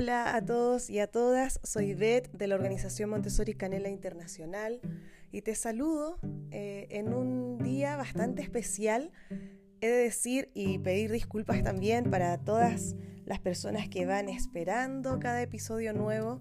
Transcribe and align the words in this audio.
Hola 0.00 0.34
a 0.34 0.42
todos 0.42 0.88
y 0.88 0.98
a 0.98 1.08
todas, 1.08 1.60
soy 1.62 1.92
Beth 1.92 2.32
de 2.32 2.46
la 2.46 2.54
organización 2.54 3.10
Montessori 3.10 3.52
Canela 3.52 3.90
Internacional 3.90 4.80
y 5.30 5.42
te 5.42 5.54
saludo 5.54 6.18
eh, 6.50 6.86
en 6.88 7.12
un 7.12 7.58
día 7.58 7.98
bastante 7.98 8.40
especial. 8.40 9.12
He 9.82 9.88
de 9.88 9.96
decir 9.98 10.50
y 10.54 10.78
pedir 10.78 11.10
disculpas 11.12 11.62
también 11.62 12.10
para 12.10 12.38
todas 12.38 12.96
las 13.26 13.40
personas 13.40 13.90
que 13.90 14.06
van 14.06 14.30
esperando 14.30 15.18
cada 15.18 15.42
episodio 15.42 15.92
nuevo, 15.92 16.40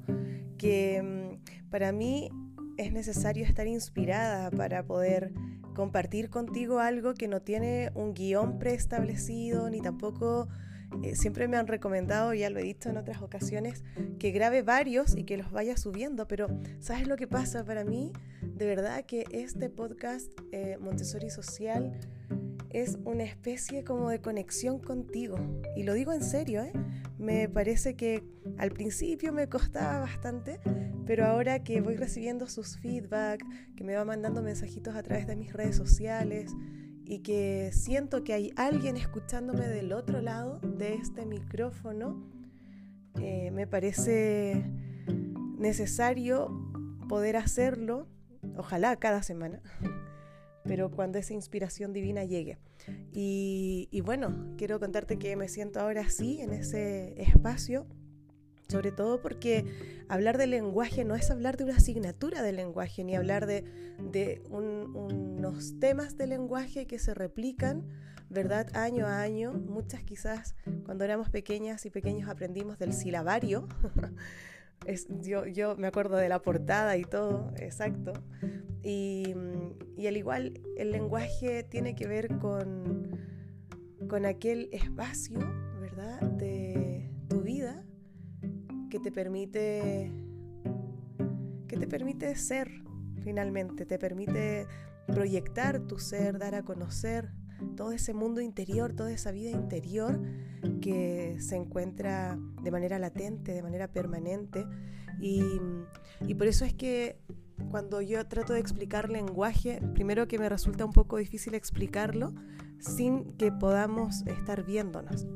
que 0.58 1.02
mm, 1.04 1.70
para 1.70 1.92
mí 1.92 2.30
es 2.78 2.94
necesario 2.94 3.44
estar 3.44 3.68
inspirada 3.68 4.52
para 4.52 4.86
poder 4.86 5.34
compartir 5.76 6.30
contigo 6.30 6.80
algo 6.80 7.14
que 7.14 7.28
no 7.28 7.42
tiene 7.42 7.92
un 7.94 8.14
guion 8.14 8.58
preestablecido 8.58 9.70
ni 9.70 9.82
tampoco 9.82 10.48
eh, 11.04 11.16
siempre 11.16 11.48
me 11.48 11.58
han 11.58 11.68
recomendado, 11.68 12.34
ya 12.34 12.50
lo 12.50 12.60
he 12.60 12.64
dicho 12.64 12.90
en 12.90 12.98
otras 12.98 13.22
ocasiones, 13.22 13.84
que 14.20 14.32
grabe 14.32 14.62
varios 14.64 15.16
y 15.16 15.24
que 15.24 15.38
los 15.38 15.52
vaya 15.52 15.78
subiendo, 15.78 16.28
pero 16.28 16.48
¿sabes 16.80 17.08
lo 17.08 17.16
que 17.16 17.28
pasa 17.28 17.64
para 17.64 17.84
mí? 17.84 18.12
De 18.42 18.66
verdad 18.66 19.06
que 19.06 19.26
este 19.32 19.70
podcast 19.70 20.32
eh, 20.52 20.78
Montessori 20.80 21.30
Social 21.30 21.98
es 22.70 22.98
una 23.04 23.24
especie 23.24 23.84
como 23.84 24.10
de 24.10 24.22
conexión 24.22 24.80
contigo. 24.80 25.38
Y 25.76 25.84
lo 25.84 25.94
digo 25.94 26.14
en 26.14 26.24
serio, 26.24 26.62
¿eh? 26.62 26.74
Me 27.18 27.50
parece 27.50 27.96
que 27.96 28.24
al 28.58 28.72
principio 28.72 29.34
me 29.34 29.50
costaba 29.50 30.00
bastante, 30.00 30.60
pero 31.06 31.26
ahora 31.26 31.64
que 31.64 31.82
voy 31.82 31.96
recibiendo 31.96 32.48
sus 32.48 32.78
feedback, 32.78 33.44
que 33.76 33.84
me 33.84 33.96
va 33.96 34.06
mandando 34.06 34.42
mensajitos 34.42 34.96
a 34.96 35.04
través 35.04 35.28
de 35.28 35.36
mis 35.36 35.54
redes 35.54 35.76
sociales, 35.76 36.52
y 37.10 37.20
que 37.20 37.72
siento 37.74 38.24
que 38.24 38.34
hay 38.34 38.54
alguien 38.56 38.96
escuchándome 38.96 39.68
del 39.68 39.94
otro 39.94 40.22
lado 40.22 40.60
de 40.60 40.94
este 40.94 41.26
micrófono, 41.26 42.24
eh, 43.20 43.50
me 43.50 43.66
parece 43.66 44.64
necesario 45.58 46.52
poder 47.10 47.36
hacerlo, 47.36 48.08
ojalá 48.56 48.96
cada 48.98 49.24
semana, 49.24 49.60
pero 50.66 50.92
cuando 50.92 51.18
esa 51.18 51.34
inspiración 51.34 51.94
divina 51.94 52.26
llegue. 52.26 52.60
Y, 53.12 54.02
bueno, 54.06 54.54
quiero 54.56 54.80
contarte 54.80 55.18
que 55.18 55.36
me 55.36 55.48
siento 55.48 55.80
ahora 55.80 56.08
sí 56.12 56.40
en 56.42 56.54
ese 56.54 57.20
espacio 57.20 57.88
sobre 58.70 58.92
todo 58.92 59.22
porque 59.22 59.66
hablar 60.08 60.38
de 60.38 60.48
lenguaje 60.48 61.04
no 61.04 61.16
es 61.16 61.32
hablar 61.32 61.58
de 61.58 61.66
una 61.66 61.76
asignatura 61.76 62.42
de 62.42 62.52
lenguaje, 62.52 63.04
ni 63.04 63.16
hablar 63.16 63.48
de, 63.48 63.64
unos 64.50 65.80
temas 65.80 66.18
de 66.18 66.28
lenguaje 66.28 66.86
que 66.86 67.00
se 67.00 67.14
replican, 67.14 67.88
¿verdad? 68.30 68.68
Año 68.76 69.08
a 69.08 69.22
año. 69.22 69.54
Muchas 69.54 70.04
quizás 70.04 70.56
cuando 70.86 71.04
éramos 71.04 71.30
pequeñas 71.30 71.86
y 71.86 71.90
pequeños 71.90 72.30
aprendimos 72.30 72.78
del 72.78 72.94
silabario. 72.94 73.68
yo, 75.22 75.76
me 75.78 75.88
acuerdo 75.88 76.18
de 76.18 76.30
la 76.30 76.42
portada 76.42 76.96
y 76.98 77.04
todo, 77.04 77.52
exacto. 77.58 78.14
Y, 78.84 79.34
al 80.08 80.16
igual, 80.16 80.62
el 80.78 80.92
lenguaje 80.92 81.64
tiene 81.64 81.96
que 81.96 82.08
ver 82.08 82.38
con, 82.38 83.18
aquel 84.26 84.70
espacio, 84.72 85.40
¿verdad? 85.80 86.20
Que 88.90 89.00
te 89.00 89.12
permite 89.12 90.12
que 91.68 91.78
te 91.78 91.88
permite 91.88 92.36
ser 92.36 92.84
finalmente, 93.24 93.86
te 93.86 94.00
permite 94.00 94.66
proyectar 95.06 95.82
tu 95.82 96.00
ser, 96.00 96.40
dar 96.40 96.56
a 96.56 96.64
conocer 96.64 97.32
todo 97.76 97.92
ese 97.92 98.14
mundo 98.14 98.42
interior, 98.42 98.94
toda 98.94 99.12
esa 99.12 99.32
vida 99.32 99.52
interior 99.52 100.20
que 100.82 101.38
se 101.40 101.56
encuentra 101.56 102.40
de 102.64 102.72
manera 102.72 103.00
latente, 103.00 103.54
de 103.54 103.62
manera 103.62 103.90
permanente. 103.90 104.66
Y, 105.20 105.44
y, 106.26 106.36
por 106.36 106.48
eso 106.48 106.64
es 106.64 106.74
que 106.74 107.20
cuando 107.70 108.02
yo 108.02 108.26
trato 108.28 108.54
de 108.54 108.60
explicar 108.60 109.10
lenguaje, 109.10 109.82
primero 109.94 110.28
que 110.28 110.40
me 110.40 110.48
resulta 110.48 110.86
un 110.86 110.94
poco 110.94 111.18
difícil 111.18 111.54
explicarlo 111.54 112.34
sin 112.80 113.26
que 113.38 113.52
podamos 113.52 114.26
estar 114.26 114.66
viéndonos. 114.66 115.28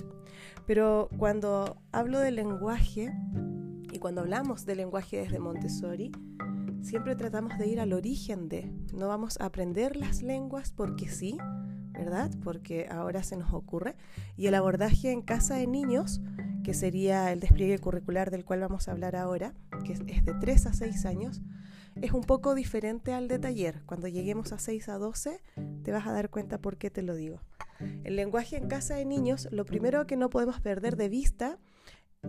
Pero 0.66 1.10
cuando 1.18 1.78
hablo 1.92 2.20
de 2.20 2.32
lenguaje 2.32 3.14
y 3.92 4.00
cuando 4.00 4.22
hablamos 4.22 4.66
de 4.66 4.76
lenguaje 4.76 5.18
desde 5.18 5.40
Montessori, 5.40 6.12
siempre 6.82 7.16
tratamos 7.16 7.58
de 7.58 7.68
ir 7.68 7.80
al 7.80 7.94
origen 7.94 8.50
de. 8.50 8.72
No 8.94 9.08
vamos 9.08 9.40
a 9.40 9.46
aprender 9.46 9.96
las 9.96 10.22
lenguas 10.22 10.72
porque 10.72 11.08
sí, 11.10 11.38
¿verdad? 11.92 12.32
Porque 12.44 12.88
ahora 12.90 13.24
se 13.24 13.38
nos 13.38 13.54
ocurre. 13.54 13.96
Y 14.38 14.48
el 14.48 14.56
abordaje 14.56 15.12
en 15.12 15.22
casa 15.22 15.56
de 15.56 15.68
niños, 15.68 16.22
que 16.64 16.74
sería 16.74 17.32
el 17.32 17.40
despliegue 17.40 17.80
curricular 17.80 18.32
del 18.32 18.46
cual 18.46 18.62
vamos 18.62 18.88
a 18.88 18.92
hablar 18.92 19.16
ahora, 19.16 19.54
que 19.86 19.94
es 19.94 20.26
de 20.26 20.34
3 20.34 20.68
a 20.68 20.74
6 20.74 21.06
años, 21.06 21.42
es 22.02 22.12
un 22.12 22.24
poco 22.24 22.56
diferente 22.56 23.14
al 23.14 23.28
de 23.28 23.40
taller. 23.40 23.84
Cuando 23.86 24.08
lleguemos 24.08 24.52
a 24.54 24.60
6 24.60 24.90
a 24.90 24.98
12, 24.98 25.42
te 25.84 25.92
vas 25.92 26.08
a 26.08 26.12
dar 26.12 26.30
cuenta 26.30 26.58
por 26.58 26.78
qué 26.78 26.90
te 26.90 27.02
lo 27.02 27.16
digo. 27.16 27.40
El 28.04 28.16
lenguaje 28.16 28.58
en 28.58 28.68
casa 28.68 28.96
de 28.96 29.06
niños, 29.06 29.48
lo 29.52 29.66
primero 29.66 30.06
que 30.08 30.18
no 30.18 30.30
podemos 30.30 30.60
perder 30.60 30.96
de 30.96 31.10
vista 31.10 31.60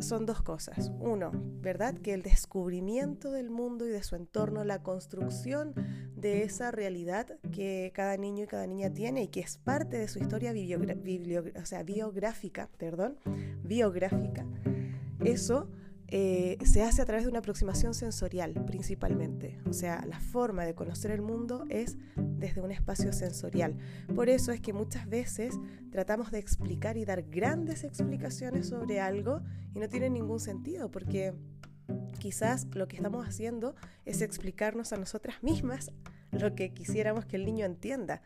son 0.01 0.27
dos 0.27 0.43
cosas. 0.43 0.91
Uno, 1.01 1.31
¿verdad? 1.61 1.95
Que 1.95 2.15
el 2.15 2.23
descubrimiento 2.23 3.31
del 3.31 3.51
mundo 3.51 3.87
y 3.87 3.91
de 3.91 4.03
su 4.03 4.17
entorno, 4.17 4.65
la 4.65 4.83
construcción 4.83 5.75
de 6.17 6.43
esa 6.43 6.71
realidad 6.71 7.39
que 7.53 7.93
cada 7.95 8.17
niño 8.17 8.45
y 8.45 8.47
cada 8.47 8.67
niña 8.67 8.93
tiene 8.93 9.25
y 9.25 9.29
que 9.29 9.41
es 9.41 9.59
parte 9.59 9.99
de 9.99 10.09
su 10.09 10.19
historia 10.19 10.53
biográfica, 10.53 12.69
perdón, 12.77 13.19
biográfica. 13.63 14.47
Eso 15.25 15.69
eh, 16.09 16.59
se 16.65 16.83
hace 16.83 17.03
a 17.03 17.05
través 17.07 17.25
de 17.25 17.31
una 17.31 17.39
aproximación 17.39 17.95
sensorial 17.95 18.53
principalmente. 18.67 19.59
O 19.69 19.73
sea, 19.73 20.05
la 20.07 20.21
forma 20.21 20.65
de 20.65 20.75
conocer 20.75 21.11
el 21.11 21.23
mundo 21.23 21.65
es 21.69 21.97
desde 22.17 22.61
un 22.61 22.71
espacio 22.71 23.13
sensorial. 23.13 23.77
Por 24.15 24.29
eso 24.29 24.53
es 24.53 24.61
que 24.61 24.73
muchas 24.73 25.09
veces 25.09 25.55
tratamos 25.91 26.31
de 26.31 26.39
explicar 26.39 26.97
y 26.97 27.05
dar 27.05 27.23
grandes 27.23 27.85
explicaciones 27.85 28.69
sobre 28.69 29.01
algo 29.01 29.41
y 29.75 29.79
no 29.79 29.89
tiene 29.89 30.11
ningún 30.11 30.41
sentido 30.41 30.91
porque 30.91 31.35
quizás 32.19 32.67
lo 32.75 32.89
que 32.89 32.97
estamos 32.97 33.27
haciendo 33.27 33.75
es 34.05 34.23
explicarnos 34.23 34.93
a 34.93 34.97
nosotras 34.97 35.43
mismas 35.43 35.91
lo 36.41 36.55
que 36.55 36.73
quisiéramos 36.73 37.25
que 37.25 37.37
el 37.37 37.45
niño 37.45 37.67
entienda, 37.67 38.23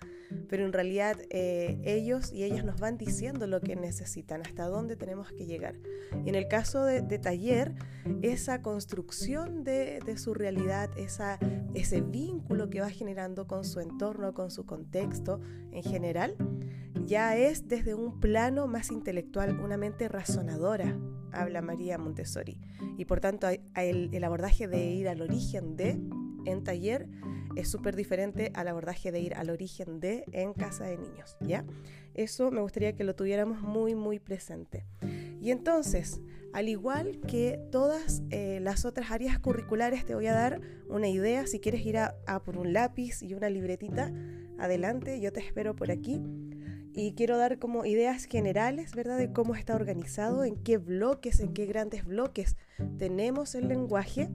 pero 0.49 0.65
en 0.65 0.73
realidad 0.73 1.17
eh, 1.31 1.81
ellos 1.85 2.33
y 2.33 2.45
ellas 2.45 2.65
nos 2.65 2.81
van 2.81 2.99
diciendo 2.99 3.47
lo 3.47 3.61
que 3.61 3.77
necesitan, 3.77 4.43
hasta 4.43 4.67
dónde 4.67 4.97
tenemos 4.97 5.33
que 5.33 5.47
llegar. 5.47 5.75
En 6.25 6.35
el 6.35 6.49
caso 6.49 6.85
de, 6.85 7.03
taller, 7.19 7.75
esa 8.23 8.63
construcción 8.63 9.65
de, 9.65 10.01
su 10.17 10.35
realidad, 10.35 10.91
esa, 10.97 11.39
ese 11.75 12.01
vínculo 12.01 12.71
que 12.71 12.81
va 12.81 12.91
generando 12.91 13.47
con 13.47 13.65
su 13.65 13.81
entorno, 13.81 14.35
con 14.35 14.51
su 14.51 14.65
contexto 14.67 15.41
en 15.73 15.83
general, 15.83 16.37
ya 17.05 17.37
es 17.37 17.69
desde 17.69 17.95
un 17.95 18.21
plano 18.21 18.67
más 18.67 18.91
intelectual, 18.91 19.59
una 19.61 19.77
mente 19.77 20.09
razonadora, 20.09 20.99
habla 21.33 21.63
María 21.63 21.99
Montessori. 21.99 22.61
Y 22.97 23.05
por 23.05 23.21
tanto 23.21 23.49
el 23.75 24.25
abordaje 24.25 24.69
de 24.69 24.91
ir 24.91 25.09
al 25.09 25.23
origen 25.23 25.77
de 25.77 26.01
en 26.45 26.65
taller 26.65 27.09
es 27.59 27.69
súper 27.69 27.97
diferente 27.97 28.53
al 28.55 28.69
abordaje 28.69 29.11
de 29.11 29.21
ir 29.21 29.35
al 29.35 29.51
origen 29.51 29.99
de 29.99 30.25
en 30.33 30.53
casa 30.53 30.85
de 30.85 30.97
niños, 30.97 31.37
¿ya? 31.41 31.65
Eso 32.15 32.51
me 32.53 32.61
gustaría 32.61 32.95
que 32.95 33.03
lo 33.03 33.17
tuviéramos 33.17 33.61
muy, 33.63 33.97
muy 33.97 34.21
presente. 34.21 34.87
Y 35.41 35.51
entonces, 35.51 36.21
al 36.53 36.69
igual 36.69 37.21
que 37.27 37.61
todas 37.73 38.23
eh, 38.31 38.61
las 38.63 38.85
otras 38.85 39.11
áreas 39.11 39.39
curriculares, 39.41 40.07
te 40.07 40.15
voy 40.15 40.27
a 40.27 40.35
dar 40.35 40.61
una 40.89 41.09
idea. 41.09 41.47
Si 41.47 41.59
quieres 41.59 41.85
ir 41.85 41.99
a, 41.99 42.15
por 42.45 42.59
un 42.59 42.73
lápiz 42.73 43.23
y 43.23 43.35
una 43.35 43.51
libretita, 43.51 44.13
adelante, 44.59 45.21
yo 45.21 45.33
te 45.33 45.41
espero 45.41 45.75
por 45.75 45.91
aquí. 45.91 46.23
Y 46.95 47.15
quiero 47.15 47.37
dar 47.37 47.59
como 47.59 47.85
ideas 47.85 48.25
generales, 48.25 48.95
¿verdad? 48.95 49.19
De 49.19 49.33
cómo 49.33 49.55
está 49.55 49.75
organizado, 49.75 50.45
en 50.45 50.57
qué 50.57 50.79
bloques, 50.79 51.41
en 51.41 51.53
qué 51.55 51.67
grandes 51.67 52.05
bloques 52.05 52.57
tenemos 52.99 53.55
el 53.55 53.69
lenguaje, 53.69 54.29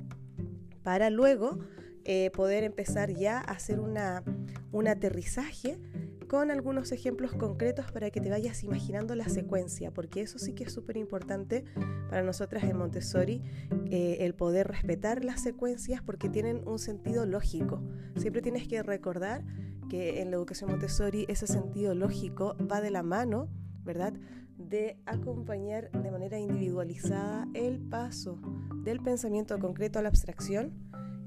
para 0.84 1.10
luego 1.10 1.60
eh, 2.06 2.32
poder 2.32 2.64
empezar 2.64 3.12
ya 3.14 3.40
a 3.40 3.52
hacer 3.52 3.80
una, 3.80 4.24
un 4.72 4.88
aterrizaje 4.88 5.80
con 6.28 6.52
algunos 6.52 6.92
ejemplos 6.92 7.34
concretos 7.34 7.92
para 7.92 8.10
que 8.10 8.20
te 8.20 8.30
vayas 8.30 8.64
imaginando 8.64 9.14
la 9.16 9.30
secuencia, 9.30 9.92
porque 9.92 10.22
eso 10.22 10.40
sí 10.40 10.54
que 10.54 10.64
es 10.64 10.74
súper 10.74 10.98
importante 10.98 11.64
para 12.10 12.24
nosotras 12.24 12.64
en 12.64 12.78
Montessori, 12.78 13.44
eh, 13.92 14.18
el 14.22 14.34
poder 14.34 14.68
respetar 14.68 15.24
las 15.24 15.44
secuencias 15.44 16.02
porque 16.02 16.30
tienen 16.30 16.68
un 16.68 16.80
sentido 16.80 17.26
lógico. 17.26 17.84
Siempre 18.16 18.42
tienes 18.42 18.68
que 18.68 18.82
recordar 18.82 19.46
que 19.90 20.22
en 20.22 20.32
la 20.32 20.38
educación 20.38 20.72
Montessori 20.72 21.26
ese 21.30 21.46
sentido 21.46 21.94
lógico 21.94 22.56
va 22.72 22.82
de 22.82 22.90
la 22.90 23.04
mano, 23.04 23.50
¿verdad? 23.84 24.14
de 24.58 24.98
acompañar 25.06 25.92
de 25.92 26.12
manera 26.12 26.40
individualizada 26.40 27.48
el 27.54 27.80
paso 27.80 28.40
del 28.84 29.00
pensamiento 29.02 29.60
concreto 29.60 30.00
a 30.00 30.02
la 30.02 30.10
abstracción 30.10 30.72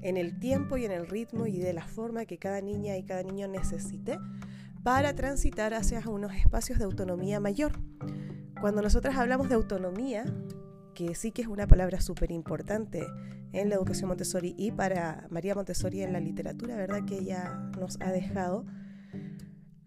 en 0.01 0.17
el 0.17 0.39
tiempo 0.39 0.77
y 0.77 0.85
en 0.85 0.91
el 0.91 1.07
ritmo 1.07 1.47
y 1.47 1.57
de 1.59 1.73
la 1.73 1.87
forma 1.87 2.25
que 2.25 2.37
cada 2.37 2.61
niña 2.61 2.97
y 2.97 3.03
cada 3.03 3.23
niño 3.23 3.47
necesite 3.47 4.19
para 4.83 5.13
transitar 5.13 5.73
hacia 5.73 5.99
unos 6.07 6.33
espacios 6.33 6.79
de 6.79 6.85
autonomía 6.85 7.39
mayor. 7.39 7.73
Cuando 8.61 8.81
nosotras 8.81 9.17
hablamos 9.17 9.49
de 9.49 9.55
autonomía, 9.55 10.25
que 10.93 11.13
sí 11.13 11.31
que 11.31 11.43
es 11.43 11.47
una 11.47 11.67
palabra 11.67 12.01
súper 12.01 12.31
importante 12.31 13.05
en 13.53 13.69
la 13.69 13.75
educación 13.75 14.07
Montessori 14.07 14.55
y 14.57 14.71
para 14.71 15.27
María 15.29 15.55
Montessori 15.55 16.01
en 16.01 16.13
la 16.13 16.19
literatura, 16.19 16.75
¿verdad? 16.75 17.05
Que 17.05 17.19
ella 17.19 17.69
nos 17.79 17.99
ha 18.01 18.11
dejado. 18.11 18.65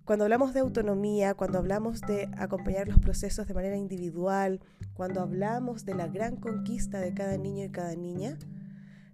Cuando 0.05 0.25
hablamos 0.25 0.55
de 0.55 0.61
autonomía, 0.61 1.35
cuando 1.35 1.59
hablamos 1.59 2.01
de 2.01 2.29
acompañar 2.37 2.89
los 2.89 2.99
procesos 2.99 3.47
de 3.47 3.55
manera 3.55 3.77
individual, 3.77 4.61
cuando 4.95 5.21
hablamos 5.21 5.85
de 5.85 5.95
la 5.95 6.09
gran 6.09 6.37
conquista 6.37 7.01
de 7.01 7.15
cada 7.15 7.37
niño 7.37 7.65
y 7.65 7.71
cada 7.71 7.95
niña, 7.95 8.39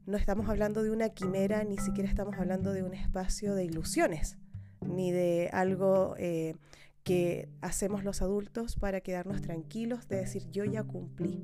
no 0.06 0.16
estamos 0.16 0.48
hablando 0.48 0.82
de 0.84 0.90
una 0.90 1.08
quimera, 1.08 1.64
ni 1.64 1.78
siquiera 1.78 2.08
estamos 2.08 2.36
hablando 2.38 2.72
de 2.72 2.84
un 2.84 2.94
espacio 2.94 3.54
de 3.54 3.64
ilusiones, 3.64 4.38
ni 4.80 5.10
de 5.10 5.50
algo 5.52 6.14
eh, 6.16 6.54
que 7.02 7.48
hacemos 7.60 8.04
los 8.04 8.22
adultos 8.22 8.76
para 8.76 9.00
quedarnos 9.00 9.42
tranquilos, 9.42 10.08
de 10.08 10.18
decir 10.18 10.48
yo 10.50 10.64
ya 10.64 10.84
cumplí. 10.84 11.42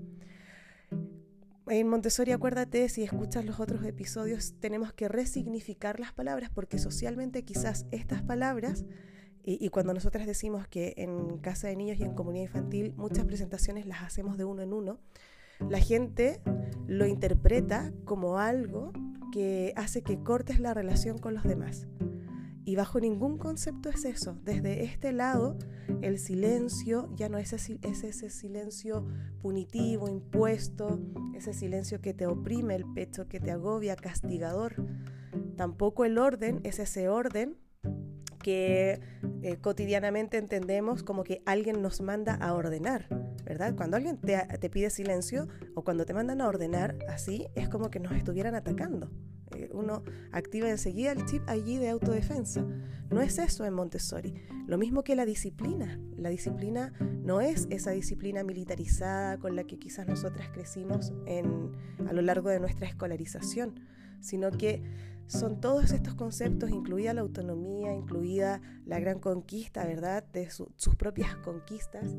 En 1.66 1.88
Montessori, 1.88 2.32
acuérdate, 2.32 2.88
si 2.88 3.02
escuchas 3.02 3.44
los 3.44 3.58
otros 3.58 3.84
episodios, 3.84 4.54
tenemos 4.60 4.92
que 4.92 5.08
resignificar 5.08 5.98
las 5.98 6.12
palabras 6.12 6.50
porque 6.50 6.78
socialmente 6.78 7.44
quizás 7.44 7.86
estas 7.90 8.22
palabras, 8.22 8.84
y, 9.44 9.64
y, 9.64 9.70
cuando 9.70 9.92
nosotras 9.92 10.24
decimos 10.24 10.68
que 10.68 10.94
en 10.98 11.38
casa 11.38 11.66
de 11.66 11.74
niños 11.74 11.98
y 11.98 12.04
en 12.04 12.14
comunidad 12.14 12.44
infantil 12.44 12.94
muchas 12.96 13.24
presentaciones 13.24 13.86
las 13.86 14.02
hacemos 14.02 14.38
de 14.38 14.44
uno 14.44 14.62
en 14.62 14.72
uno, 14.72 15.00
la 15.68 15.78
gente 15.78 16.40
lo 16.86 17.06
interpreta 17.06 17.92
como 18.04 18.38
algo 18.38 18.92
que 19.32 19.72
hace 19.76 20.02
que 20.02 20.22
cortes 20.22 20.60
la 20.60 20.74
relación 20.74 21.18
con 21.18 21.34
los 21.34 21.44
demás. 21.44 21.86
Y 22.64 22.76
bajo 22.76 23.00
ningún 23.00 23.38
concepto 23.38 23.88
es 23.88 24.04
eso. 24.04 24.38
Desde 24.44 24.84
este 24.84 25.12
lado, 25.12 25.58
el 26.00 26.18
silencio 26.18 27.10
ya 27.16 27.28
no 27.28 27.38
es 27.38 27.52
ese, 27.52 28.30
silencio 28.30 29.04
punitivo, 29.40 30.08
impuesto, 30.08 31.00
ese 31.34 31.54
silencio 31.54 32.00
que 32.00 32.14
te 32.14 32.26
oprime 32.26 32.76
el 32.76 32.84
pecho, 32.84 33.26
que 33.26 33.40
te 33.40 33.50
agobia, 33.50 33.96
castigador. 33.96 34.76
Tampoco 35.56 36.04
el 36.04 36.18
orden 36.18 36.60
es 36.62 36.78
ese 36.78 37.08
orden 37.08 37.56
que 38.42 39.00
eh, 39.42 39.56
cotidianamente 39.60 40.36
entendemos 40.36 41.02
como 41.02 41.24
que 41.24 41.42
alguien 41.46 41.82
nos 41.82 42.00
manda 42.00 42.34
a 42.34 42.54
ordenar, 42.54 43.08
¿verdad? 43.44 43.74
Cuando 43.74 43.96
alguien 43.96 44.18
te, 44.18 44.36
te 44.58 44.70
pide 44.70 44.90
silencio 44.90 45.48
o 45.74 45.84
cuando 45.84 46.04
te 46.04 46.14
mandan 46.14 46.40
a 46.40 46.48
ordenar, 46.48 46.96
así 47.08 47.46
es 47.54 47.68
como 47.68 47.90
que 47.90 48.00
nos 48.00 48.12
estuvieran 48.12 48.54
atacando. 48.54 49.10
Eh, 49.54 49.68
uno 49.72 50.02
activa 50.30 50.70
enseguida 50.70 51.12
el 51.12 51.24
chip 51.26 51.42
allí 51.48 51.76
de 51.76 51.90
autodefensa. 51.90 52.64
No 53.10 53.20
es 53.20 53.38
eso 53.38 53.64
en 53.64 53.74
Montessori. 53.74 54.34
Lo 54.66 54.78
mismo 54.78 55.02
que 55.04 55.16
la 55.16 55.26
disciplina. 55.26 56.00
La 56.16 56.30
disciplina 56.30 56.92
no 57.00 57.40
es 57.40 57.66
esa 57.70 57.90
disciplina 57.90 58.42
militarizada 58.44 59.38
con 59.38 59.56
la 59.56 59.64
que 59.64 59.78
quizás 59.78 60.06
nosotras 60.06 60.48
crecimos 60.50 61.12
en, 61.26 61.72
a 62.08 62.12
lo 62.12 62.22
largo 62.22 62.48
de 62.48 62.60
nuestra 62.60 62.86
escolarización, 62.86 63.80
sino 64.20 64.50
que 64.50 64.82
son 65.26 65.60
todos 65.60 65.92
estos 65.92 66.14
conceptos, 66.14 66.70
incluida 66.70 67.14
la 67.14 67.22
autonomía, 67.22 67.94
incluida 67.94 68.60
la 68.84 68.98
gran 69.00 69.18
conquista, 69.18 69.84
¿verdad?, 69.86 70.24
de 70.32 70.50
sus 70.50 70.96
propias 70.96 71.36
conquistas, 71.36 72.16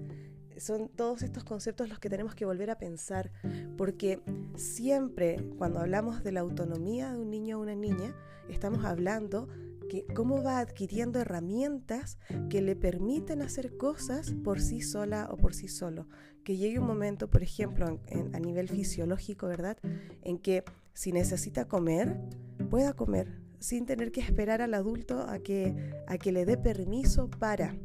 son 0.58 0.90
todos 0.90 1.24
estos 1.24 1.44
conceptos 1.44 1.90
los 1.90 2.00
que 2.00 2.10
tenemos 2.10 2.36
que 2.36 2.46
volver 2.46 2.70
a 2.70 2.78
pensar, 2.78 3.32
porque 3.78 4.22
siempre 4.56 5.38
cuando 5.58 5.80
hablamos 5.80 6.24
de 6.24 6.32
la 6.32 6.42
autonomía 6.42 7.12
de 7.12 7.20
un 7.20 7.30
niño 7.30 7.58
o 7.58 7.62
una 7.62 7.76
niña, 7.76 8.16
estamos 8.50 8.86
hablando 8.86 9.48
que 9.90 10.06
cómo 10.14 10.44
va 10.44 10.60
adquiriendo 10.60 11.20
herramientas 11.20 12.18
que 12.50 12.62
le 12.62 12.76
permiten 12.76 13.42
hacer 13.42 13.78
cosas 13.78 14.34
por 14.44 14.62
sí 14.62 14.82
sola 14.82 15.28
o 15.32 15.38
por 15.38 15.54
sí 15.54 15.68
solo. 15.68 16.08
Que 16.44 16.58
llegue 16.58 16.80
un 16.80 16.88
momento, 16.88 17.30
por 17.30 17.44
ejemplo, 17.44 18.02
a 18.34 18.40
nivel 18.40 18.70
fisiológico, 18.70 19.48
¿verdad? 19.48 19.78
En 20.22 20.40
que 20.40 20.64
si 20.94 21.12
necesita 21.12 21.66
comer, 21.66 22.20
pueda 22.70 22.94
comer 22.94 23.44
sin 23.60 23.86
tener 23.86 24.12
que 24.12 24.20
esperar 24.20 24.62
al 24.62 24.74
adulto 24.74 25.22
a 25.22 25.40
que, 25.40 25.74
a 26.06 26.18
que 26.18 26.34
le 26.34 26.46
dé 26.46 26.58
permiso 26.58 27.30
para 27.30 27.78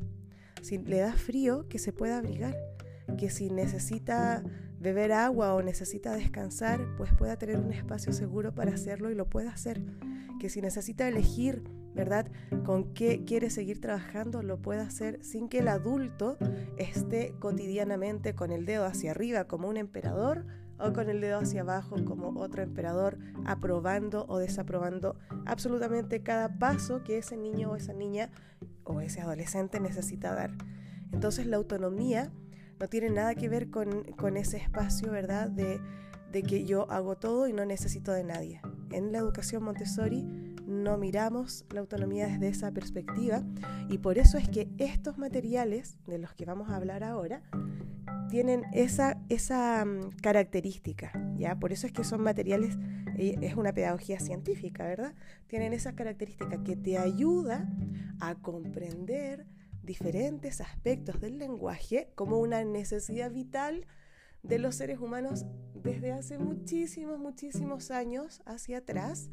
si 0.62 0.78
le 0.78 0.98
da 0.98 1.12
frío, 1.12 1.68
que 1.68 1.78
se 1.78 1.92
pueda 1.92 2.18
abrigar, 2.18 2.56
que 3.16 3.30
si 3.30 3.50
necesita 3.50 4.42
beber 4.80 5.12
agua 5.12 5.54
o 5.54 5.62
necesita 5.62 6.12
descansar, 6.12 6.80
pues 6.96 7.12
pueda 7.14 7.36
tener 7.36 7.58
un 7.58 7.72
espacio 7.72 8.12
seguro 8.12 8.54
para 8.54 8.72
hacerlo 8.72 9.10
y 9.10 9.14
lo 9.14 9.28
pueda 9.28 9.50
hacer. 9.50 9.82
Que 10.38 10.48
si 10.48 10.60
necesita 10.60 11.08
elegir, 11.08 11.64
¿verdad?, 11.94 12.30
con 12.64 12.94
qué 12.94 13.24
quiere 13.24 13.50
seguir 13.50 13.80
trabajando, 13.80 14.42
lo 14.42 14.62
pueda 14.62 14.82
hacer 14.82 15.18
sin 15.24 15.48
que 15.48 15.58
el 15.58 15.68
adulto 15.68 16.38
esté 16.76 17.34
cotidianamente 17.40 18.34
con 18.34 18.52
el 18.52 18.66
dedo 18.66 18.84
hacia 18.84 19.10
arriba 19.10 19.44
como 19.44 19.68
un 19.68 19.76
emperador 19.76 20.46
o 20.78 20.92
con 20.92 21.08
el 21.10 21.20
dedo 21.20 21.40
hacia 21.40 21.62
abajo 21.62 21.96
como 22.04 22.40
otro 22.40 22.62
emperador, 22.62 23.18
aprobando 23.44 24.26
o 24.28 24.38
desaprobando 24.38 25.16
absolutamente 25.44 26.22
cada 26.22 26.58
paso 26.58 27.02
que 27.02 27.18
ese 27.18 27.36
niño 27.36 27.72
o 27.72 27.76
esa 27.76 27.92
niña 27.92 28.30
o 28.88 29.00
ese 29.00 29.20
adolescente 29.20 29.80
necesita 29.80 30.34
dar. 30.34 30.50
Entonces 31.12 31.46
la 31.46 31.56
autonomía 31.56 32.32
no 32.80 32.88
tiene 32.88 33.10
nada 33.10 33.34
que 33.34 33.48
ver 33.48 33.70
con, 33.70 34.04
ese 34.36 34.56
espacio, 34.56 35.10
¿verdad? 35.10 35.48
De, 35.48 35.80
de 36.32 36.42
que 36.42 36.64
yo 36.64 36.90
hago 36.90 37.16
todo 37.16 37.48
y 37.48 37.52
no 37.52 37.64
necesito 37.64 38.12
de 38.12 38.24
nadie. 38.24 38.60
En 38.90 39.12
la 39.12 39.18
educación 39.18 39.62
Montessori 39.62 40.47
no 40.68 40.98
miramos 40.98 41.64
la 41.70 41.80
autonomía 41.80 42.28
desde 42.28 42.48
esa 42.48 42.70
perspectiva 42.70 43.42
y 43.88 43.98
por 43.98 44.18
eso 44.18 44.36
es 44.36 44.50
que 44.50 44.68
estos 44.76 45.16
materiales 45.16 45.96
de 46.06 46.18
los 46.18 46.34
que 46.34 46.44
vamos 46.44 46.68
a 46.68 46.76
hablar 46.76 47.02
ahora 47.02 47.42
tienen 48.28 48.64
esa, 48.74 49.18
esa 49.30 49.82
mm, 49.86 50.10
característica, 50.20 51.10
¿ya? 51.38 51.58
Por 51.58 51.72
eso 51.72 51.86
es 51.86 51.92
que 51.94 52.04
son 52.04 52.20
materiales, 52.20 52.76
es 53.16 53.54
una 53.54 53.72
pedagogía 53.72 54.20
científica, 54.20 54.84
¿verdad? 54.84 55.14
Tienen 55.46 55.72
esa 55.72 55.94
característica 55.94 56.62
que 56.62 56.76
te 56.76 56.98
ayuda 56.98 57.66
a 58.20 58.34
comprender 58.34 59.46
diferentes 59.82 60.60
aspectos 60.60 61.18
del 61.18 61.38
lenguaje 61.38 62.12
como 62.14 62.38
una 62.40 62.62
necesidad 62.62 63.32
vital 63.32 63.86
de 64.42 64.58
los 64.58 64.74
seres 64.74 64.98
humanos 64.98 65.46
desde 65.74 66.12
hace 66.12 66.38
muchísimos, 66.38 67.18
muchísimos 67.18 67.90
años 67.90 68.42
hacia 68.44 68.78
atrás 68.78 69.30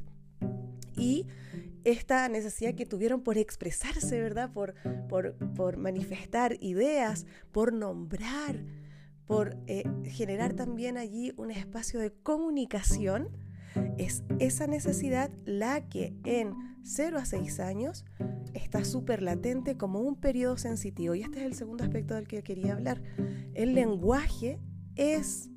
y 0.95 1.27
esta 1.83 2.27
necesidad 2.29 2.73
que 2.73 2.85
tuvieron 2.85 3.21
por 3.21 3.37
expresarse, 3.37 4.19
¿verdad? 4.19 4.51
Por, 4.51 4.73
por, 5.07 5.35
por 5.53 5.77
manifestar 5.77 6.57
ideas, 6.61 7.25
por 7.51 7.73
nombrar, 7.73 8.65
por 9.25 9.57
eh, 9.67 9.83
generar 10.05 10.53
también 10.53 10.97
allí 10.97 11.33
un 11.37 11.51
espacio 11.51 11.99
de 11.99 12.11
comunicación, 12.11 13.29
es 13.97 14.23
esa 14.39 14.67
necesidad 14.67 15.31
la 15.45 15.87
que 15.87 16.13
en 16.23 16.53
0 16.83 17.17
a 17.17 17.25
6 17.25 17.59
años 17.59 18.05
está 18.53 18.85
súper 18.85 19.21
latente 19.21 19.75
como 19.75 19.99
un 19.99 20.15
periodo 20.15 20.57
sensitivo. 20.57 21.15
Y 21.15 21.21
este 21.21 21.39
es 21.39 21.45
el 21.45 21.53
segundo 21.55 21.83
aspecto 21.83 22.13
del 22.13 22.27
que 22.27 22.43
quería 22.43 22.73
hablar. 22.73 23.01
El 23.53 23.75
lenguaje 23.75 24.59
es 24.95 25.49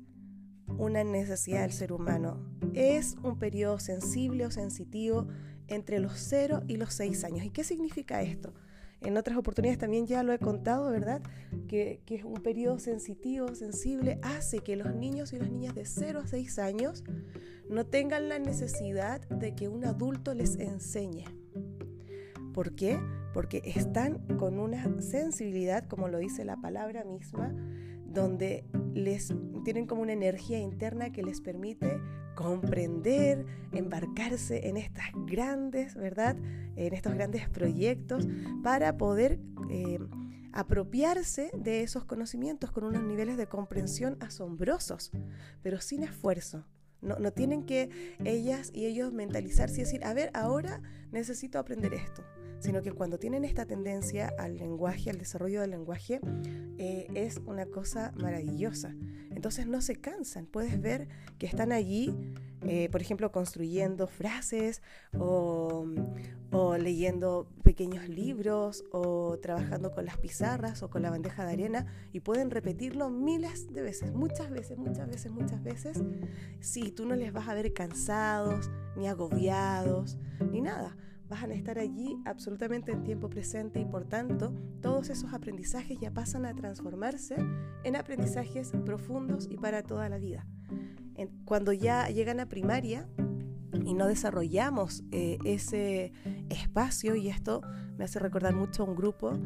una 0.77 1.03
necesidad 1.03 1.61
del 1.61 1.71
ser 1.71 1.91
humano. 1.91 2.37
Es 2.73 3.15
un 3.23 3.37
periodo 3.37 3.79
sensible 3.79 4.45
o 4.45 4.51
sensitivo 4.51 5.27
entre 5.67 5.99
los 5.99 6.13
0 6.17 6.63
y 6.67 6.77
los 6.77 6.93
6 6.93 7.23
años. 7.23 7.45
¿Y 7.45 7.49
qué 7.49 7.63
significa 7.63 8.21
esto? 8.21 8.53
En 9.01 9.15
otras 9.15 9.37
oportunidades 9.37 9.79
también 9.79 10.07
ya 10.07 10.23
lo 10.23 10.33
he 10.33 10.39
contado, 10.39 10.89
¿verdad? 10.91 11.21
Que, 11.67 12.01
es 12.07 12.23
un 12.23 12.41
periodo 12.43 12.79
sensitivo, 12.79 13.55
sensible, 13.55 14.19
hace 14.21 14.59
que 14.59 14.75
los 14.75 14.93
niños 14.93 15.31
y 15.31 15.39
las 15.39 15.49
niñas 15.49 15.73
de 15.73 15.85
0 15.85 16.21
a 16.23 16.27
6 16.27 16.59
años 16.59 17.03
no 17.69 17.85
tengan 17.85 18.27
la 18.27 18.39
necesidad 18.39 19.21
de 19.29 19.55
que 19.55 19.69
un 19.69 19.85
adulto 19.85 20.33
les 20.33 20.57
enseñe. 20.57 21.25
¿Por 22.53 22.75
qué? 22.75 22.99
Porque 23.33 23.61
están 23.63 24.19
con 24.37 24.59
una 24.59 25.01
sensibilidad, 25.01 25.87
como 25.87 26.09
lo 26.09 26.17
dice 26.17 26.43
la 26.43 26.57
palabra 26.57 27.05
misma, 27.05 27.55
donde 28.11 28.65
les 28.93 29.33
tienen 29.63 29.85
como 29.85 30.01
una 30.01 30.13
energía 30.13 30.59
interna 30.59 31.11
que 31.11 31.23
les 31.23 31.41
permite 31.41 31.99
comprender, 32.35 33.45
embarcarse 33.71 34.67
en 34.69 34.77
estas 34.77 35.07
grandes, 35.25 35.95
¿verdad? 35.95 36.37
En 36.75 36.93
estos 36.93 37.13
grandes 37.13 37.49
proyectos 37.49 38.27
para 38.63 38.97
poder 38.97 39.39
eh, 39.69 39.99
apropiarse 40.53 41.51
de 41.53 41.83
esos 41.83 42.05
conocimientos 42.05 42.71
con 42.71 42.83
unos 42.83 43.03
niveles 43.03 43.37
de 43.37 43.47
comprensión 43.47 44.17
asombrosos, 44.21 45.11
pero 45.61 45.81
sin 45.81 46.03
esfuerzo. 46.03 46.65
No, 47.01 47.17
no 47.17 47.31
tienen 47.31 47.63
que 47.65 47.89
ellas 48.25 48.71
y 48.73 48.85
ellos 48.85 49.13
mentalizarse 49.13 49.81
y 49.81 49.83
decir, 49.85 50.03
a 50.03 50.13
ver, 50.13 50.31
ahora 50.33 50.81
necesito 51.11 51.57
aprender 51.57 51.93
esto 51.93 52.23
sino 52.59 52.81
que 52.81 52.91
cuando 52.91 53.17
tienen 53.17 53.45
esta 53.45 53.65
tendencia 53.65 54.33
al 54.37 54.57
lenguaje, 54.57 55.09
al 55.09 55.17
desarrollo 55.17 55.61
del 55.61 55.71
lenguaje, 55.71 56.19
eh, 56.77 57.07
es 57.13 57.39
una 57.45 57.65
cosa 57.65 58.13
maravillosa. 58.15 58.95
Entonces 59.31 59.67
no 59.67 59.81
se 59.81 59.95
cansan, 59.95 60.45
puedes 60.45 60.81
ver 60.81 61.07
que 61.37 61.45
están 61.45 61.71
allí 61.71 62.13
eh, 62.61 62.89
por 62.91 63.01
ejemplo, 63.01 63.31
construyendo 63.31 64.07
frases 64.07 64.81
o, 65.17 65.85
o, 66.51 66.77
leyendo 66.77 67.47
pequeños 67.63 68.09
libros 68.09 68.83
o 68.91 69.37
trabajando 69.41 69.91
con 69.91 70.05
las 70.05 70.17
pizarras 70.17 70.83
o 70.83 70.89
con 70.89 71.01
la 71.01 71.09
bandeja 71.09 71.45
de 71.45 71.53
arena 71.53 71.85
y 72.11 72.19
pueden 72.19 72.51
repetirlo 72.51 73.09
miles 73.09 73.71
de 73.71 73.81
veces, 73.81 74.11
muchas 74.11 74.49
veces, 74.49 74.77
muchas 74.77 75.07
veces, 75.07 75.31
muchas 75.31 75.63
veces. 75.63 76.01
Si 76.59 76.91
tú 76.91 77.05
no 77.05 77.15
les 77.15 77.31
vas 77.31 77.47
a 77.47 77.53
ver 77.53 77.71
cansados, 77.73 78.69
ni 78.97 79.07
agobiados, 79.07 80.17
ni 80.51 80.59
nada 80.59 80.97
van 81.29 81.51
a 81.51 81.53
estar 81.53 81.77
allí 81.77 82.17
absolutamente 82.25 82.91
en 82.91 83.03
tiempo 83.03 83.29
presente 83.29 83.79
y 83.79 83.85
por 83.85 84.05
tanto 84.05 84.53
todos 84.81 85.09
esos 85.09 85.33
aprendizajes 85.33 85.99
ya 85.99 86.11
pasan 86.11 86.45
a 86.45 86.55
transformarse 86.55 87.35
en 87.83 87.95
aprendizajes 87.95 88.71
profundos 88.85 89.47
y 89.49 89.57
para 89.57 89.83
toda 89.83 90.09
la 90.09 90.17
vida. 90.17 90.47
Cuando 91.45 91.73
ya 91.73 92.07
llegan 92.07 92.39
a 92.39 92.47
primaria 92.47 93.09
y 93.85 93.93
no 93.93 94.07
desarrollamos 94.07 95.03
eh, 95.11 95.37
ese 95.43 96.13
espacio, 96.49 97.15
y 97.15 97.29
esto 97.29 97.61
me 97.97 98.05
hace 98.05 98.19
recordar 98.19 98.55
mucho 98.55 98.83
a 98.83 98.85
un 98.85 98.95
grupo 98.95 99.37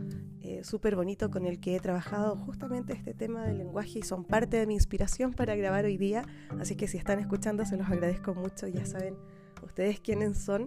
eh, 0.42 0.64
súper 0.64 0.96
bonito 0.96 1.32
con 1.32 1.46
el 1.46 1.60
que 1.60 1.76
he 1.76 1.80
trabajado 1.80 2.38
justamente 2.38 2.94
este 2.94 3.14
tema 3.14 3.46
del 3.46 3.58
lenguaje 3.58 4.00
y 4.00 4.02
son 4.04 4.24
parte 4.24 4.58
de 4.58 4.68
mi 4.68 4.76
inspiración 4.76 5.34
para 5.34 5.56
grabar 5.56 5.86
hoy 5.86 5.98
día, 5.98 6.26
así 6.60 6.76
que 6.76 6.88
si 6.88 6.98
están 6.98 7.20
escuchando 7.20 7.66
se 7.66 7.76
los 7.76 7.90
agradezco 7.90 8.36
mucho, 8.36 8.68
ya 8.68 8.86
saben 8.86 9.16
ustedes 9.64 10.00
quiénes 10.00 10.38
son, 10.38 10.66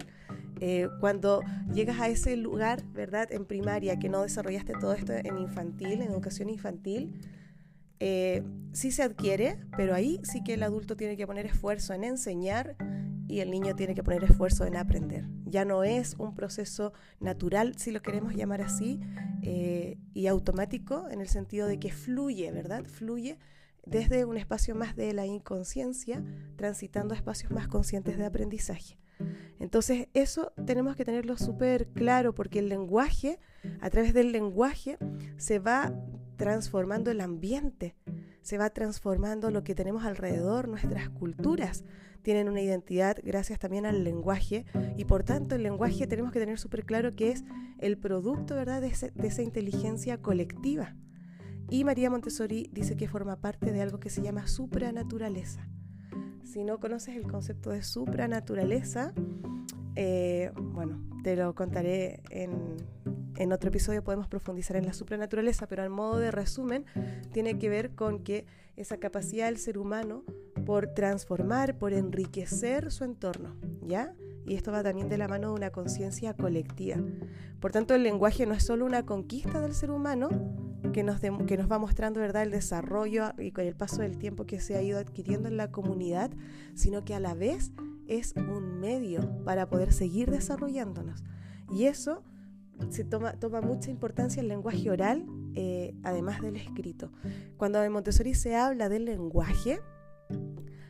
eh, 0.59 0.89
cuando 0.99 1.41
llegas 1.73 1.99
a 1.99 2.07
ese 2.07 2.35
lugar, 2.35 2.83
¿verdad? 2.93 3.31
En 3.31 3.45
primaria, 3.45 3.99
que 3.99 4.09
no 4.09 4.23
desarrollaste 4.23 4.73
todo 4.73 4.93
esto 4.93 5.13
en 5.13 5.37
infantil, 5.37 6.01
en 6.01 6.11
educación 6.11 6.49
infantil, 6.49 7.19
eh, 7.99 8.43
sí 8.73 8.91
se 8.91 9.03
adquiere, 9.03 9.57
pero 9.75 9.95
ahí 9.95 10.19
sí 10.23 10.43
que 10.43 10.53
el 10.53 10.63
adulto 10.63 10.95
tiene 10.95 11.17
que 11.17 11.25
poner 11.25 11.45
esfuerzo 11.45 11.93
en 11.93 12.03
enseñar 12.03 12.75
y 13.27 13.39
el 13.39 13.51
niño 13.51 13.75
tiene 13.75 13.95
que 13.95 14.03
poner 14.03 14.23
esfuerzo 14.23 14.65
en 14.65 14.77
aprender. 14.77 15.25
Ya 15.45 15.65
no 15.65 15.83
es 15.83 16.15
un 16.17 16.33
proceso 16.33 16.93
natural, 17.19 17.77
si 17.77 17.91
lo 17.91 18.01
queremos 18.01 18.35
llamar 18.35 18.61
así, 18.61 18.99
eh, 19.41 19.97
y 20.13 20.27
automático 20.27 21.09
en 21.09 21.21
el 21.21 21.27
sentido 21.27 21.67
de 21.67 21.79
que 21.79 21.91
fluye, 21.91 22.51
¿verdad? 22.51 22.85
Fluye 22.85 23.37
desde 23.89 24.25
un 24.25 24.37
espacio 24.37 24.75
más 24.75 24.95
de 24.95 25.13
la 25.13 25.25
inconsciencia, 25.25 26.23
transitando 26.55 27.13
a 27.13 27.17
espacios 27.17 27.51
más 27.51 27.67
conscientes 27.67 28.17
de 28.17 28.25
aprendizaje. 28.25 28.97
Entonces 29.59 30.07
eso 30.13 30.53
tenemos 30.65 30.95
que 30.95 31.05
tenerlo 31.05 31.37
súper 31.37 31.87
claro 31.87 32.33
porque 32.35 32.59
el 32.59 32.69
lenguaje, 32.69 33.39
a 33.81 33.89
través 33.89 34.13
del 34.13 34.31
lenguaje, 34.31 34.97
se 35.37 35.59
va 35.59 35.93
transformando 36.35 37.09
el 37.09 37.21
ambiente, 37.21 37.95
se 38.41 38.57
va 38.57 38.69
transformando 38.69 39.49
lo 39.49 39.63
que 39.63 39.73
tenemos 39.73 40.05
alrededor, 40.05 40.67
nuestras 40.67 41.09
culturas 41.09 41.83
tienen 42.21 42.49
una 42.49 42.59
identidad 42.59 43.17
gracias 43.23 43.57
también 43.57 43.85
al 43.85 44.03
lenguaje 44.03 44.65
y 44.97 45.05
por 45.05 45.23
tanto 45.23 45.55
el 45.55 45.63
lenguaje 45.63 46.07
tenemos 46.07 46.33
que 46.33 46.39
tener 46.39 46.59
súper 46.59 46.83
claro 46.83 47.15
que 47.15 47.31
es 47.31 47.45
el 47.79 47.97
producto 47.97 48.53
¿verdad? 48.53 48.81
De, 48.81 48.91
de 49.15 49.27
esa 49.27 49.41
inteligencia 49.41 50.21
colectiva. 50.21 50.93
Y 51.69 51.83
María 51.83 52.09
Montessori 52.09 52.69
dice 52.71 52.95
que 52.95 53.07
forma 53.07 53.41
parte 53.41 53.71
de 53.71 53.81
algo 53.81 53.99
que 53.99 54.09
se 54.09 54.21
llama 54.21 54.47
supranaturaleza. 54.47 55.67
Si 56.43 56.63
no 56.63 56.79
conoces 56.79 57.15
el 57.15 57.27
concepto 57.27 57.71
de 57.71 57.83
supranaturaleza, 57.83 59.13
eh, 59.95 60.51
bueno, 60.55 61.01
te 61.23 61.35
lo 61.35 61.53
contaré 61.55 62.21
en, 62.29 62.77
en 63.35 63.51
otro 63.51 63.69
episodio, 63.69 64.03
podemos 64.03 64.27
profundizar 64.27 64.77
en 64.77 64.85
la 64.85 64.93
supranaturaleza, 64.93 65.67
pero 65.67 65.83
al 65.83 65.89
modo 65.89 66.17
de 66.19 66.31
resumen, 66.31 66.85
tiene 67.33 67.59
que 67.59 67.69
ver 67.69 67.91
con 67.95 68.23
que 68.23 68.45
esa 68.75 68.97
capacidad 68.97 69.47
del 69.47 69.57
ser 69.57 69.77
humano 69.77 70.23
por 70.65 70.87
transformar, 70.87 71.77
por 71.77 71.93
enriquecer 71.93 72.91
su 72.91 73.03
entorno, 73.03 73.55
¿ya? 73.81 74.13
Y 74.47 74.55
esto 74.55 74.71
va 74.71 74.81
también 74.81 75.09
de 75.09 75.17
la 75.17 75.27
mano 75.27 75.49
de 75.49 75.55
una 75.55 75.71
conciencia 75.71 76.33
colectiva. 76.33 76.97
Por 77.59 77.71
tanto, 77.71 77.93
el 77.93 78.03
lenguaje 78.03 78.45
no 78.45 78.53
es 78.53 78.63
solo 78.63 78.85
una 78.85 79.05
conquista 79.05 79.59
del 79.59 79.73
ser 79.73 79.91
humano, 79.91 80.29
que 80.93 81.03
nos, 81.03 81.19
que 81.19 81.57
nos 81.57 81.69
va 81.69 81.77
mostrando 81.77 82.21
¿verdad? 82.21 82.43
el 82.43 82.51
desarrollo 82.51 83.33
y 83.37 83.51
con 83.51 83.65
el 83.65 83.75
paso 83.75 84.01
del 84.01 84.17
tiempo 84.17 84.45
que 84.45 84.59
se 84.59 84.75
ha 84.75 84.81
ido 84.81 84.99
adquiriendo 84.99 85.49
en 85.49 85.57
la 85.57 85.69
comunidad, 85.69 86.31
sino 86.75 87.03
que 87.03 87.13
a 87.13 87.19
la 87.19 87.33
vez 87.33 87.71
es 88.07 88.33
un 88.37 88.79
medio 88.79 89.43
para 89.43 89.67
poder 89.67 89.91
seguir 89.91 90.31
desarrollándonos. 90.31 91.23
Y 91.69 91.85
eso 91.85 92.23
se 92.89 93.03
toma, 93.03 93.33
toma 93.33 93.59
mucha 93.61 93.91
importancia 93.91 94.41
el 94.41 94.47
lenguaje 94.47 94.89
oral, 94.89 95.25
eh, 95.55 95.93
además 96.03 96.41
del 96.41 96.55
escrito. 96.55 97.11
Cuando 97.57 97.83
en 97.83 97.91
Montessori 97.91 98.33
se 98.33 98.55
habla 98.55 98.87
del 98.87 99.05
lenguaje, 99.05 99.81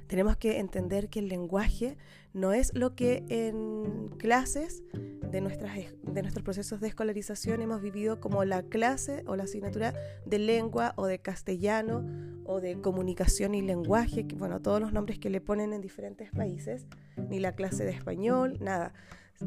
tenemos 0.08 0.38
que 0.38 0.60
entender 0.60 1.10
que 1.10 1.20
el 1.20 1.28
lenguaje 1.28 1.98
no 2.34 2.54
es 2.54 2.74
lo 2.74 2.96
que 2.96 3.24
en 3.30 4.10
clases 4.18 4.84
de, 5.32 5.42
nuestras, 5.42 5.76
de 5.76 6.22
nuestros 6.22 6.44
procesos 6.44 6.80
de 6.80 6.88
escolarización 6.88 7.62
hemos 7.62 7.82
vivido 7.82 8.20
como 8.20 8.44
la 8.46 8.64
clase 8.64 9.24
o 9.28 9.36
la 9.36 9.44
asignatura 9.44 9.94
de 10.26 10.40
lengua 10.40 10.94
o 10.96 11.06
de 11.06 11.20
castellano 11.20 12.06
o 12.46 12.62
de 12.62 12.80
comunicación 12.80 13.56
y 13.56 13.62
lenguaje, 13.62 14.26
que, 14.26 14.36
bueno, 14.36 14.62
todos 14.62 14.80
los 14.80 14.94
nombres 14.94 15.20
que 15.20 15.30
le 15.30 15.42
ponen 15.42 15.74
en 15.74 15.82
diferentes 15.82 16.32
países, 16.32 16.88
ni 17.30 17.40
la 17.40 17.54
clase 17.54 17.84
de 17.84 17.92
español, 17.92 18.58
nada. 18.62 18.94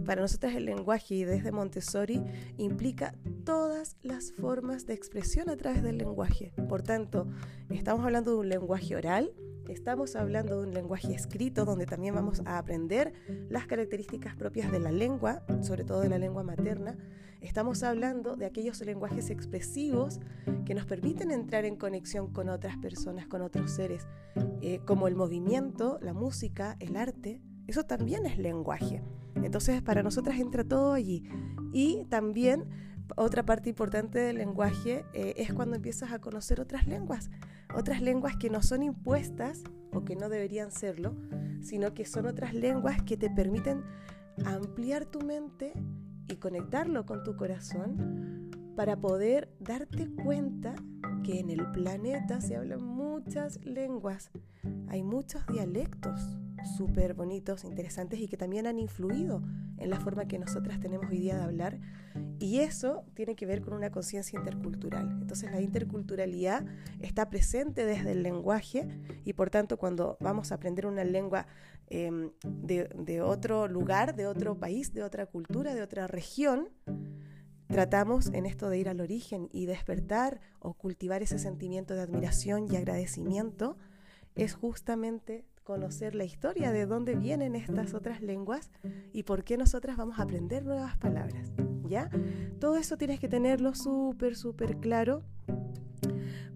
Para 0.05 0.21
nosotros 0.21 0.53
el 0.55 0.67
lenguaje 0.67 1.17
y 1.17 1.25
desde 1.25 1.51
Montessori 1.51 2.23
implica 2.59 3.15
todas 3.45 3.97
las 4.03 4.33
formas 4.33 4.87
de 4.87 4.95
expresión 4.95 5.51
a 5.51 5.57
través 5.57 5.83
del 5.83 5.99
lenguaje. 5.99 6.53
Por 6.69 6.83
tanto, 6.83 7.27
estamos 7.71 8.05
hablando 8.05 8.33
de 8.33 8.37
un 8.37 8.49
lenguaje 8.49 8.95
oral, 8.95 9.33
Estamos 9.71 10.17
hablando 10.17 10.61
de 10.61 10.67
un 10.67 10.75
lenguaje 10.75 11.15
escrito 11.15 11.65
donde 11.65 11.87
también 11.87 12.13
vamos 12.13 12.43
a 12.45 12.59
aprender 12.59 13.13
las 13.49 13.69
características 13.69 14.35
propias 14.35 14.73
de 14.73 14.81
la 14.81 14.91
lengua, 14.91 15.45
sobre 15.61 15.85
todo 15.85 16.01
de 16.01 16.09
la 16.09 16.19
lengua 16.19 16.43
materna. 16.43 16.97
Estamos 17.41 17.85
hablando 17.85 18.35
de 18.35 18.47
aquellos 18.47 18.81
lenguajes 18.81 19.31
expresivos 19.31 20.19
que 20.67 20.75
nos 20.75 20.87
permiten 20.87 21.31
entrar 21.31 21.65
en 21.65 21.77
conexión 21.77 22.33
con 22.33 22.49
otras 22.49 22.79
personas, 22.79 23.29
con 23.29 23.43
otros 23.43 23.71
seres, 23.71 24.09
eh, 24.61 24.81
como 24.85 25.07
el 25.07 25.15
movimiento, 25.15 26.01
la 26.03 26.15
música, 26.15 26.77
el 26.81 26.97
arte. 26.97 27.41
Eso 27.69 27.85
también 27.85 28.27
es 28.27 28.39
lenguaje. 28.39 29.05
Entonces 29.37 29.83
para 29.83 30.03
nosotras 30.03 30.41
entra 30.41 30.65
todo 30.65 30.95
allí. 30.95 31.23
Y 31.73 32.07
también 32.07 32.65
otra 33.17 33.45
parte 33.45 33.69
importante 33.69 34.19
del 34.19 34.39
lenguaje 34.39 35.05
eh, 35.13 35.35
es 35.37 35.53
cuando 35.53 35.77
empiezas 35.77 36.13
a 36.13 36.21
conocer 36.21 36.61
otras 36.61 36.87
lenguas, 36.87 37.31
otras 37.75 38.01
lenguas 38.01 38.37
que 38.37 38.51
no 38.51 38.63
son 38.63 38.83
impuestas 38.83 39.63
o 39.93 40.05
que 40.05 40.17
no 40.17 40.29
deberían 40.29 40.71
serlo, 40.71 41.17
sino 41.63 41.95
que 41.95 42.05
son 42.05 42.27
otras 42.27 42.55
lenguas 42.55 43.03
que 43.03 43.17
te 43.17 43.31
permiten 43.31 43.83
ampliar 44.45 45.05
tu 45.07 45.21
mente 45.21 45.73
y 46.29 46.37
conectarlo 46.37 47.07
con 47.07 47.23
tu 47.25 47.37
corazón 47.37 48.51
para 48.81 48.97
poder 48.97 49.51
darte 49.59 50.09
cuenta 50.25 50.75
que 51.23 51.39
en 51.39 51.51
el 51.51 51.71
planeta 51.71 52.41
se 52.41 52.57
hablan 52.57 52.83
muchas 52.83 53.63
lenguas, 53.63 54.31
hay 54.89 55.03
muchos 55.03 55.47
dialectos 55.49 56.39
súper 56.79 57.13
bonitos, 57.13 57.65
interesantes 57.65 58.21
y 58.21 58.27
que 58.27 58.39
también 58.39 58.67
han 58.67 58.79
influido 58.79 59.43
en 59.77 59.91
la 59.91 60.01
forma 60.01 60.25
que 60.25 60.39
nosotras 60.39 60.81
tenemos 60.81 61.11
hoy 61.11 61.19
día 61.19 61.37
de 61.37 61.43
hablar. 61.43 61.79
Y 62.39 62.61
eso 62.61 63.05
tiene 63.13 63.37
que 63.37 63.45
ver 63.45 63.61
con 63.61 63.75
una 63.75 63.91
conciencia 63.91 64.39
intercultural. 64.39 65.11
Entonces 65.21 65.51
la 65.51 65.61
interculturalidad 65.61 66.65
está 67.01 67.29
presente 67.29 67.85
desde 67.85 68.13
el 68.13 68.23
lenguaje 68.23 68.89
y 69.27 69.35
por 69.35 69.51
tanto 69.51 69.77
cuando 69.77 70.17
vamos 70.21 70.53
a 70.53 70.55
aprender 70.55 70.87
una 70.87 71.05
lengua 71.05 71.47
em, 71.89 72.31
de, 72.47 72.89
de 72.97 73.21
otro 73.21 73.69
lugar, 73.69 74.17
de 74.17 74.27
otro 74.27 74.59
país, 74.59 74.95
de 74.95 75.03
otra 75.03 75.27
cultura, 75.27 75.75
de 75.75 75.83
otra 75.83 76.07
región, 76.07 76.71
tratamos 77.71 78.27
en 78.33 78.47
esto 78.47 78.69
de 78.69 78.79
ir 78.79 78.89
al 78.89 79.01
origen 79.01 79.49
y 79.53 79.67
despertar 79.67 80.41
o 80.59 80.75
cultivar 80.75 81.23
ese 81.23 81.39
sentimiento 81.39 81.95
de 81.95 82.03
admiración 82.03 82.67
y 82.71 82.77
agradecimiento, 82.77 83.77
es 84.35 84.55
justamente 84.55 85.47
conocer 85.63 86.15
la 86.15 86.25
historia 86.25 86.73
de 86.73 86.87
dónde 86.87 87.15
vienen 87.15 87.55
estas 87.55 87.95
otras 87.95 88.23
lenguas 88.23 88.71
y 89.13 89.23
por 89.23 89.45
qué 89.45 89.57
nosotras 89.57 89.97
vamos 89.97 90.19
a 90.19 90.23
aprender 90.23 90.65
nuevas 90.65 90.97
palabras. 90.97 91.53
¿Ya? 91.89 92.09
Todo 92.61 92.77
eso 92.77 92.97
tienes 92.97 93.19
que 93.19 93.29
tenerlo 93.29 93.75
súper, 93.75 94.37
súper 94.37 94.77
claro 94.77 95.25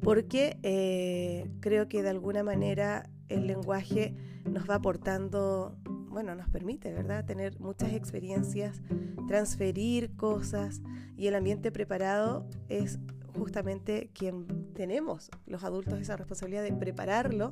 porque 0.01 0.59
eh, 0.63 1.51
creo 1.61 1.89
que 1.89 2.03
de 2.03 2.11
alguna 2.11 2.43
manera 2.43 3.09
el 3.29 3.47
lenguaje 3.47 4.15
nos 4.45 4.69
va 4.69 4.77
aportando, 4.77 5.77
bueno, 6.15 6.35
nos 6.35 6.49
permite, 6.49 6.93
¿verdad?, 6.93 7.25
tener 7.25 7.61
muchas 7.61 7.93
experiencias, 7.93 8.81
transferir 9.29 10.17
cosas 10.17 10.81
y 11.17 11.27
el 11.27 11.35
ambiente 11.35 11.71
preparado 11.73 12.49
es 12.69 12.99
justamente 13.37 14.11
quien 14.15 14.73
tenemos 14.75 15.31
los 15.47 15.65
adultos 15.65 16.01
esa 16.01 16.17
responsabilidad 16.17 16.63
de 16.63 16.73
prepararlo 16.73 17.51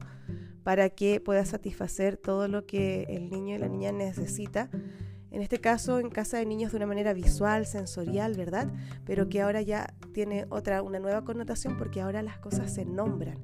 para 0.63 0.91
que 0.91 1.21
pueda 1.21 1.45
satisfacer 1.45 2.17
todo 2.17 2.47
lo 2.47 2.65
que 2.65 3.03
el 3.09 3.31
niño 3.31 3.57
y 3.57 3.59
la 3.59 3.69
niña 3.69 3.91
necesita. 3.91 4.71
En 5.33 5.41
este 5.41 5.61
caso, 5.61 5.99
en 5.99 6.11
casa 6.11 6.37
de 6.37 6.47
niños 6.47 6.73
de 6.73 6.77
una 6.77 6.87
manera 6.87 7.15
visual, 7.15 7.65
sensorial, 7.65 8.35
¿verdad? 8.35 8.71
Pero 9.07 9.31
que 9.31 9.41
ahora 9.41 9.63
ya 9.63 9.95
tiene 10.13 10.47
otra, 10.51 10.83
una 10.83 10.99
nueva 10.99 11.25
connotación 11.25 11.79
porque 11.79 12.03
ahora 12.03 12.23
las 12.23 12.39
cosas 12.39 12.73
se 12.73 12.85
nombran 12.85 13.39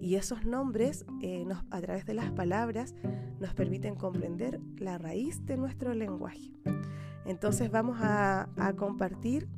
y 0.00 0.16
esos 0.16 0.44
nombres 0.44 1.06
eh, 1.22 1.46
a 1.70 1.80
través 1.80 2.04
de 2.04 2.14
las 2.14 2.30
palabras 2.32 2.94
nos 3.38 3.54
permiten 3.54 3.94
comprender 3.94 4.60
la 4.76 4.98
raíz 4.98 5.44
de 5.46 5.56
nuestro 5.56 5.94
lenguaje. 5.94 6.50
Entonces 7.24 7.70
vamos 7.70 7.98
a, 8.00 8.48
compartir 8.76 9.48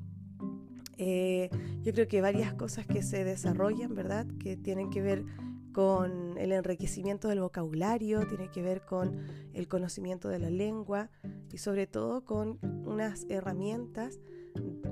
eh, 0.99 1.51
yo 1.83 1.93
creo 1.93 2.07
que 2.07 2.21
varias 2.21 2.55
cosas 2.55 2.87
que 2.87 3.03
se 3.03 3.25
desarrollan, 3.25 3.95
¿verdad? 3.95 4.27
Que 4.39 4.57
tienen 4.57 4.91
que 4.91 5.03
ver 5.03 5.25
con 5.73 6.39
el 6.39 6.53
enriquecimiento 6.53 7.29
del 7.29 7.41
vocabulario, 7.41 8.27
tiene 8.27 8.51
que 8.51 8.63
ver 8.63 8.85
con 8.85 9.21
el 9.53 9.69
conocimiento 9.69 10.29
de 10.29 10.39
la 10.39 10.51
lengua 10.51 11.11
y 11.53 11.59
sobre 11.59 11.87
todo 11.87 12.25
con 12.25 12.59
unas 12.87 13.27
herramientas, 13.29 14.21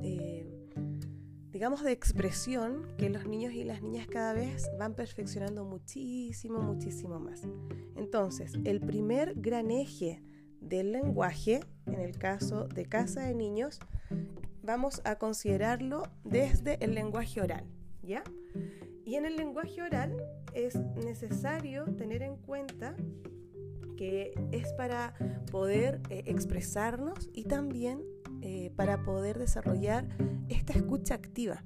eh, 0.03 0.47
digamos, 1.53 1.83
de 1.83 1.93
expresión 1.93 2.87
que 2.97 3.11
los 3.11 3.27
niños 3.27 3.53
y 3.53 3.65
las 3.65 3.83
niñas 3.83 4.07
cada 4.07 4.33
vez 4.33 4.71
van 4.79 4.95
perfeccionando 4.95 5.65
muchísimo, 5.65 6.61
muchísimo 6.61 7.21
más. 7.21 7.43
Entonces, 7.97 8.53
el 8.65 8.81
primer 8.81 9.35
gran 9.37 9.71
eje 9.71 10.23
del 10.61 10.93
lenguaje, 10.93 11.61
en 11.87 12.01
el 12.01 12.19
caso 12.19 12.69
de 12.69 12.87
casa 12.87 13.23
de 13.23 13.35
niños, 13.35 13.81
vamos 14.63 15.01
a 15.05 15.17
considerarlo 15.17 16.05
desde 16.25 16.83
el 16.85 16.95
lenguaje 16.95 17.41
oral, 17.41 17.65
¿ya? 18.03 18.23
Y 19.11 19.17
en 19.17 19.27
el 19.27 19.35
lenguaje 19.35 19.83
oral 19.83 20.17
es 20.55 20.77
necesario 21.05 21.85
tener 21.97 22.23
en 22.23 22.37
cuenta 22.37 22.95
que 23.97 24.33
es 24.53 24.73
para 24.75 25.15
poder 25.51 26.01
eh, 26.11 26.23
expresarnos 26.27 27.29
y 27.33 27.43
también 27.43 28.05
eh, 28.41 28.71
para 28.77 29.03
poder 29.03 29.37
desarrollar 29.37 30.07
esta 30.49 30.75
escucha 30.75 31.15
activa. 31.15 31.65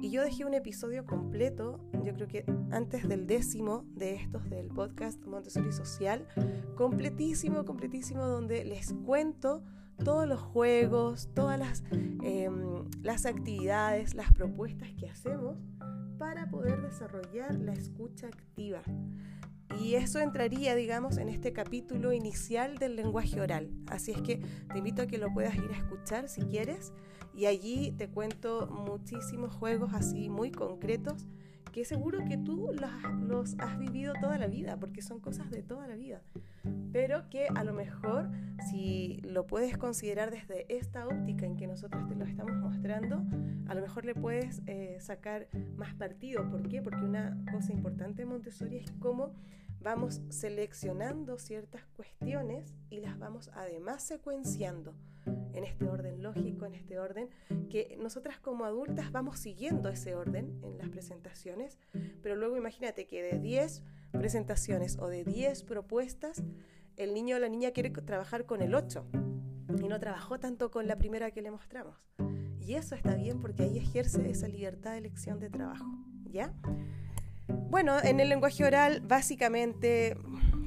Y 0.00 0.12
yo 0.12 0.22
dejé 0.22 0.44
un 0.44 0.54
episodio 0.54 1.04
completo, 1.04 1.80
yo 2.04 2.14
creo 2.14 2.28
que 2.28 2.44
antes 2.70 3.08
del 3.08 3.26
décimo 3.26 3.84
de 3.96 4.14
estos 4.14 4.48
del 4.48 4.68
podcast 4.68 5.20
Montessori 5.24 5.72
Social, 5.72 6.28
completísimo, 6.76 7.64
completísimo, 7.64 8.24
donde 8.24 8.64
les 8.64 8.92
cuento 9.04 9.64
todos 10.04 10.28
los 10.28 10.40
juegos, 10.40 11.28
todas 11.34 11.58
las, 11.58 11.82
em, 11.90 12.84
las 13.02 13.26
actividades, 13.26 14.14
las 14.14 14.32
propuestas 14.32 14.92
que 14.92 15.08
hacemos 15.08 15.56
para 16.18 16.48
poder 16.48 16.82
desarrollar 16.82 17.54
la 17.54 17.72
escucha 17.72 18.28
activa. 18.28 18.82
Y 19.80 19.94
eso 19.94 20.20
entraría, 20.20 20.74
digamos, 20.74 21.16
en 21.16 21.28
este 21.28 21.52
capítulo 21.52 22.12
inicial 22.12 22.78
del 22.78 22.96
lenguaje 22.96 23.40
oral. 23.40 23.70
Así 23.88 24.12
es 24.12 24.22
que 24.22 24.36
te 24.72 24.78
invito 24.78 25.02
a 25.02 25.06
que 25.06 25.18
lo 25.18 25.32
puedas 25.32 25.54
ir 25.56 25.70
a 25.72 25.76
escuchar 25.76 26.28
si 26.28 26.42
quieres. 26.42 26.92
Y 27.34 27.46
allí 27.46 27.92
te 27.92 28.08
cuento 28.08 28.68
muchísimos 28.68 29.54
juegos 29.54 29.92
así 29.92 30.28
muy 30.28 30.52
concretos 30.52 31.26
que 31.74 31.84
seguro 31.84 32.24
que 32.24 32.38
tú 32.38 32.70
los, 33.26 33.56
has 33.58 33.78
vivido 33.80 34.14
toda 34.20 34.38
la 34.38 34.46
vida, 34.46 34.76
porque 34.78 35.02
son 35.02 35.18
cosas 35.18 35.50
de 35.50 35.60
toda 35.64 35.88
la 35.88 35.96
vida, 35.96 36.22
pero 36.92 37.28
que 37.30 37.48
a 37.52 37.64
lo 37.64 37.72
mejor 37.72 38.30
si 38.70 39.20
lo 39.24 39.48
puedes 39.48 39.76
considerar 39.76 40.30
desde 40.30 40.72
esta 40.72 41.08
óptica 41.08 41.46
en 41.46 41.56
que 41.56 41.66
nosotros 41.66 42.06
te 42.06 42.14
lo 42.14 42.26
estamos 42.26 42.54
mostrando, 42.58 43.24
a 43.66 43.74
lo 43.74 43.80
mejor 43.80 44.04
le 44.04 44.14
puedes 44.14 44.62
eh, 44.66 44.98
sacar 45.00 45.48
más 45.76 45.94
partido. 45.94 46.48
¿Por 46.48 46.68
qué? 46.68 46.80
Porque 46.80 47.00
una 47.00 47.36
cosa 47.50 47.72
importante 47.72 48.22
de 48.22 48.26
Montessori 48.26 48.76
es 48.76 48.92
cómo 49.00 49.32
vamos 49.84 50.22
seleccionando 50.30 51.38
ciertas 51.38 51.84
cuestiones 51.94 52.74
y 52.88 53.00
las 53.00 53.18
vamos 53.18 53.50
además 53.52 54.02
secuenciando 54.02 54.94
en 55.52 55.62
este 55.62 55.86
orden 55.86 56.22
lógico, 56.22 56.64
en 56.64 56.74
este 56.74 56.98
orden 56.98 57.28
que 57.68 57.96
nosotras 58.00 58.38
como 58.38 58.64
adultas 58.64 59.12
vamos 59.12 59.38
siguiendo 59.38 59.90
ese 59.90 60.14
orden 60.14 60.58
en 60.64 60.78
las 60.78 60.88
presentaciones, 60.88 61.78
pero 62.22 62.34
luego 62.34 62.56
imagínate 62.56 63.06
que 63.06 63.22
de 63.22 63.38
10 63.38 63.82
presentaciones 64.12 64.98
o 64.98 65.08
de 65.08 65.22
10 65.22 65.64
propuestas, 65.64 66.42
el 66.96 67.12
niño 67.12 67.36
o 67.36 67.38
la 67.38 67.50
niña 67.50 67.72
quiere 67.72 67.90
trabajar 67.90 68.46
con 68.46 68.62
el 68.62 68.74
8 68.74 69.06
y 69.82 69.88
no 69.88 70.00
trabajó 70.00 70.40
tanto 70.40 70.70
con 70.70 70.86
la 70.86 70.96
primera 70.96 71.30
que 71.30 71.42
le 71.42 71.50
mostramos. 71.50 71.98
Y 72.58 72.74
eso 72.74 72.94
está 72.94 73.14
bien 73.16 73.40
porque 73.40 73.64
ahí 73.64 73.76
ejerce 73.76 74.30
esa 74.30 74.48
libertad 74.48 74.92
de 74.92 74.98
elección 74.98 75.40
de 75.40 75.50
trabajo, 75.50 75.84
¿ya? 76.24 76.54
Bueno, 77.48 77.96
en 78.02 78.20
el 78.20 78.28
lenguaje 78.28 78.64
oral, 78.64 79.00
básicamente 79.00 80.16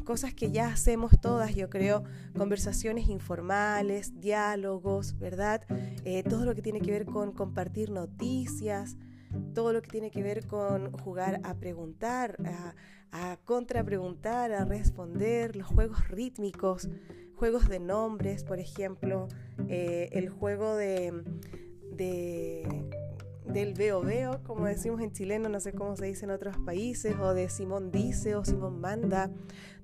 cosas 0.08 0.34
que 0.34 0.52
ya 0.52 0.68
hacemos 0.68 1.20
todas, 1.20 1.54
yo 1.54 1.70
creo, 1.70 2.04
conversaciones 2.38 3.10
informales, 3.10 4.22
diálogos, 4.22 5.18
¿verdad? 5.20 5.64
Eh, 6.06 6.24
todo 6.24 6.46
lo 6.46 6.56
que 6.56 6.62
tiene 6.62 6.80
que 6.80 6.92
ver 6.92 7.06
con 7.06 7.34
compartir 7.34 7.90
noticias, 7.90 8.96
todo 9.54 9.74
lo 9.74 9.82
que 9.82 9.90
tiene 9.90 10.10
que 10.10 10.24
ver 10.24 10.48
con 10.48 10.92
jugar 11.00 11.42
a 11.44 11.56
preguntar, 11.56 12.38
a, 13.12 13.38
contrapreguntar, 13.44 14.54
a 14.54 14.64
responder, 14.64 15.56
los 15.56 15.68
juegos 15.68 16.08
rítmicos, 16.08 16.88
juegos 17.36 17.68
de 17.68 17.80
nombres, 17.80 18.44
por 18.46 18.60
ejemplo, 18.60 19.28
eh, 19.68 20.08
el 20.14 20.30
juego 20.30 20.76
de 20.76 21.12
del 23.54 23.74
veo 23.74 24.02
veo, 24.02 24.44
como 24.44 24.66
decimos 24.66 25.02
en 25.02 25.12
chileno, 25.12 25.50
no 25.50 25.60
sé 25.60 25.74
cómo 25.74 25.96
se 25.96 26.06
dice 26.06 26.26
en 26.26 26.32
otros 26.32 26.58
países, 26.58 27.16
o 27.20 27.34
de 27.34 27.50
Simón 27.50 27.92
dice 27.92 28.36
o 28.36 28.46
Simón 28.46 28.80
manda. 28.80 29.32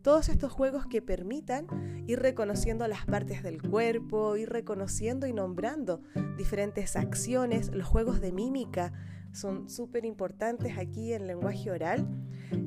Todos 0.02 0.30
estos 0.30 0.52
juegos 0.52 0.86
que 0.86 1.02
permitan 1.02 1.68
ir 2.08 2.20
reconociendo 2.20 2.88
las 2.88 3.06
partes 3.06 3.42
del 3.42 3.62
cuerpo, 3.62 4.36
ir 4.36 4.50
reconociendo 4.50 5.28
y 5.28 5.34
nombrando 5.34 6.02
diferentes 6.38 6.96
acciones. 6.96 7.70
Los 7.74 7.88
juegos 7.88 8.20
de 8.20 8.34
mímica 8.34 8.92
son 9.32 9.70
súper 9.70 10.06
importantes 10.06 10.78
aquí 10.78 11.14
en 11.14 11.28
lenguaje 11.28 11.72
oral. 11.72 12.08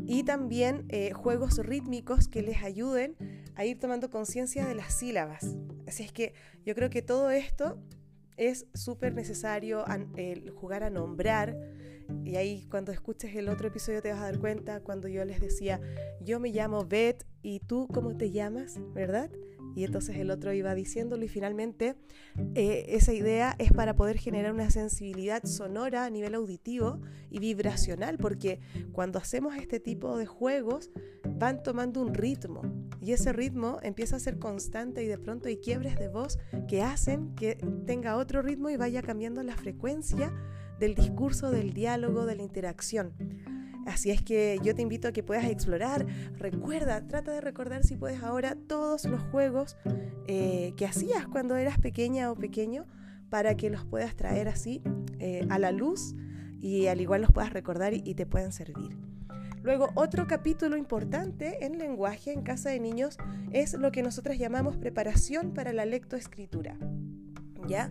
Y 0.07 0.23
también 0.25 0.87
eh, 0.89 1.13
juegos 1.13 1.59
rítmicos 1.59 2.29
que 2.29 2.43
les 2.43 2.63
ayuden 2.63 3.17
a 3.55 3.65
ir 3.65 3.79
tomando 3.79 4.11
conciencia 4.11 4.67
de 4.67 4.75
las 4.75 4.95
sílabas. 4.95 5.57
Así 5.87 6.03
es 6.03 6.13
que 6.13 6.35
yo 6.65 6.75
creo 6.75 6.91
que 6.91 7.03
todo 7.03 7.31
esto 7.31 7.79
es 8.37 8.67
súper 8.75 9.15
necesario 9.15 9.85
jugar 10.55 10.83
a 10.83 10.91
nombrar. 10.91 11.57
Y 12.25 12.37
ahí 12.37 12.67
cuando 12.71 12.93
escuches 12.93 13.35
el 13.35 13.49
otro 13.49 13.69
episodio 13.69 14.01
te 14.01 14.13
vas 14.13 14.21
a 14.21 14.25
dar 14.25 14.39
cuenta 14.39 14.81
cuando 14.81 15.09
yo 15.09 15.25
les 15.25 15.41
decía, 15.41 15.81
yo 16.21 16.39
me 16.39 16.51
llamo 16.51 16.85
Beth 16.85 17.25
y 17.43 17.61
tú 17.61 17.89
cómo 17.93 18.17
te 18.17 18.31
llamas, 18.31 18.79
¿verdad? 18.95 19.31
Y 19.77 19.85
entonces 19.85 20.17
el 20.17 20.31
otro 20.31 20.55
iba 20.55 20.75
diciéndolo 20.75 21.23
y 21.23 21.29
finalmente 21.29 21.97
eh, 22.55 22.87
esa 22.89 23.13
idea 23.13 23.55
es 23.59 23.73
para 23.73 23.95
poder 23.95 24.17
generar 24.17 24.53
una 24.55 24.71
sensibilidad 24.71 25.45
sonora 25.45 26.07
a 26.07 26.11
nivel 26.11 26.35
auditivo 26.35 26.99
y 27.31 27.41
vibracional, 27.41 28.17
porque 28.17 28.59
cuando 28.93 29.19
hacemos 29.19 29.55
este 29.55 29.79
tipo 29.79 30.17
de 30.17 30.25
juegos 30.25 30.91
van 31.29 31.63
tomando 31.63 32.01
un 32.01 32.15
ritmo 32.15 32.63
y 33.03 33.13
ese 33.13 33.35
ritmo 33.35 33.79
empieza 33.83 34.17
a 34.17 34.21
ser 34.21 34.39
constante 34.39 35.05
y 35.05 35.07
de 35.07 35.19
pronto 35.19 35.49
hay 35.49 35.59
quiebres 35.59 35.97
de 35.97 36.09
voz 36.09 36.39
que 36.67 36.81
hacen 36.81 37.35
que 37.35 37.57
tenga 37.87 38.17
otro 38.17 38.41
ritmo 38.41 38.71
y 38.71 38.79
vaya 38.79 39.03
cambiando 39.03 39.43
la 39.43 39.57
frecuencia 39.57 40.33
del 40.81 40.95
discurso, 40.95 41.51
del 41.51 41.75
diálogo, 41.75 42.25
de 42.25 42.37
la 42.37 42.43
interacción. 42.43 43.13
Así 43.87 44.11
es 44.11 44.21
que 44.21 44.59
yo 44.63 44.75
te 44.75 44.83
invito 44.83 45.09
a 45.09 45.13
que 45.13 45.23
puedas 45.23 45.45
explorar. 45.45 46.07
Recuerda, 46.39 47.07
trata 47.07 47.33
de 47.33 47.41
recordar 47.41 47.85
si 47.85 47.97
puedes 47.97 48.23
ahora 48.23 48.57
todos 48.67 49.05
los 49.05 49.23
juegos 49.31 49.77
eh, 50.27 50.75
que 50.77 50.87
hacías 50.87 51.27
cuando 51.29 51.57
eras 51.57 51.79
pequeña 51.79 52.31
o 52.31 52.35
pequeño 52.35 52.87
para 53.31 53.57
que 53.57 53.71
los 53.71 53.85
puedas 53.85 54.17
traer 54.17 54.49
así 54.49 54.83
eh, 55.21 55.47
a 55.51 55.59
la 55.59 55.71
luz 55.71 56.15
y 56.61 56.89
al 56.89 57.01
igual 57.01 57.21
los 57.21 57.31
puedas 57.31 57.53
recordar 57.53 57.95
y, 57.95 58.15
te 58.15 58.27
puedan 58.27 58.53
servir. 58.53 58.97
Luego, 59.63 59.91
otro 59.95 60.27
capítulo 60.27 60.77
importante 60.77 61.65
en 61.65 61.79
lenguaje 61.79 62.33
en 62.33 62.43
casa 62.43 62.71
de 62.71 62.81
niños 62.81 63.19
es 63.53 63.75
lo 63.75 63.93
que 63.93 64.03
nosotros 64.03 64.37
llamamos 64.37 64.77
preparación 64.77 65.55
para 65.55 65.73
la 65.73 65.85
lectoescritura. 65.85 66.77
¿Ya? 67.69 67.91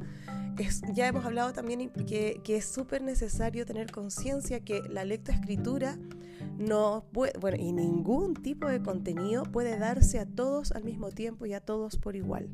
ya 0.93 1.07
hemos 1.07 1.25
hablado 1.25 1.53
también 1.53 1.89
que, 1.89 2.39
que 2.43 2.55
es 2.55 2.65
súper 2.65 3.01
necesario 3.01 3.65
tener 3.65 3.91
conciencia 3.91 4.61
que 4.61 4.81
la 4.89 5.03
lectoescritura 5.03 5.97
no 6.57 7.05
puede, 7.11 7.33
bueno, 7.39 7.57
y 7.59 7.71
ningún 7.73 8.33
tipo 8.35 8.67
de 8.67 8.81
contenido 8.81 9.43
puede 9.43 9.77
darse 9.77 10.19
a 10.19 10.25
todos 10.25 10.71
al 10.71 10.83
mismo 10.83 11.11
tiempo 11.11 11.45
y 11.45 11.53
a 11.53 11.59
todos 11.59 11.97
por 11.97 12.15
igual. 12.15 12.49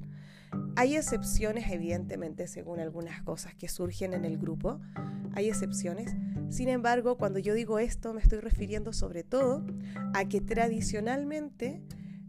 Hay 0.75 0.95
excepciones, 0.95 1.71
evidentemente, 1.71 2.47
según 2.47 2.79
algunas 2.79 3.21
cosas 3.21 3.53
que 3.55 3.67
surgen 3.67 4.13
en 4.13 4.25
el 4.25 4.37
grupo, 4.37 4.79
hay 5.33 5.49
excepciones. 5.49 6.13
Sin 6.49 6.67
embargo, 6.67 7.17
cuando 7.17 7.39
yo 7.39 7.53
digo 7.53 7.79
esto, 7.79 8.13
me 8.13 8.21
estoy 8.21 8.39
refiriendo 8.39 8.91
sobre 8.91 9.23
todo 9.23 9.65
a 10.13 10.25
que 10.25 10.41
tradicionalmente 10.41 11.81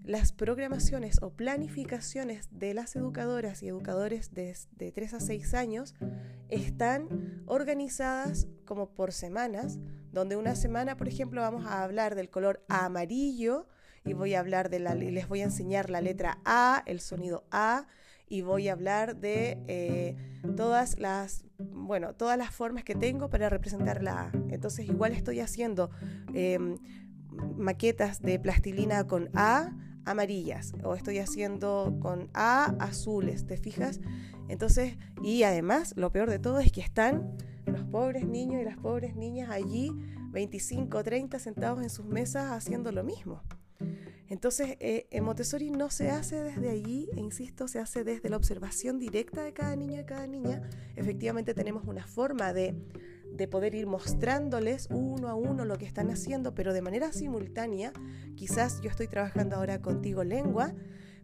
las 0.05 0.33
programaciones 0.33 1.23
o 1.23 1.31
planificaciones 1.31 2.49
de 2.51 2.75
las 2.75 2.97
educadoras 2.97 3.63
y 3.63 3.69
educadores 3.69 4.35
de, 4.35 4.57
de 4.73 4.93
3 4.93 5.15
a 5.15 5.21
6 5.21 5.55
años 5.55 5.95
están 6.49 7.43
organizadas 7.47 8.49
como 8.65 8.91
por 8.91 9.13
semanas, 9.13 9.79
donde 10.11 10.37
una 10.37 10.57
semana, 10.57 10.97
por 10.97 11.09
ejemplo, 11.09 11.41
vamos 11.41 11.67
a 11.67 11.83
hablar 11.83 12.15
del 12.15 12.31
color 12.31 12.65
amarillo 12.69 13.69
y 14.05 14.15
voy 14.15 14.35
a 14.35 14.41
hablar 14.41 14.69
de 14.71 14.81
la, 14.81 14.95
les 14.95 15.29
voy 15.29 15.41
a 15.41 15.45
enseñar 15.45 15.89
la 15.89 16.01
letra 16.01 16.39
A, 16.45 16.83
el 16.87 17.01
sonido 17.01 17.45
A, 17.51 17.87
y 18.29 18.43
voy 18.43 18.69
a 18.69 18.73
hablar 18.73 19.17
de 19.17 19.63
eh, 19.69 20.17
todas 20.57 20.99
las 20.99 21.45
bueno, 21.59 22.15
todas 22.15 22.39
las 22.39 22.55
formas 22.55 22.83
que 22.85 22.95
tengo 22.95 23.31
para 23.31 23.49
representar 23.49 24.03
la 24.03 24.23
A. 24.23 24.33
Entonces 24.51 24.87
igual 24.87 25.13
estoy 25.13 25.41
haciendo 25.41 25.91
em, 26.35 26.79
maquetas 27.57 28.21
de 28.21 28.39
plastilina 28.39 29.07
con 29.07 29.31
A 29.35 29.73
amarillas 30.05 30.73
o 30.85 30.95
estoy 30.95 31.19
haciendo 31.19 31.97
con 32.01 32.29
A 32.35 32.75
azules, 32.79 33.47
¿te 33.47 33.57
fijas? 33.57 34.01
Entonces, 34.49 34.97
y 35.23 35.45
además, 35.45 35.95
lo 35.97 36.13
peor 36.13 36.31
de 36.31 36.39
todo 36.39 36.59
es 36.59 36.73
que 36.73 36.81
están 36.81 37.37
los 37.67 37.85
pobres 37.85 38.27
niños 38.27 38.61
y 38.61 38.65
las 38.65 38.77
pobres 38.77 39.17
niñas 39.17 39.51
allí 39.51 39.93
25 40.31 40.99
o 40.99 41.03
30 41.03 41.39
sentados 41.39 41.83
en 41.83 41.91
sus 41.91 42.07
mesas 42.07 42.51
haciendo 42.51 42.91
lo 42.93 43.05
mismo. 43.05 43.43
Entonces, 44.29 44.77
eh, 44.81 45.09
en 45.11 45.25
Montessori 45.25 45.71
no 45.71 45.91
se 45.91 46.11
hace 46.11 46.43
desde 46.43 46.71
allí, 46.71 47.09
e 47.15 47.21
insisto, 47.21 47.69
se 47.69 47.81
hace 47.81 48.03
desde 48.03 48.31
la 48.31 48.39
observación 48.39 48.99
directa 48.99 49.43
de 49.43 49.53
cada 49.53 49.77
niño 49.77 50.01
y 50.01 50.05
cada 50.05 50.27
niña. 50.27 50.63
Efectivamente 50.97 51.53
tenemos 51.53 51.85
una 51.85 52.07
forma 52.07 52.55
de, 52.55 52.75
de 53.37 53.49
poder 53.49 53.75
ir 53.75 53.87
mostrándoles 53.87 54.89
uno 54.91 55.29
a 55.29 55.35
uno 55.35 55.65
lo 55.65 55.79
que 55.79 55.87
están 55.87 56.11
haciendo, 56.11 56.55
pero 56.55 56.73
de 56.73 56.83
manera 56.83 57.13
simultánea. 57.13 57.93
Quizás 58.37 58.81
yo 58.83 58.91
estoy 58.91 59.09
trabajando 59.09 59.57
ahora 59.57 59.81
contigo 59.81 60.25
lengua, 60.25 60.75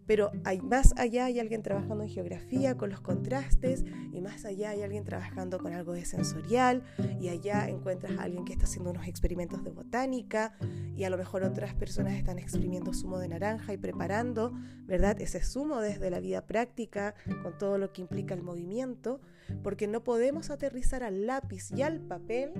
pero 0.08 0.32
hay, 0.44 0.62
más 0.62 0.94
allá 0.96 1.26
hay 1.26 1.38
alguien 1.38 1.62
trabajando 1.62 2.02
en 2.02 2.08
geografía 2.08 2.78
con 2.78 2.88
los 2.88 3.02
contrastes 3.02 3.84
y 4.10 4.22
más 4.22 4.46
allá 4.46 4.70
hay 4.70 4.80
alguien 4.80 5.04
trabajando 5.04 5.58
con 5.58 5.74
algo 5.74 5.92
de 5.92 6.06
sensorial 6.06 6.82
y 7.20 7.28
allá 7.28 7.68
encuentras 7.68 8.18
a 8.18 8.22
alguien 8.22 8.46
que 8.46 8.54
está 8.54 8.64
haciendo 8.64 8.90
unos 8.90 9.06
experimentos 9.06 9.62
de 9.62 9.70
botánica 9.70 10.56
y 10.96 11.04
a 11.04 11.10
lo 11.10 11.18
mejor 11.18 11.42
otras 11.42 11.74
personas 11.74 12.14
están 12.14 12.38
exprimiendo 12.38 12.94
zumo 12.94 13.18
de 13.18 13.28
naranja 13.28 13.74
y 13.74 13.76
preparando, 13.76 14.54
¿verdad? 14.86 15.20
Ese 15.20 15.42
zumo 15.42 15.82
desde 15.82 16.08
la 16.10 16.20
vida 16.20 16.46
práctica 16.46 17.14
con 17.42 17.58
todo 17.58 17.76
lo 17.76 17.92
que 17.92 18.00
implica 18.00 18.32
el 18.32 18.42
movimiento, 18.42 19.20
porque 19.62 19.86
no 19.86 20.04
podemos 20.04 20.50
aterrizar 20.50 21.02
al 21.02 21.26
lápiz 21.26 21.70
y 21.74 21.82
al 21.82 22.00
papel 22.00 22.52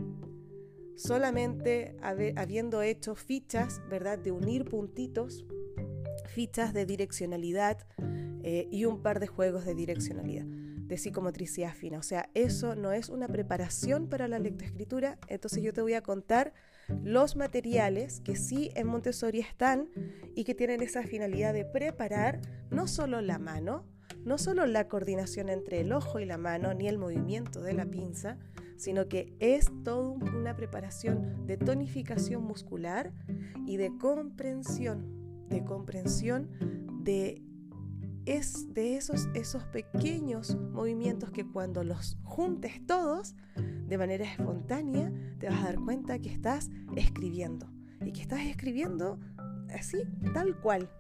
solamente 0.97 1.97
habiendo 2.03 2.83
hecho 2.83 3.15
fichas, 3.15 3.81
¿verdad? 3.89 4.19
De 4.19 4.33
unir 4.33 4.65
puntitos 4.65 5.45
fichas 6.29 6.75
de 6.75 6.87
direccionalidad 6.87 7.79
eh, 8.43 8.69
y 8.71 8.85
un 8.85 9.03
par 9.03 9.21
de 9.21 9.29
juegos 9.29 9.65
de 9.65 9.75
direccionalidad, 9.75 10.45
de 10.45 10.99
psicomotricidad 10.99 11.73
fina. 11.75 11.99
O 11.99 12.03
sea, 12.03 12.31
eso 12.35 12.75
no 12.75 12.93
es 12.93 13.09
una 13.09 13.29
preparación 13.29 14.09
para 14.09 14.29
la 14.29 14.39
lectoescritura, 14.39 15.19
entonces 15.29 15.63
yo 15.63 15.73
te 15.73 15.83
voy 15.83 15.95
a 15.95 16.03
contar 16.03 16.53
los 17.05 17.37
materiales 17.37 18.21
que 18.21 18.37
sí 18.37 18.71
en 18.75 18.87
Montessori 18.87 19.41
están 19.41 19.89
y 20.35 20.45
que 20.45 20.55
tienen 20.55 20.83
esa 20.83 21.03
finalidad 21.03 21.53
de 21.53 21.65
preparar 21.65 22.41
no 22.71 22.89
solo 22.89 23.21
la 23.21 23.39
mano, 23.39 23.85
no 24.25 24.39
solo 24.39 24.67
la 24.67 24.89
coordinación 24.89 25.49
entre 25.49 25.81
el 25.81 25.93
ojo 25.93 26.21
y 26.21 26.25
la 26.25 26.39
mano, 26.39 26.75
ni 26.75 26.89
el 26.89 26.99
movimiento 26.99 27.61
de 27.61 27.73
la 27.73 27.87
pinza, 27.87 28.39
sino 28.77 29.09
que 29.09 29.35
es 29.41 29.67
toda 29.85 30.11
una 30.11 30.57
preparación 30.57 31.47
de 31.47 31.57
tonificación 31.57 32.45
muscular 32.45 33.13
y 33.67 33.77
de 33.77 33.97
comprensión 33.99 35.19
de 35.49 35.65
comprensión 35.65 36.49
de, 37.03 37.43
es, 38.27 38.73
de 38.75 38.97
esos, 38.97 39.29
esos 39.35 39.65
pequeños 39.65 40.57
movimientos 40.57 41.31
que 41.31 41.47
cuando 41.47 41.85
los 41.85 42.19
juntes 42.23 42.85
todos 42.87 43.35
de 43.57 43.99
manera 43.99 44.25
espontánea, 44.25 45.11
te 45.39 45.49
vas 45.49 45.61
a 45.63 45.65
dar 45.65 45.81
cuenta 45.81 46.19
que 46.19 46.29
estás 46.29 46.71
escribiendo 46.97 47.71
y 48.05 48.13
que 48.13 48.21
estás 48.21 48.41
escribiendo 48.41 49.19
así, 49.75 50.03
tal 50.35 50.61
cual. 50.61 50.91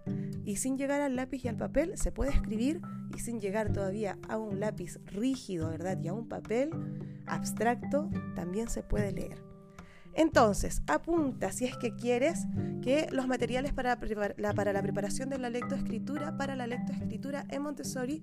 Y 0.44 0.56
sin 0.56 0.78
llegar 0.78 1.02
al 1.02 1.14
lápiz 1.14 1.44
y 1.44 1.48
al 1.48 1.56
papel, 1.56 1.98
se 1.98 2.12
puede 2.12 2.30
escribir 2.30 2.80
y 3.14 3.18
sin 3.20 3.40
llegar 3.40 3.72
todavía 3.72 4.18
a 4.28 4.38
un 4.38 4.60
lápiz 4.60 4.98
rígido, 5.06 5.70
¿verdad? 5.70 5.98
Y 6.02 6.08
a 6.08 6.12
un 6.12 6.28
papel 6.28 6.70
abstracto, 7.26 8.10
también 8.34 8.68
se 8.68 8.82
puede 8.82 9.12
leer. 9.12 9.42
Entonces, 10.14 10.82
apunta 10.88 11.52
si 11.52 11.64
es 11.64 11.76
que 11.76 11.94
quieres 11.94 12.46
que 12.82 13.08
los 13.12 13.28
materiales 13.28 13.72
para, 13.72 13.98
la, 14.36 14.52
para 14.52 14.72
la 14.72 14.82
preparación 14.82 15.28
de 15.28 15.38
la 15.38 15.48
lectoescritura, 15.48 16.36
para 16.36 16.56
la 16.56 16.66
lectoescritura 16.66 17.46
en 17.50 17.62
Montessori, 17.62 18.22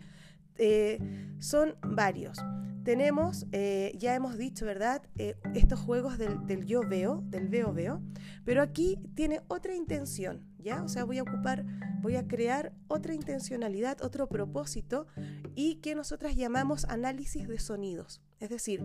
eh, 0.58 1.00
son 1.39 1.76
varios. 1.82 2.38
Tenemos, 2.86 3.48
eh, 3.52 3.93
ya 3.98 4.13
hemos 4.13 4.38
dicho, 4.38 4.63
¿verdad? 4.63 5.02
Eh, 5.17 5.36
estos 5.56 5.80
juegos 5.80 6.19
del, 6.19 6.65
yo 6.65 6.82
veo, 6.88 7.24
del 7.26 7.48
veo 7.50 7.74
veo, 7.74 8.04
pero 8.43 8.62
aquí 8.62 9.00
tiene 9.15 9.41
otra 9.48 9.74
intención, 9.74 10.45
¿ya? 10.60 10.84
O 10.84 10.88
sea, 10.88 11.04
voy 11.04 11.17
a 11.17 11.24
ocupar, 11.24 11.65
voy 12.04 12.15
a 12.15 12.28
crear 12.28 12.74
otra 12.88 13.15
intencionalidad, 13.15 14.04
otro 14.04 14.30
propósito 14.30 15.08
y 15.56 15.78
que 15.78 15.95
nosotras 15.95 16.36
llamamos 16.36 16.86
análisis 16.86 17.48
de 17.48 17.58
sonidos. 17.58 18.21
Es 18.39 18.50
decir, 18.52 18.84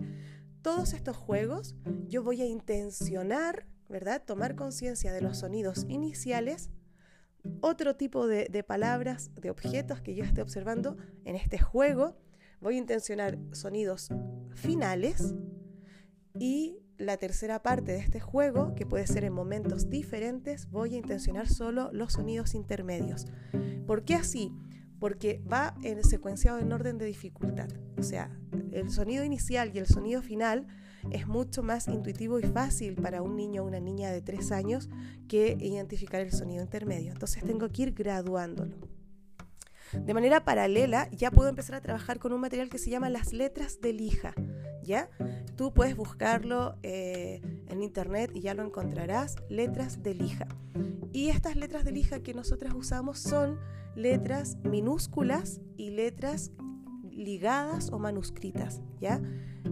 todos 0.63 0.93
estos 0.93 1.15
juegos 1.15 1.75
yo 2.07 2.23
voy 2.23 2.41
a 2.41 2.45
intencionar, 2.47 3.67
¿verdad? 3.87 4.23
Tomar 4.25 4.55
conciencia 4.55 5.13
de 5.13 5.21
los 5.21 5.37
sonidos 5.37 5.85
iniciales, 5.89 6.71
otro 7.59 7.95
tipo 7.95 8.25
de, 8.25 8.63
palabras, 8.63 9.29
de 9.35 9.51
objetos 9.51 10.01
que 10.01 10.15
yo 10.15 10.23
esté 10.23 10.41
observando 10.41 10.97
en 11.23 11.35
este 11.35 11.59
juego. 11.59 12.17
Voy 12.61 12.75
a 12.75 12.77
intencionar 12.77 13.39
sonidos 13.51 14.09
finales 14.53 15.33
y 16.39 16.77
la 16.97 17.17
tercera 17.17 17.63
parte 17.63 17.93
de 17.93 17.97
este 17.97 18.19
juego, 18.19 18.75
que 18.75 18.85
puede 18.85 19.07
ser 19.07 19.23
en 19.23 19.33
momentos 19.33 19.89
diferentes, 19.89 20.69
voy 20.69 20.93
a 20.93 20.97
intencionar 20.97 21.47
solo 21.47 21.89
los 21.91 22.13
sonidos 22.13 22.53
intermedios. 22.53 23.25
¿Por 23.87 24.05
qué 24.05 24.13
así? 24.13 24.53
Porque 24.99 25.41
va 25.51 25.75
en 25.81 26.03
secuenciado 26.03 26.59
en 26.59 26.71
orden 26.71 26.99
de 26.99 27.07
dificultad. 27.07 27.69
O 27.97 28.03
sea, 28.03 28.29
el 28.71 28.91
sonido 28.91 29.23
inicial 29.23 29.71
y 29.73 29.79
el 29.79 29.87
sonido 29.87 30.21
final 30.21 30.67
es 31.09 31.27
mucho 31.27 31.63
más 31.63 31.87
intuitivo 31.87 32.39
y 32.39 32.43
fácil 32.43 32.93
para 32.93 33.23
un 33.23 33.35
niño 33.35 33.63
o 33.63 33.67
una 33.67 33.79
niña 33.79 34.11
de 34.11 34.21
tres 34.21 34.51
años 34.51 34.87
que 35.27 35.57
identificar 35.59 36.21
el 36.21 36.31
sonido 36.31 36.61
intermedio. 36.61 37.11
Entonces 37.11 37.43
tengo 37.43 37.67
que 37.69 37.81
ir 37.81 37.93
graduándolo. 37.93 39.00
De 39.93 40.13
manera 40.13 40.43
paralela, 40.43 41.09
ya 41.11 41.31
puedo 41.31 41.49
empezar 41.49 41.75
a 41.75 41.81
trabajar 41.81 42.19
con 42.19 42.33
un 42.33 42.41
material 42.41 42.69
que 42.69 42.77
se 42.77 42.89
llama 42.89 43.09
las 43.09 43.33
letras 43.33 43.81
de 43.81 43.93
lija. 43.93 44.33
¿Ya? 44.83 45.09
Tú 45.55 45.73
puedes 45.73 45.95
buscarlo 45.95 46.75
eh, 46.81 47.41
en 47.67 47.83
internet 47.83 48.31
y 48.33 48.41
ya 48.41 48.53
lo 48.53 48.63
encontrarás, 48.63 49.35
letras 49.49 50.01
de 50.01 50.15
lija. 50.15 50.47
Y 51.13 51.29
estas 51.29 51.55
letras 51.55 51.83
de 51.83 51.91
lija 51.91 52.19
que 52.21 52.33
nosotras 52.33 52.73
usamos 52.73 53.19
son 53.19 53.59
letras 53.95 54.57
minúsculas 54.63 55.61
y 55.77 55.91
letras 55.91 56.51
ligadas 57.11 57.91
o 57.91 57.99
manuscritas, 57.99 58.81
¿ya? 58.99 59.21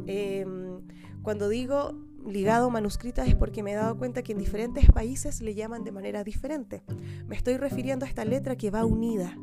Em, 0.05 0.81
cuando 1.23 1.49
digo 1.49 1.93
ligado 2.27 2.67
o 2.67 2.69
manuscrita 2.69 3.25
es 3.25 3.35
porque 3.35 3.63
me 3.63 3.71
he 3.71 3.75
dado 3.75 3.97
cuenta 3.97 4.23
que 4.23 4.33
en 4.33 4.37
diferentes 4.37 4.91
países 4.91 5.41
le 5.41 5.55
llaman 5.55 5.83
de 5.83 5.91
manera 5.91 6.23
diferente. 6.23 6.83
Me 7.27 7.35
estoy 7.35 7.57
refiriendo 7.57 8.05
a 8.05 8.09
esta 8.09 8.25
letra 8.25 8.57
que 8.57 8.71
va 8.71 8.85
unida 8.85 9.37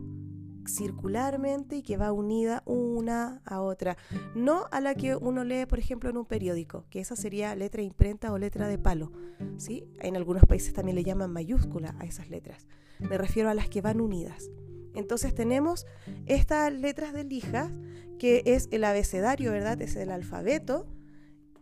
circularmente 0.66 1.76
y 1.76 1.82
que 1.82 1.96
va 1.96 2.12
unida 2.12 2.62
una 2.66 3.42
a 3.44 3.60
otra, 3.60 3.96
no 4.34 4.66
a 4.70 4.80
la 4.80 4.94
que 4.94 5.16
uno 5.16 5.44
lee, 5.44 5.66
por 5.66 5.78
ejemplo, 5.78 6.10
en 6.10 6.16
un 6.16 6.26
periódico, 6.26 6.84
que 6.90 7.00
esa 7.00 7.16
sería 7.16 7.54
letra 7.54 7.82
imprenta 7.82 8.32
o 8.32 8.38
letra 8.38 8.68
de 8.68 8.78
palo, 8.78 9.12
¿sí? 9.56 9.84
En 10.00 10.16
algunos 10.16 10.44
países 10.44 10.72
también 10.72 10.96
le 10.96 11.04
llaman 11.04 11.32
mayúscula 11.32 11.94
a 11.98 12.04
esas 12.04 12.30
letras. 12.30 12.66
Me 12.98 13.18
refiero 13.18 13.50
a 13.50 13.54
las 13.54 13.68
que 13.68 13.80
van 13.80 14.00
unidas. 14.00 14.50
Entonces 14.94 15.34
tenemos 15.34 15.86
estas 16.24 16.72
letras 16.72 17.12
de 17.12 17.24
lija, 17.24 17.70
que 18.18 18.42
es 18.46 18.68
el 18.70 18.84
abecedario, 18.84 19.52
¿verdad? 19.52 19.80
Es 19.82 19.94
el 19.96 20.10
alfabeto, 20.10 20.86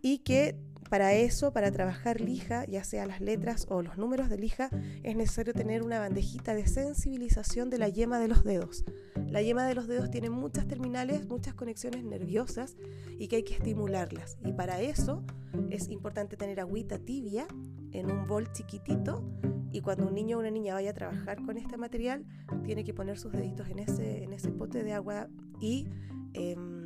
y 0.03 0.19
que 0.19 0.57
para 0.95 1.13
eso, 1.13 1.53
para 1.53 1.73
trabajar 1.73 2.21
lija, 2.21 2.65
ya 2.67 2.85
sea 2.85 3.05
las 3.05 3.21
letras 3.21 3.67
o 3.69 3.83
los 3.83 3.99
números 3.99 4.31
de 4.31 4.39
lija, 4.39 4.71
es 5.03 5.17
necesario 5.17 5.53
tener 5.53 5.83
una 5.83 5.99
bandejita 5.99 6.55
de 6.55 6.69
sensibilización 6.69 7.69
de 7.69 7.79
la 7.79 7.89
yema 7.89 8.21
de 8.21 8.29
los 8.29 8.45
dedos. 8.45 8.85
La 9.27 9.43
yema 9.43 9.67
de 9.67 9.75
los 9.75 9.89
dedos 9.89 10.09
tiene 10.13 10.31
muchas 10.31 10.69
terminales, 10.69 11.27
muchas 11.27 11.55
conexiones 11.55 12.05
nerviosas 12.05 12.77
y 13.19 13.27
que 13.27 13.35
hay 13.35 13.43
que 13.43 13.55
estimularlas. 13.55 14.39
Y 14.45 14.53
para 14.53 14.81
eso 14.81 15.25
es 15.69 15.89
importante 15.89 16.37
tener 16.37 16.61
agüita 16.61 17.01
tibia 17.01 17.49
en 17.91 18.09
un 18.09 18.29
bol 18.29 18.53
chiquitito 18.53 19.25
y 19.73 19.81
cuando 19.81 20.07
un 20.07 20.15
niño 20.15 20.37
o 20.37 20.41
una 20.43 20.53
niña 20.53 20.75
vaya 20.75 20.91
a 20.91 20.95
trabajar 20.95 21.45
con 21.45 21.57
este 21.57 21.77
material, 21.77 22.25
tiene 22.65 22.85
que 22.85 22.95
poner 22.95 23.19
sus 23.19 23.33
deditos 23.33 23.69
en 23.69 23.81
ese, 23.81 24.23
en 24.23 24.33
ese 24.33 24.53
pote 24.53 24.85
de 24.85 24.93
agua 24.93 25.27
y 25.59 25.89
em, 26.35 26.84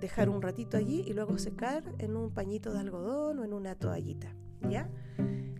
dejar 0.00 0.28
un 0.28 0.42
ratito 0.42 0.76
allí 0.76 1.02
y 1.06 1.12
luego 1.12 1.38
secar 1.38 1.84
en 1.98 2.16
un 2.16 2.30
pañito 2.32 2.72
de 2.72 2.80
algodón 2.80 3.38
o 3.38 3.44
en 3.44 3.52
una 3.52 3.74
toallita. 3.74 4.34
¿Ya? 4.68 4.88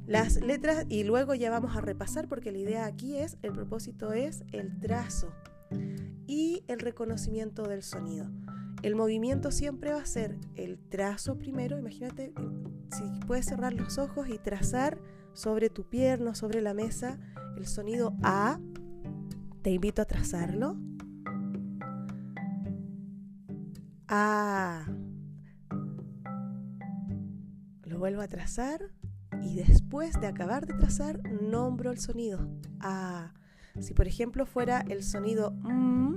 Las 0.07 0.41
letras 0.41 0.87
y 0.89 1.05
luego 1.05 1.35
ya 1.35 1.51
vamos 1.51 1.77
a 1.77 1.81
repasar 1.81 2.29
porque 2.29 2.53
la 2.53 2.59
idea 2.59 2.87
aquí 2.87 3.17
es, 3.17 3.39
el 3.43 3.53
propósito 3.53 4.13
es 4.13 4.45
el 4.53 4.79
trazo 4.79 5.33
y 6.27 6.63
el 6.69 6.79
reconocimiento 6.79 7.65
del 7.65 7.83
sonido. 7.83 8.27
El 8.83 8.95
movimiento 8.95 9.51
siempre 9.51 9.93
va 9.93 10.01
a 10.01 10.07
ser 10.07 10.37
el 10.55 10.79
trazo 10.79 11.39
primero, 11.39 11.79
imagínate 11.79 12.33
si 12.93 13.27
puedes 13.27 13.47
cerrar 13.47 13.73
los 13.75 13.99
ojos 13.99 14.29
y 14.29 14.39
trazar 14.39 14.99
sobre 15.33 15.71
tu 15.71 15.89
pierna, 15.89 16.35
sobre 16.35 16.61
la 16.63 16.73
mesa, 16.73 17.19
el 17.57 17.67
sonido 17.67 18.15
A. 18.23 18.61
Te 19.63 19.71
invito 19.71 20.03
a 20.03 20.05
trazarlo. 20.05 20.77
A. 24.09 24.87
lo 27.85 27.99
vuelvo 27.99 28.23
a 28.23 28.29
trazar 28.29 28.81
y 29.43 29.57
después 29.57 30.21
de 30.21 30.27
acabar 30.27 30.67
de 30.67 30.75
trazar 30.75 31.21
nombro 31.43 31.91
el 31.91 31.99
sonido. 31.99 32.49
Ah, 32.81 33.35
si 33.81 33.95
por 33.95 34.07
ejemplo 34.07 34.47
fuera 34.47 34.85
el 34.89 35.03
sonido 35.03 35.53
mm, 35.53 36.17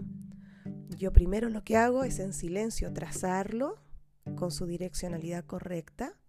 yo 0.97 1.13
primero 1.13 1.49
lo 1.49 1.63
que 1.63 1.78
hago 1.78 2.04
es 2.04 2.19
en 2.19 2.34
silencio 2.34 2.91
trazarlo 2.93 3.75
con 4.36 4.52
su 4.52 4.65
direccionalidad 4.65 5.45
correcta 5.45 6.19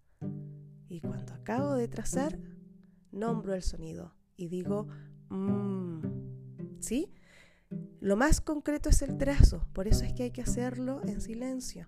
y 0.89 1.01
cuando 1.01 1.33
acabo 1.33 1.73
de 1.73 1.87
trazar 1.87 2.39
nombro 3.11 3.53
el 3.53 3.61
sonido 3.61 4.15
y 4.35 4.47
digo 4.47 4.87
mm, 5.29 6.01
¿sí? 6.79 7.13
Lo 7.99 8.15
más 8.15 8.41
concreto 8.41 8.89
es 8.89 9.01
el 9.01 9.17
trazo, 9.17 9.67
por 9.73 9.87
eso 9.87 10.03
es 10.05 10.13
que 10.13 10.23
hay 10.23 10.31
que 10.31 10.41
hacerlo 10.41 11.01
en 11.05 11.21
silencio. 11.21 11.87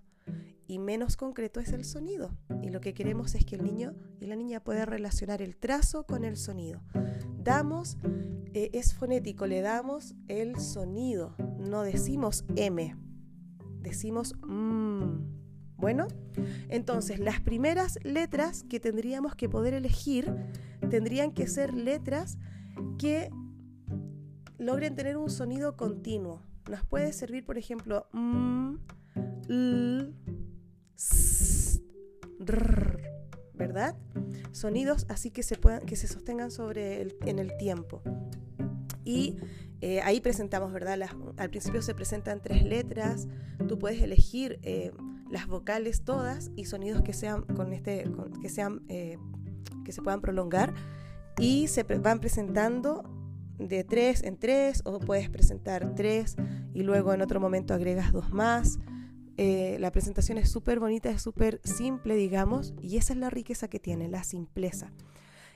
Y 0.66 0.78
menos 0.78 1.16
concreto 1.16 1.60
es 1.60 1.72
el 1.72 1.84
sonido. 1.84 2.30
Y 2.62 2.70
lo 2.70 2.80
que 2.80 2.94
queremos 2.94 3.34
es 3.34 3.44
que 3.44 3.56
el 3.56 3.64
niño 3.64 3.94
y 4.20 4.26
la 4.26 4.36
niña 4.36 4.60
puedan 4.60 4.86
relacionar 4.86 5.42
el 5.42 5.56
trazo 5.56 6.06
con 6.06 6.24
el 6.24 6.36
sonido. 6.36 6.80
Damos, 7.36 7.98
eh, 8.54 8.70
es 8.72 8.94
fonético, 8.94 9.46
le 9.46 9.60
damos 9.60 10.14
el 10.28 10.58
sonido. 10.58 11.34
No 11.58 11.82
decimos 11.82 12.44
M, 12.56 12.96
decimos 13.80 14.34
M. 14.48 15.34
Bueno, 15.76 16.08
entonces 16.68 17.18
las 17.18 17.40
primeras 17.40 17.98
letras 18.04 18.62
que 18.62 18.80
tendríamos 18.80 19.34
que 19.34 19.50
poder 19.50 19.74
elegir 19.74 20.34
tendrían 20.88 21.32
que 21.32 21.46
ser 21.46 21.74
letras 21.74 22.38
que 22.98 23.30
logren 24.64 24.96
tener 24.96 25.16
un 25.16 25.30
sonido 25.30 25.76
continuo. 25.76 26.42
Nos 26.68 26.84
puede 26.84 27.12
servir, 27.12 27.44
por 27.44 27.58
ejemplo, 27.58 28.06
m, 28.12 28.78
l, 29.48 30.12
s, 30.96 31.82
¿verdad? 33.54 33.96
Sonidos 34.52 35.06
así 35.08 35.30
que 35.30 35.42
se, 35.42 35.56
puedan, 35.56 35.80
que 35.80 35.96
se 35.96 36.08
sostengan 36.08 36.50
sobre 36.50 37.08
en 37.26 37.38
el 37.38 37.56
tiempo. 37.56 38.02
Y 39.04 39.36
eh, 39.80 40.00
ahí 40.00 40.20
presentamos, 40.20 40.72
¿verdad? 40.72 40.98
al 41.36 41.50
principio 41.50 41.82
se 41.82 41.94
presentan 41.94 42.40
tres 42.40 42.64
letras. 42.64 43.28
Tú 43.68 43.78
puedes 43.78 44.00
elegir 44.02 44.58
eh, 44.62 44.92
las 45.30 45.46
vocales 45.46 46.02
todas 46.04 46.50
y 46.56 46.64
sonidos 46.64 47.02
que 47.02 47.12
sean 47.12 47.42
con 47.42 47.72
este, 47.72 48.10
que 48.40 48.48
sean, 48.48 48.82
eh, 48.88 49.18
que 49.84 49.92
se 49.92 50.00
puedan 50.00 50.22
prolongar 50.22 50.72
y 51.38 51.68
se 51.68 51.82
van 51.82 52.20
presentando 52.20 53.02
de 53.58 53.84
tres 53.84 54.22
en 54.22 54.36
tres 54.36 54.82
o 54.84 54.98
puedes 54.98 55.30
presentar 55.30 55.94
tres 55.94 56.36
y 56.72 56.82
luego 56.82 57.12
en 57.12 57.22
otro 57.22 57.40
momento 57.40 57.74
agregas 57.74 58.12
dos 58.12 58.30
más. 58.30 58.78
Eh, 59.36 59.78
la 59.80 59.90
presentación 59.90 60.38
es 60.38 60.50
súper 60.50 60.78
bonita, 60.78 61.10
es 61.10 61.22
súper 61.22 61.60
simple, 61.64 62.14
digamos, 62.14 62.74
y 62.80 62.96
esa 62.98 63.14
es 63.14 63.18
la 63.18 63.30
riqueza 63.30 63.68
que 63.68 63.80
tiene, 63.80 64.08
la 64.08 64.22
simpleza. 64.22 64.92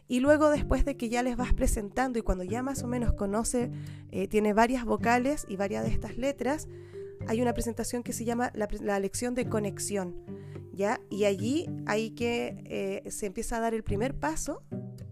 Y 0.08 0.20
luego 0.20 0.50
después 0.50 0.84
de 0.84 0.96
que 0.96 1.10
ya 1.10 1.22
les 1.22 1.36
vas 1.36 1.52
presentando 1.52 2.18
y 2.18 2.22
cuando 2.22 2.42
ya 2.42 2.62
más 2.62 2.82
o 2.82 2.86
menos 2.86 3.12
conoce, 3.12 3.70
eh, 4.10 4.26
tiene 4.26 4.54
varias 4.54 4.84
vocales 4.84 5.44
y 5.48 5.56
varias 5.56 5.84
de 5.84 5.90
estas 5.90 6.16
letras, 6.16 6.66
hay 7.26 7.42
una 7.42 7.52
presentación 7.52 8.02
que 8.02 8.12
se 8.12 8.24
llama 8.24 8.50
la, 8.54 8.98
lección 8.98 9.34
de 9.34 9.48
conexión, 9.48 10.16
¿ya? 10.72 11.00
Y 11.10 11.24
allí 11.24 11.66
hay 11.86 12.10
que 12.10 12.62
eh, 12.64 13.10
se 13.10 13.26
empieza 13.26 13.58
a 13.58 13.60
dar 13.60 13.74
el 13.74 13.84
primer 13.84 14.14
paso 14.14 14.62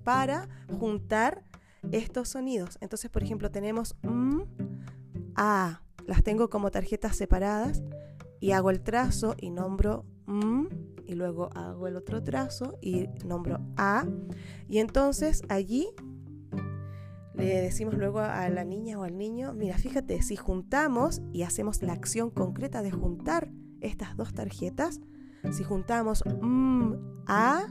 para 0.02 0.48
juntar 0.78 1.44
estos 1.92 2.28
sonidos. 2.28 2.78
Entonces, 2.80 3.10
por 3.10 3.22
ejemplo, 3.22 3.50
tenemos 3.50 3.96
M, 4.02 4.44
A, 5.34 5.82
las 6.06 6.22
tengo 6.22 6.48
como 6.50 6.70
tarjetas 6.70 7.16
separadas 7.16 7.82
y 8.40 8.52
hago 8.52 8.70
el 8.70 8.82
trazo 8.82 9.34
y 9.38 9.50
nombro 9.50 10.04
M 10.28 10.68
y 11.06 11.14
luego 11.14 11.50
hago 11.54 11.86
el 11.86 11.96
otro 11.96 12.22
trazo 12.22 12.78
y 12.80 13.08
nombro 13.24 13.60
A. 13.76 14.06
Y 14.68 14.78
entonces 14.78 15.42
allí 15.48 15.88
le 17.34 17.60
decimos 17.60 17.94
luego 17.94 18.20
a 18.20 18.48
la 18.48 18.64
niña 18.64 18.98
o 18.98 19.04
al 19.04 19.18
niño, 19.18 19.52
mira, 19.52 19.76
fíjate, 19.76 20.22
si 20.22 20.36
juntamos 20.36 21.20
y 21.32 21.42
hacemos 21.42 21.82
la 21.82 21.92
acción 21.92 22.30
concreta 22.30 22.82
de 22.82 22.90
juntar 22.90 23.50
estas 23.80 24.16
dos 24.16 24.32
tarjetas, 24.32 25.00
si 25.52 25.62
juntamos 25.62 26.24
M, 26.26 26.98
A, 27.26 27.66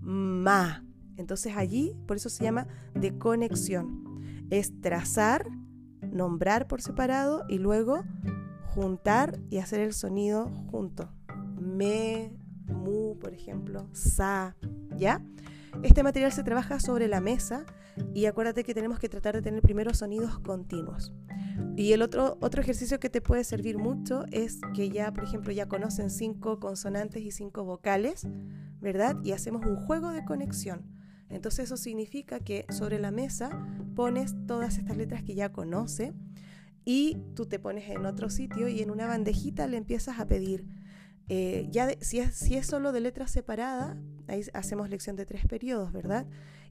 MA, 0.00 0.84
entonces 1.16 1.54
allí, 1.56 1.96
por 2.06 2.16
eso 2.16 2.28
se 2.28 2.44
llama 2.44 2.66
de 2.94 3.16
conexión. 3.18 4.46
Es 4.50 4.80
trazar, 4.80 5.46
nombrar 6.00 6.68
por 6.68 6.82
separado 6.82 7.44
y 7.48 7.58
luego 7.58 8.04
juntar 8.68 9.38
y 9.50 9.58
hacer 9.58 9.80
el 9.80 9.92
sonido 9.92 10.50
junto. 10.70 11.10
Me, 11.58 12.32
mu, 12.66 13.18
por 13.18 13.32
ejemplo, 13.32 13.88
sa, 13.92 14.56
¿ya? 14.96 15.22
Este 15.82 16.02
material 16.02 16.32
se 16.32 16.42
trabaja 16.42 16.80
sobre 16.80 17.08
la 17.08 17.20
mesa 17.20 17.64
y 18.14 18.26
acuérdate 18.26 18.64
que 18.64 18.74
tenemos 18.74 18.98
que 18.98 19.08
tratar 19.08 19.34
de 19.34 19.42
tener 19.42 19.62
primero 19.62 19.94
sonidos 19.94 20.38
continuos. 20.38 21.12
Y 21.76 21.92
el 21.92 22.02
otro, 22.02 22.38
otro 22.40 22.60
ejercicio 22.62 23.00
que 23.00 23.10
te 23.10 23.20
puede 23.20 23.44
servir 23.44 23.78
mucho 23.78 24.24
es 24.30 24.60
que 24.74 24.90
ya, 24.90 25.12
por 25.12 25.24
ejemplo, 25.24 25.52
ya 25.52 25.66
conocen 25.66 26.10
cinco 26.10 26.58
consonantes 26.60 27.22
y 27.22 27.30
cinco 27.30 27.64
vocales, 27.64 28.26
¿verdad? 28.80 29.16
Y 29.22 29.32
hacemos 29.32 29.64
un 29.66 29.76
juego 29.76 30.10
de 30.10 30.24
conexión. 30.24 30.95
Entonces 31.28 31.66
eso 31.66 31.76
significa 31.76 32.40
que 32.40 32.66
sobre 32.70 32.98
la 32.98 33.10
mesa 33.10 33.50
pones 33.94 34.34
todas 34.46 34.78
estas 34.78 34.96
letras 34.96 35.22
que 35.22 35.34
ya 35.34 35.52
conoce 35.52 36.14
y 36.84 37.18
tú 37.34 37.46
te 37.46 37.58
pones 37.58 37.90
en 37.90 38.06
otro 38.06 38.30
sitio 38.30 38.68
y 38.68 38.80
en 38.80 38.90
una 38.90 39.06
bandejita 39.06 39.66
le 39.66 39.76
empiezas 39.76 40.20
a 40.20 40.26
pedir. 40.26 40.66
Eh, 41.28 41.66
ya 41.70 41.88
si, 42.00 42.20
es, 42.20 42.34
si 42.36 42.56
es 42.56 42.66
solo 42.66 42.92
de 42.92 43.00
letras 43.00 43.32
separadas, 43.32 43.96
ahí 44.28 44.42
hacemos 44.54 44.88
lección 44.88 45.16
de 45.16 45.26
tres 45.26 45.46
periodos, 45.46 45.92
¿verdad? 45.92 46.26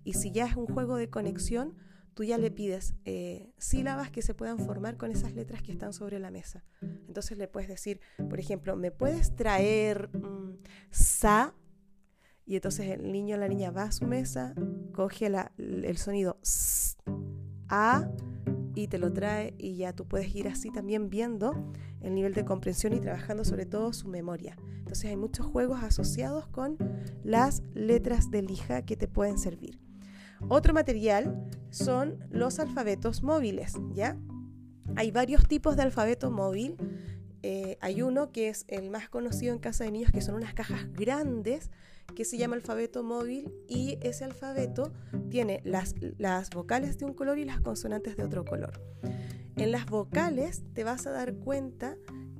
Y 0.05 0.13
si 0.13 0.31
ya 0.31 0.45
es 0.45 0.55
un 0.55 0.67
juego 0.67 0.95
de 0.95 1.09
conexión, 1.09 1.75
tú 2.13 2.23
ya 2.23 2.37
le 2.37 2.49
pides 2.49 2.95
eh, 3.03 3.51
sílabas 3.57 4.09
que 4.09 4.21
se 4.21 4.33
puedan 4.33 4.57
formar 4.59 4.95
con 4.95 5.11
esas 5.11 5.33
letras 5.33 5.61
que 5.61 5.73
están 5.73 5.91
sobre 5.91 6.19
la 6.19 6.31
mesa. 6.31 6.63
Entonces 6.81 7.37
le 7.37 7.49
puedes 7.49 7.67
decir, 7.67 7.99
por 8.29 8.39
ejemplo, 8.39 8.77
¿me 8.77 8.91
puedes 8.91 9.35
traer 9.35 10.09
mm, 10.15 10.59
sa 10.91 11.53
y 12.45 12.55
entonces 12.55 12.87
el 12.91 13.11
niño 13.11 13.35
o 13.35 13.39
la 13.39 13.47
niña 13.47 13.71
va 13.71 13.83
a 13.83 13.91
su 13.91 14.05
mesa, 14.05 14.53
coge 14.93 15.31
el 15.57 15.97
sonido 15.97 16.37
A 17.67 18.09
y 18.75 18.87
te 18.87 18.97
lo 18.97 19.11
trae 19.11 19.55
y 19.57 19.77
ya 19.77 19.93
tú 19.93 20.07
puedes 20.07 20.33
ir 20.35 20.47
así 20.47 20.69
también 20.71 21.09
viendo 21.09 21.73
el 22.01 22.13
nivel 22.13 22.33
de 22.33 22.45
comprensión 22.45 22.93
y 22.93 22.99
trabajando 22.99 23.43
sobre 23.43 23.65
todo 23.65 23.93
su 23.93 24.07
memoria. 24.07 24.55
Entonces 24.77 25.09
hay 25.09 25.17
muchos 25.17 25.45
juegos 25.47 25.81
asociados 25.81 26.47
con 26.47 26.77
las 27.23 27.63
letras 27.73 28.29
de 28.29 28.43
lija 28.43 28.83
que 28.83 28.95
te 28.95 29.07
pueden 29.07 29.39
servir. 29.39 29.79
Otro 30.47 30.73
material 30.73 31.49
son 31.71 32.19
los 32.29 32.59
alfabetos 32.59 33.23
móviles, 33.23 33.73
¿ya? 33.93 34.17
Hay 34.95 35.09
varios 35.09 35.47
tipos 35.47 35.75
de 35.75 35.81
alfabeto 35.81 36.29
móvil. 36.29 36.75
Eh, 37.41 37.77
hay 37.81 38.01
uno 38.01 38.31
que 38.31 38.49
es 38.49 38.65
el 38.67 38.91
más 38.91 39.09
conocido 39.09 39.53
en 39.53 39.59
casa 39.59 39.83
de 39.83 39.91
niños, 39.91 40.11
que 40.11 40.21
son 40.21 40.35
unas 40.35 40.53
cajas 40.53 40.91
grandes 40.93 41.71
que 42.13 42.25
se 42.25 42.37
llama 42.37 42.55
alfabeto 42.55 43.03
móvil 43.03 43.51
y 43.67 43.97
ese 44.01 44.23
alfabeto 44.23 44.93
tiene 45.29 45.61
las, 45.63 45.95
las 46.17 46.49
vocales 46.49 46.97
de 46.97 47.05
un 47.05 47.13
color 47.13 47.37
y 47.39 47.45
las 47.45 47.59
consonantes 47.61 48.15
de 48.17 48.23
otro 48.23 48.45
color. 48.45 48.81
En 49.55 49.71
las 49.71 49.85
vocales 49.85 50.63
te 50.73 50.83
vas 50.83 51.07
a 51.07 51.11
dar 51.11 51.35
cuenta 51.35 51.97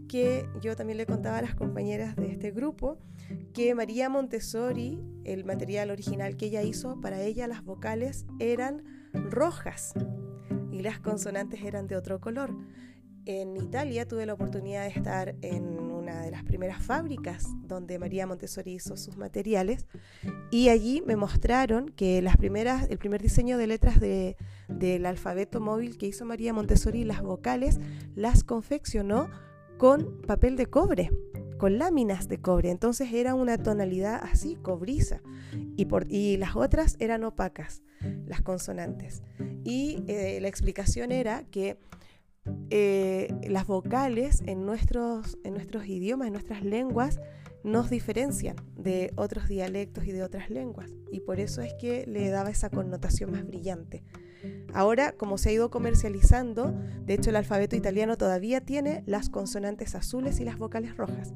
que 0.08 0.48
yo 0.62 0.76
también 0.76 0.98
le 0.98 1.06
contaba 1.06 1.40
a 1.40 1.42
las 1.42 1.56
compañeras 1.56 2.16
de 2.16 2.32
este 2.32 2.52
grupo 2.52 2.98
que 3.54 3.74
María 3.74 4.10
Montessori, 4.10 5.00
el 5.24 5.46
material 5.46 5.92
original 5.92 6.38
que 6.38 6.48
ella 6.48 6.62
hizo, 6.62 7.00
para 7.02 7.22
ella 7.22 7.48
las 7.48 7.64
vocales 7.64 8.26
eran 8.40 8.84
rojas 9.14 9.94
y 10.72 10.82
las 10.82 11.00
consonantes 11.00 11.64
eran 11.64 11.88
de 11.88 11.96
otro 11.96 12.20
color. 12.20 12.56
En 13.26 13.58
Italia 13.58 14.08
tuve 14.08 14.26
la 14.26 14.34
oportunidad 14.34 14.84
de 14.84 14.90
estar 14.90 15.36
en 15.42 15.78
una 16.06 16.22
de 16.22 16.30
las 16.30 16.44
primeras 16.44 16.84
fábricas 16.84 17.48
donde 17.64 17.98
María 17.98 18.28
Montessori 18.28 18.74
hizo 18.74 18.96
sus 18.96 19.18
materiales 19.18 19.88
y 20.52 20.70
allí 20.70 21.02
me 21.04 21.16
mostraron 21.16 21.90
que 21.90 22.22
las 22.22 22.38
primeras, 22.38 22.88
el 22.92 23.00
primer 23.00 23.24
diseño 23.24 23.58
de 23.58 23.66
letras 23.66 24.00
de, 24.00 24.38
del 24.68 25.08
alfabeto 25.08 25.60
móvil 25.60 25.98
que 25.98 26.06
hizo 26.06 26.24
María 26.24 26.54
Montessori, 26.54 27.06
las 27.06 27.24
vocales, 27.24 27.80
las 28.14 28.44
confeccionó 28.44 29.32
con 29.80 30.22
papel 30.28 30.58
de 30.58 30.68
cobre, 30.68 31.10
con 31.58 31.80
láminas 31.80 32.28
de 32.28 32.40
cobre. 32.40 32.70
Entonces 32.70 33.12
era 33.12 33.34
una 33.34 33.58
tonalidad 33.58 34.22
así, 34.24 34.58
cobriza. 34.62 35.22
Y, 35.76 35.86
por, 35.86 36.06
y 36.08 36.38
las 36.38 36.56
otras 36.56 36.98
eran 37.00 37.24
opacas, 37.24 37.82
las 38.28 38.42
consonantes. 38.44 39.24
Y 39.64 40.04
eh, 40.08 40.38
la 40.40 40.50
explicación 40.50 41.12
era 41.12 41.46
que 41.50 41.80
eh, 42.70 43.34
las 43.48 43.68
vocales 43.68 44.44
en 44.46 44.66
nuestros, 44.66 45.38
idiomas, 45.86 46.28
en 46.28 46.34
nuestras 46.34 46.64
lenguas, 46.64 47.20
nos 47.64 47.90
diferencian 47.90 48.56
de 48.76 49.12
otros 49.16 49.48
dialectos 49.48 50.06
y 50.06 50.12
de 50.12 50.24
otras 50.24 50.50
lenguas. 50.50 50.92
Y 51.12 51.22
por 51.22 51.40
eso 51.40 51.62
es 51.62 51.74
que 51.76 52.06
le 52.06 52.30
daba 52.30 52.50
esa 52.50 52.70
connotación 52.70 53.32
más 53.32 53.46
brillante. 53.46 54.04
Ahora, 54.74 55.14
como 55.14 55.38
se 55.38 55.50
ha 55.50 55.54
ido 55.54 55.72
comercializando, 55.72 56.76
de 57.06 57.16
hecho 57.16 57.32
el 57.32 57.38
alfabeto 57.38 57.76
italiano 57.76 58.18
todavía 58.18 58.62
tiene 58.62 59.04
las 59.08 59.30
consonantes 59.30 59.96
azules 59.96 60.40
y 60.40 60.46
las 60.46 60.58
vocales 60.58 60.96
rojas. 60.96 61.34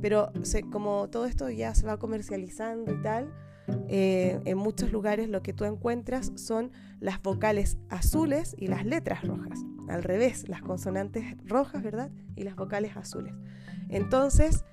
Pero 0.00 0.32
como 0.70 1.08
todo 1.08 1.26
esto 1.26 1.50
ya 1.50 1.74
se 1.74 1.86
va 1.86 1.98
comercializando 1.98 2.92
y 2.92 3.02
tal, 3.02 3.32
eh, 3.88 4.40
en 4.44 4.58
muchos 4.58 4.92
lugares 4.92 5.28
lo 5.28 5.42
que 5.42 5.52
tú 5.52 5.64
encuentras 5.64 6.32
son 6.36 6.70
las 7.00 7.20
vocales 7.22 7.78
azules 7.88 8.54
y 8.58 8.66
las 8.68 8.84
letras 8.84 9.26
rojas. 9.26 9.64
Al 9.92 10.02
revés, 10.02 10.48
las 10.48 10.62
consonantes 10.62 11.36
rojas, 11.44 11.82
¿verdad? 11.82 12.10
Y 12.34 12.44
las 12.44 12.56
vocales 12.56 12.96
azules. 12.96 13.34
Entonces, 13.90 14.64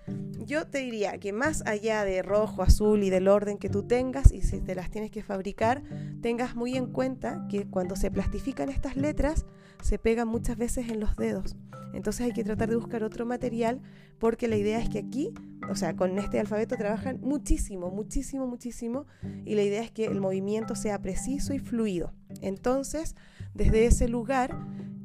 yo 0.46 0.66
te 0.68 0.78
diría 0.78 1.18
que 1.18 1.34
más 1.34 1.62
allá 1.66 2.06
de 2.06 2.22
rojo, 2.22 2.64
azul 2.64 3.04
y 3.04 3.10
del 3.10 3.28
orden 3.28 3.58
que 3.58 3.68
tú 3.68 3.84
tengas, 3.84 4.32
y 4.32 4.42
si 4.42 4.62
te 4.62 4.76
las 4.76 4.90
tienes 4.90 5.12
que 5.12 5.22
fabricar, 5.22 5.84
tengas 6.22 6.56
muy 6.56 6.78
en 6.78 6.88
cuenta 6.88 7.46
que 7.50 7.68
cuando 7.68 7.98
se 7.98 8.12
plastifican 8.12 8.70
estas 8.70 8.96
letras, 8.96 9.46
se 9.84 10.00
pegan 10.00 10.30
muchas 10.30 10.58
veces 10.58 10.90
en 10.90 11.02
los 11.02 11.18
dedos. 11.18 11.58
Entonces 11.94 12.28
hay 12.28 12.32
que 12.32 12.46
tratar 12.46 12.70
de 12.70 12.78
buscar 12.78 13.04
otro 13.04 13.26
material 13.26 13.82
porque 14.20 14.48
la 14.48 14.56
idea 14.56 14.80
es 14.80 14.90
que 14.90 15.00
aquí, 15.00 15.34
o 15.70 15.76
sea, 15.76 15.96
con 15.96 16.18
este 16.18 16.40
alfabeto 16.40 16.78
trabajan 16.78 17.20
muchísimo, 17.22 17.90
muchísimo, 17.90 18.48
muchísimo, 18.48 19.06
y 19.44 19.56
la 19.56 19.64
idea 19.64 19.82
es 19.82 19.92
que 19.92 20.06
el 20.06 20.22
movimiento 20.22 20.76
sea 20.76 21.02
preciso 21.02 21.54
y 21.54 21.60
fluido. 21.60 22.14
Entonces, 22.42 23.16
desde 23.54 23.86
ese 23.86 24.08
lugar, 24.08 24.56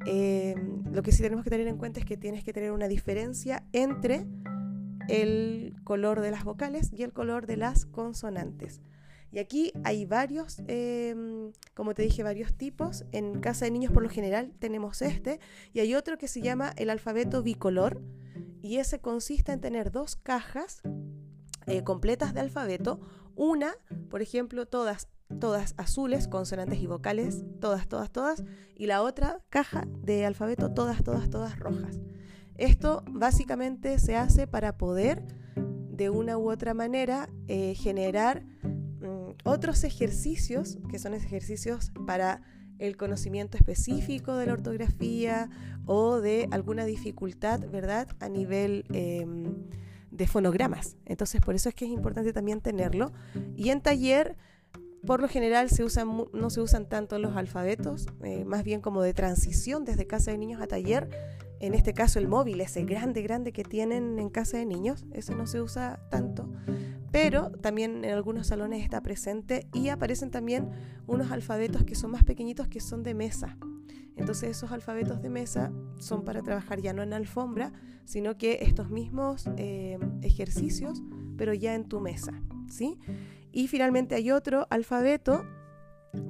Em, 0.07 0.85
lo 0.93 1.03
que 1.03 1.13
sí 1.13 1.23
tenemos 1.23 1.45
que 1.45 1.51
tener 1.51 1.67
en 1.67 1.77
cuenta 1.77 2.01
es 2.01 2.07
que 2.07 2.17
tienes 2.17 2.45
que 2.45 2.53
tener 2.53 2.73
una 2.73 2.89
diferencia 2.89 3.65
entre 3.73 4.27
el 5.09 5.75
color 5.85 6.21
de 6.21 6.31
las 6.31 6.45
vocales 6.45 6.91
y 6.93 7.03
el 7.03 7.13
color 7.13 7.47
de 7.47 7.57
las 7.57 7.87
consonantes. 7.87 8.81
Y 9.33 9.41
aquí 9.41 9.73
hay 9.83 10.07
varios, 10.07 10.63
em, 10.69 11.51
como 11.75 11.93
te 11.95 12.03
dije, 12.03 12.23
varios 12.23 12.55
tipos. 12.55 13.05
En 13.11 13.41
casa 13.41 13.65
de 13.65 13.73
niños 13.73 13.93
por 13.93 14.03
lo 14.03 14.09
general 14.09 14.53
tenemos 14.61 15.03
este 15.03 15.41
y 15.73 15.81
hay 15.81 15.95
otro 15.95 16.19
que 16.19 16.29
se 16.29 16.41
llama 16.41 16.73
el 16.77 16.89
alfabeto 16.89 17.43
bicolor 17.43 18.01
y 18.63 18.77
ese 18.77 19.01
consiste 19.01 19.53
en 19.53 19.61
tener 19.61 19.91
dos 19.91 20.15
cajas 20.15 20.83
eh, 21.67 21.83
completas 21.83 22.33
de 22.33 22.41
alfabeto. 22.41 23.01
Una, 23.35 23.75
por 24.09 24.23
ejemplo, 24.23 24.67
todas 24.67 25.09
todas 25.39 25.75
azules, 25.77 26.29
consonantes 26.29 26.81
y 26.81 26.87
vocales, 26.87 27.43
todas, 27.61 27.89
todas, 27.89 28.11
todas, 28.11 28.45
y 28.77 28.87
la 28.87 29.03
otra 29.03 29.41
caja 29.51 29.87
de 30.03 30.25
alfabeto, 30.25 30.73
todas, 30.73 31.03
todas, 31.03 31.31
todas 31.31 31.59
rojas. 31.59 32.01
Esto 32.57 33.05
básicamente 33.11 33.99
se 33.99 34.17
hace 34.17 34.47
para 34.47 34.77
poder, 34.77 35.25
de 35.57 36.11
una 36.11 36.39
u 36.39 36.51
otra 36.51 36.75
manera, 36.75 37.29
eh, 37.49 37.75
generar 37.75 38.43
mm, 38.43 39.35
otros 39.45 39.85
ejercicios, 39.85 40.79
que 40.89 40.99
son 40.99 41.15
ejercicios 41.15 41.93
para 42.07 42.43
el 42.79 42.97
conocimiento 42.97 43.57
específico 43.57 44.37
de 44.37 44.47
la 44.47 44.53
ortografía 44.53 45.49
o 45.87 46.21
de 46.21 46.49
alguna 46.51 46.85
dificultad, 46.85 47.61
¿verdad?, 47.71 48.09
a 48.21 48.29
nivel... 48.29 48.85
Em, 48.93 49.55
de 50.15 50.29
fonogramas. 50.29 50.97
Entonces, 51.07 51.41
por 51.41 51.57
eso 51.57 51.69
es 51.69 51.75
que 51.75 51.85
es 51.87 51.91
importante 51.91 52.33
también 52.33 52.61
tenerlo. 52.61 53.13
Y 53.57 53.71
en 53.71 53.81
taller 53.81 54.37
por 55.07 55.21
lo 55.21 55.29
general 55.29 55.69
no 56.33 56.51
se 56.51 56.61
usan 56.61 56.89
tanto 56.89 57.19
los 57.19 57.37
alfabetos, 57.37 58.07
eh, 58.23 58.45
más 58.45 58.65
bien 58.65 58.81
como 58.81 59.03
de 59.03 59.13
transición 59.13 59.85
desde 59.85 60.07
casa 60.07 60.31
de 60.31 60.39
niños 60.39 60.63
a 60.63 60.67
taller. 60.67 61.09
En 61.61 61.75
este 61.75 61.93
caso 61.93 62.19
el 62.19 62.29
móvil, 62.29 62.61
ese 62.61 62.85
grande, 62.85 63.23
grande 63.23 63.53
que 63.53 63.65
tienen 63.65 64.19
en 64.19 64.29
casa 64.31 64.57
de 64.57 64.67
niños, 64.67 65.05
eso 65.13 65.35
no 65.35 65.47
se 65.47 65.61
usa 65.61 66.01
tanto. 66.11 66.49
Pero 67.11 67.51
también 67.51 68.05
en 68.05 68.13
algunos 68.13 68.49
salones 68.49 68.83
está 68.83 69.01
presente 69.03 69.69
y 69.73 69.89
aparecen 69.89 70.31
también 70.31 70.71
unos 71.07 71.31
alfabetos 71.31 71.85
que 71.85 71.95
son 71.95 72.11
más 72.11 72.25
pequeñitos 72.25 72.69
que 72.69 72.81
son 72.81 73.03
de 73.03 73.15
mesa. 73.15 73.57
Entonces 74.17 74.51
esos 74.51 74.73
alfabetos 74.73 75.23
de 75.23 75.31
mesa 75.31 75.73
son 75.99 76.25
para 76.25 76.43
trabajar 76.43 76.81
ya 76.81 76.93
no 76.93 77.03
en 77.03 77.13
alfombra, 77.13 77.73
sino 78.05 78.37
que 78.37 78.59
estos 78.63 78.91
mismos 78.91 79.49
eh, 79.57 79.99
ejercicios, 80.23 81.03
pero 81.37 81.53
ya 81.53 81.75
en 81.75 81.85
tu 81.85 82.01
mesa. 82.01 82.33
¿sí? 82.69 82.99
Y 83.55 83.69
finalmente 83.69 84.17
hay 84.17 84.33
otro 84.33 84.67
alfabeto 84.69 85.47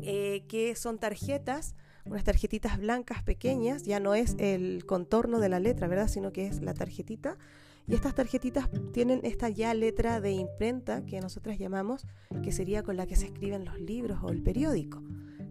eh, 0.03 0.45
que 0.47 0.77
son 0.77 0.99
tarjetas, 0.99 1.75
unas 2.05 2.23
tarjetitas 2.23 2.79
blancas 2.79 3.23
pequeñas, 3.23 3.85
ya 3.85 3.99
no 3.99 4.15
es 4.15 4.37
el 4.39 4.85
contorno 4.85 5.41
de 5.41 5.49
la 5.49 5.59
letra, 5.59 5.89
¿verdad? 5.89 6.09
Sino 6.09 6.33
que 6.33 6.47
es 6.47 6.61
la 6.61 6.75
tarjetita. 6.75 7.39
Y 7.87 7.95
estas 7.95 8.15
tarjetitas 8.15 8.69
tienen 8.93 9.21
esta 9.25 9.49
ya 9.49 9.73
letra 9.73 10.21
de 10.21 10.33
imprenta 10.33 11.07
que 11.07 11.19
nosotras 11.23 11.59
llamamos, 11.59 12.07
que 12.43 12.53
sería 12.53 12.83
con 12.83 12.99
la 12.99 13.07
que 13.07 13.17
se 13.17 13.25
escriben 13.25 13.65
los 13.65 13.81
libros 13.81 14.19
o 14.23 14.29
el 14.29 14.43
periódico. 14.43 15.03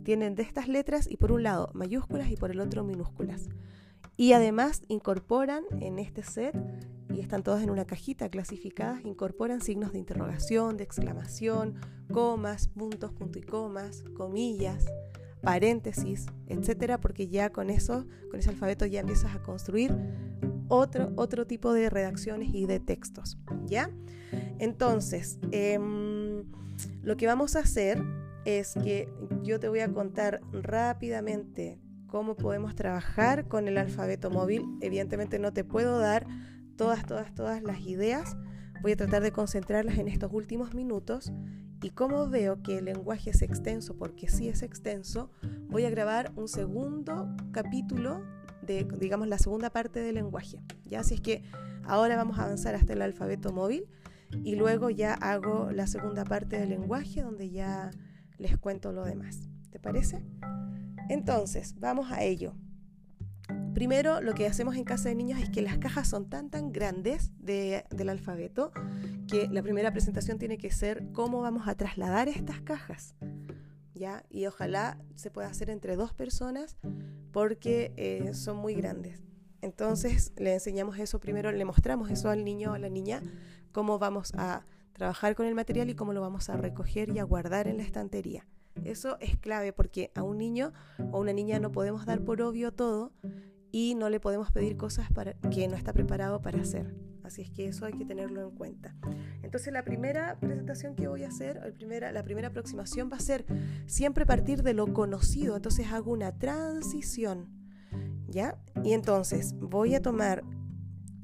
Tienen 0.03 0.35
de 0.35 0.43
estas 0.43 0.67
letras 0.67 1.09
y 1.09 1.17
por 1.17 1.31
un 1.31 1.41
lado 1.41 1.71
mayúsculas 1.73 2.29
y 2.29 2.35
por 2.35 2.51
el 2.51 2.59
otro 2.59 2.83
minúsculas. 2.83 3.49
Y 4.15 4.33
además 4.33 4.83
incorporan 4.89 5.63
en 5.79 5.97
este 5.97 6.21
set 6.21 6.55
y 7.13 7.19
están 7.19 7.43
todas 7.43 7.63
en 7.63 7.69
una 7.69 7.85
cajita 7.85 8.29
clasificadas, 8.29 9.03
incorporan 9.05 9.61
signos 9.61 9.93
de 9.93 9.99
interrogación, 9.99 10.77
de 10.77 10.83
exclamación, 10.83 11.75
comas, 12.11 12.67
puntos, 12.67 13.11
punto 13.13 13.39
y 13.39 13.43
comas, 13.43 14.03
comillas, 14.15 14.85
paréntesis, 15.41 16.25
etcétera, 16.47 16.99
porque 16.99 17.27
ya 17.27 17.51
con 17.51 17.69
eso, 17.69 18.07
con 18.31 18.39
ese 18.39 18.49
alfabeto 18.49 18.85
ya 18.85 19.01
empiezas 19.01 19.35
a 19.35 19.43
construir 19.43 19.95
otro, 20.69 21.11
otro 21.15 21.45
tipo 21.45 21.73
de 21.73 21.89
redacciones 21.89 22.53
y 22.53 22.65
de 22.65 22.79
textos, 22.79 23.37
¿ya? 23.65 23.91
Entonces, 24.59 25.39
em, 25.51 26.45
lo 27.01 27.17
que 27.17 27.27
vamos 27.27 27.55
a 27.55 27.59
hacer 27.59 28.01
es 28.45 28.73
que 28.83 29.09
yo 29.43 29.59
te 29.59 29.69
voy 29.69 29.79
a 29.79 29.91
contar 29.91 30.41
rápidamente 30.51 31.79
cómo 32.07 32.35
podemos 32.35 32.75
trabajar 32.75 33.47
con 33.47 33.67
el 33.67 33.77
alfabeto 33.77 34.29
móvil. 34.29 34.65
Evidentemente 34.81 35.39
no 35.39 35.51
te 35.51 35.63
puedo 35.63 35.99
dar 35.99 36.27
todas, 36.75 37.05
todas, 37.05 37.33
todas 37.33 37.63
las 37.63 37.81
ideas. 37.81 38.35
Voy 38.81 38.93
a 38.93 38.97
tratar 38.97 39.23
de 39.23 39.31
concentrarlas 39.31 39.97
en 39.97 40.07
estos 40.07 40.31
últimos 40.33 40.73
minutos 40.73 41.31
y 41.81 41.89
como 41.89 42.29
veo 42.29 42.61
que 42.63 42.77
el 42.77 42.85
lenguaje 42.85 43.31
es 43.31 43.41
extenso, 43.41 43.97
porque 43.97 44.29
sí 44.29 44.47
es 44.47 44.63
extenso, 44.63 45.29
voy 45.67 45.83
a 45.83 45.89
grabar 45.89 46.31
un 46.35 46.47
segundo 46.47 47.35
capítulo 47.51 48.23
de, 48.61 48.87
digamos, 48.99 49.27
la 49.27 49.37
segunda 49.37 49.69
parte 49.69 49.99
del 49.99 50.15
lenguaje. 50.15 50.61
Ya, 50.85 51.01
así 51.01 51.15
es 51.15 51.21
que 51.21 51.43
ahora 51.83 52.15
vamos 52.15 52.39
a 52.39 52.45
avanzar 52.45 52.75
hasta 52.75 52.93
el 52.93 53.01
alfabeto 53.01 53.51
móvil 53.51 53.85
y 54.43 54.55
luego 54.55 54.89
ya 54.89 55.13
hago 55.13 55.71
la 55.71 55.85
segunda 55.87 56.23
parte 56.23 56.57
del 56.57 56.69
lenguaje 56.69 57.21
donde 57.21 57.49
ya 57.49 57.91
les 58.37 58.57
cuento 58.57 58.93
lo 58.93 59.03
demás. 59.03 59.49
¿Te 59.69 59.79
parece? 59.79 60.23
Entonces, 61.09 61.75
vamos 61.79 62.11
a 62.11 62.23
ello. 62.23 62.55
Primero, 63.73 64.21
lo 64.21 64.35
que 64.35 64.45
hacemos 64.45 64.75
en 64.75 64.83
casa 64.83 65.09
de 65.09 65.15
niños 65.15 65.39
es 65.39 65.49
que 65.49 65.63
las 65.63 65.79
cajas 65.79 66.07
son 66.07 66.29
tan 66.29 66.51
tan 66.51 66.71
grandes 66.71 67.31
del 67.39 68.09
alfabeto 68.09 68.71
que 69.27 69.47
la 69.47 69.63
primera 69.63 69.91
presentación 69.91 70.37
tiene 70.37 70.59
que 70.59 70.69
ser 70.69 71.11
cómo 71.11 71.41
vamos 71.41 71.67
a 71.67 71.75
trasladar 71.75 72.27
estas 72.27 72.61
cajas. 72.61 73.15
¿Ya? 73.95 74.25
Y 74.29 74.45
ojalá 74.45 74.99
se 75.15 75.31
pueda 75.31 75.47
hacer 75.47 75.69
entre 75.69 75.95
dos 75.95 76.13
personas 76.13 76.77
porque 77.31 77.93
eh, 77.97 78.33
son 78.33 78.57
muy 78.57 78.75
grandes. 78.75 79.23
Entonces 79.61 80.33
le 80.37 80.53
enseñamos 80.53 80.99
eso 80.99 81.19
primero, 81.19 81.51
le 81.51 81.65
mostramos 81.65 82.11
eso 82.11 82.29
al 82.29 82.43
niño 82.43 82.71
o 82.71 82.73
a 82.75 82.79
la 82.79 82.89
niña, 82.89 83.23
cómo 83.71 83.97
vamos 83.97 84.33
a 84.35 84.65
trabajar 84.93 85.35
con 85.35 85.47
el 85.47 85.55
material 85.55 85.89
y 85.89 85.95
cómo 85.95 86.13
lo 86.13 86.21
vamos 86.21 86.49
a 86.49 86.57
recoger 86.57 87.09
y 87.09 87.19
a 87.19 87.23
guardar 87.23 87.67
en 87.67 87.77
la 87.77 87.83
estantería. 87.83 88.45
Eso 88.83 89.17
es 89.19 89.37
clave 89.37 89.73
porque 89.73 90.11
a 90.15 90.23
un 90.23 90.37
niño 90.37 90.73
o 91.11 91.19
una 91.19 91.33
niña 91.33 91.59
no 91.59 91.71
podemos 91.71 92.05
dar 92.05 92.23
por 92.23 92.41
obvio 92.41 92.71
todo 92.71 93.11
y 93.73 93.95
no 93.95 94.11
le 94.11 94.19
podemos 94.19 94.51
pedir 94.51 94.77
cosas 94.77 95.11
para, 95.11 95.33
que 95.33 95.67
no 95.67 95.75
está 95.75 95.93
preparado 95.93 96.41
para 96.41 96.61
hacer. 96.61 96.93
Así 97.23 97.41
es 97.41 97.49
que 97.49 97.65
eso 97.65 97.85
hay 97.85 97.93
que 97.93 98.05
tenerlo 98.05 98.47
en 98.47 98.51
cuenta. 98.51 98.95
Entonces 99.41 99.73
la 99.73 99.83
primera 99.83 100.39
presentación 100.39 100.95
que 100.95 101.07
voy 101.07 101.23
a 101.23 101.29
hacer, 101.29 101.59
el 101.65 101.73
primera, 101.73 102.11
la 102.11 102.21
primera 102.23 102.49
aproximación 102.49 103.09
va 103.11 103.17
a 103.17 103.19
ser 103.19 103.45
siempre 103.87 104.27
partir 104.27 104.61
de 104.61 104.75
lo 104.75 104.93
conocido. 104.93 105.55
Entonces 105.55 105.91
hago 105.91 106.11
una 106.11 106.37
transición. 106.37 107.49
¿Ya? 108.27 108.59
Y 108.83 108.93
entonces 108.93 109.53
voy 109.59 109.95
a 109.95 110.01
tomar 110.01 110.43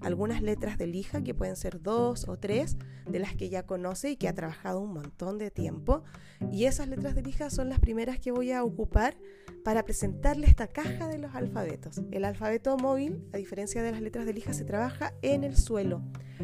algunas 0.02 0.42
letras 0.42 0.78
de 0.78 0.88
lija, 0.88 1.24
que 1.24 1.34
pueden 1.34 1.56
ser 1.56 1.82
dos 1.82 2.28
o 2.28 2.38
tres, 2.38 2.78
de 3.10 3.20
las 3.20 3.36
que 3.36 3.50
ya 3.50 3.66
conoce 3.66 4.12
y 4.12 4.16
que 4.16 4.28
ha 4.28 4.34
trabajado 4.34 4.80
un 4.80 4.94
montón 4.94 5.38
de 5.38 5.52
tiempo. 5.52 6.04
Y 6.52 6.66
esas 6.66 6.88
letras 6.88 7.16
de 7.16 7.22
lija 7.22 7.50
son 7.50 7.70
las 7.70 7.80
primeras 7.80 8.20
que 8.20 8.32
voy 8.32 8.52
a 8.52 8.64
ocupar 8.64 9.18
para 9.64 9.84
presentarle 9.84 10.48
esta 10.48 10.68
caja 10.68 11.08
de 11.08 11.18
los 11.18 11.36
alfabetos. 11.36 12.02
El 12.12 12.26
alfabeto 12.26 12.78
móvil, 12.78 13.24
a 13.34 13.38
diferencia 13.38 13.84
de 13.84 13.92
las 13.92 14.02
letras 14.02 14.26
de 14.26 14.34
lija, 14.34 14.54
se 14.54 14.64
trabaja 14.64 15.14
en 15.22 15.44
el 15.44 15.58
suelo. 15.58 16.02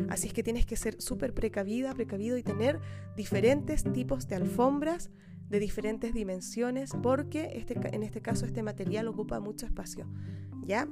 Así 0.10 0.28
es 0.28 0.34
que 0.34 0.44
tienes 0.44 0.66
que 0.66 0.76
ser 0.76 1.02
súper 1.02 1.34
precavida, 1.34 1.94
precavido 1.94 2.38
y 2.38 2.44
tener 2.44 2.80
diferentes 3.16 3.84
tipos 3.94 4.28
de 4.28 4.36
alfombras 4.36 5.10
de 5.50 5.60
diferentes 5.60 6.14
dimensiones 6.14 6.92
porque 7.02 7.52
este, 7.54 7.80
en 7.96 8.04
este 8.04 8.22
caso 8.22 8.46
este 8.46 8.64
material 8.64 9.08
ocupa 9.08 9.40
mucho 9.40 9.66
espacio. 9.66 10.08
¿Ya? 10.66 10.88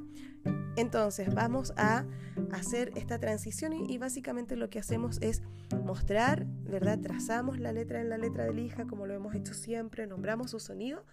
Entonces 0.75 1.33
vamos 1.33 1.73
a 1.77 2.05
hacer 2.51 2.91
esta 2.95 3.19
transición 3.19 3.73
y, 3.73 3.97
básicamente 3.97 4.55
lo 4.55 4.69
que 4.69 4.79
hacemos 4.79 5.19
es 5.21 5.41
mostrar, 5.83 6.45
¿verdad? 6.63 6.99
Trazamos 6.99 7.59
la 7.59 7.71
letra 7.71 8.01
en 8.01 8.09
la 8.09 8.17
letra 8.17 8.45
de 8.45 8.53
lija 8.53 8.85
como 8.85 9.05
lo 9.05 9.13
hemos 9.13 9.35
hecho 9.35 9.53
siempre, 9.53 10.07
nombramos 10.07 10.51
su 10.51 10.59
sonido 10.59 11.05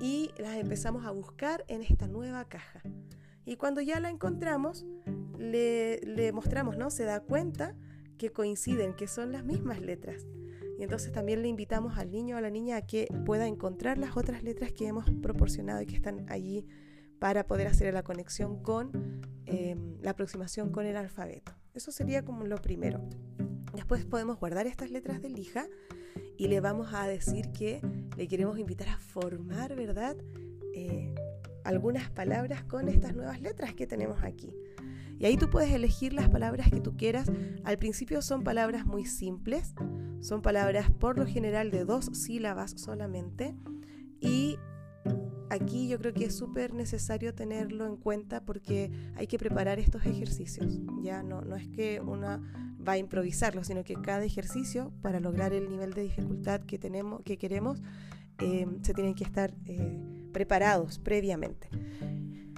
y 0.00 0.30
las 0.38 0.56
empezamos 0.56 1.04
a 1.04 1.10
buscar 1.10 1.64
en 1.68 1.82
esta 1.82 2.06
nueva 2.06 2.46
caja. 2.46 2.82
Y 3.44 3.56
cuando 3.56 3.80
ya 3.80 4.00
la 4.00 4.10
encontramos, 4.10 4.84
le, 5.38 6.00
le 6.00 6.32
mostramos, 6.32 6.76
¿no? 6.76 6.90
Se 6.90 7.04
da 7.04 7.20
cuenta 7.20 7.74
que 8.18 8.32
coinciden, 8.32 8.94
que 8.94 9.06
son 9.06 9.30
las 9.30 9.44
mismas 9.44 9.80
letras. 9.80 10.26
Y 10.78 10.82
entonces 10.82 11.12
también 11.12 11.42
le 11.42 11.48
invitamos 11.48 11.98
al 11.98 12.10
niño 12.10 12.36
o 12.36 12.38
a 12.38 12.42
la 12.42 12.50
niña 12.50 12.76
a 12.76 12.82
que 12.82 13.08
pueda 13.24 13.46
encontrar 13.46 13.98
las 13.98 14.16
otras 14.16 14.42
letras 14.42 14.72
que 14.72 14.86
hemos 14.86 15.10
proporcionado 15.22 15.80
y 15.82 15.86
que 15.86 15.96
están 15.96 16.26
allí 16.28 16.66
para 17.18 17.46
poder 17.46 17.66
hacer 17.66 17.92
la 17.94 18.02
conexión 18.02 18.62
con 18.62 19.22
em, 19.46 19.96
la 20.02 20.10
aproximación 20.10 20.70
con 20.70 20.86
el 20.86 20.96
alfabeto. 20.96 21.52
Eso 21.74 21.90
sería 21.92 22.24
como 22.24 22.44
lo 22.44 22.56
primero. 22.56 23.00
Después 23.74 24.04
podemos 24.04 24.38
guardar 24.38 24.66
estas 24.66 24.90
letras 24.90 25.22
de 25.22 25.30
lija 25.30 25.66
y 26.36 26.48
le 26.48 26.60
vamos 26.60 26.92
a 26.92 27.06
decir 27.06 27.52
que 27.52 27.80
le 28.16 28.28
queremos 28.28 28.58
invitar 28.58 28.88
a 28.88 28.98
formar, 28.98 29.74
¿verdad? 29.74 30.16
Eh, 30.74 31.14
algunas 31.64 32.10
palabras 32.10 32.64
con 32.64 32.88
estas 32.88 33.14
nuevas 33.14 33.40
letras 33.40 33.74
que 33.74 33.86
tenemos 33.86 34.22
aquí. 34.22 34.54
Y 35.18 35.26
ahí 35.26 35.36
tú 35.36 35.48
puedes 35.48 35.72
elegir 35.72 36.12
las 36.12 36.28
palabras 36.28 36.70
que 36.70 36.80
tú 36.80 36.96
quieras. 36.96 37.30
Al 37.64 37.78
principio 37.78 38.22
son 38.22 38.44
palabras 38.44 38.84
muy 38.84 39.06
simples, 39.06 39.74
son 40.20 40.42
palabras 40.42 40.90
por 40.90 41.18
lo 41.18 41.26
general 41.26 41.70
de 41.70 41.84
dos 41.84 42.10
sílabas 42.12 42.72
solamente. 42.76 43.54
Y 44.20 44.58
aquí 45.50 45.88
yo 45.88 45.98
creo 45.98 46.12
que 46.12 46.26
es 46.26 46.36
súper 46.36 46.74
necesario 46.74 47.34
tenerlo 47.34 47.86
en 47.86 47.96
cuenta 47.96 48.44
porque 48.44 48.90
hay 49.16 49.26
que 49.26 49.38
preparar 49.38 49.78
estos 49.78 50.04
ejercicios. 50.04 50.80
Ya 51.02 51.22
no, 51.22 51.42
no 51.42 51.56
es 51.56 51.68
que 51.68 52.00
una 52.00 52.42
va 52.86 52.92
a 52.92 52.98
improvisarlo, 52.98 53.64
sino 53.64 53.84
que 53.84 53.94
cada 53.94 54.24
ejercicio 54.24 54.92
para 55.02 55.20
lograr 55.20 55.52
el 55.52 55.68
nivel 55.68 55.92
de 55.92 56.02
dificultad 56.02 56.60
que 56.60 56.78
tenemos, 56.78 57.22
que 57.22 57.36
queremos, 57.36 57.82
eh, 58.38 58.66
se 58.82 58.94
tienen 58.94 59.14
que 59.14 59.24
estar 59.24 59.54
eh, 59.64 59.98
preparados 60.32 60.98
previamente. 60.98 61.68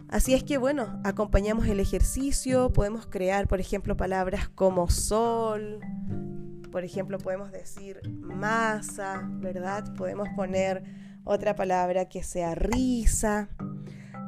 Así 0.09 0.32
es 0.32 0.42
que 0.42 0.56
bueno, 0.56 1.00
acompañamos 1.04 1.66
el 1.66 1.80
ejercicio, 1.80 2.72
podemos 2.72 3.06
crear, 3.06 3.46
por 3.46 3.61
ejemplo, 3.61 3.94
palabras 3.94 4.48
como 4.48 4.88
sol, 4.88 5.80
por 6.72 6.82
ejemplo, 6.82 7.18
podemos 7.18 7.52
decir 7.52 8.00
masa, 8.20 9.28
¿verdad? 9.32 9.94
Podemos 9.96 10.28
poner 10.30 10.82
otra 11.24 11.54
palabra 11.54 12.06
que 12.09 12.22
sea 12.22 12.54
risa 12.54 13.50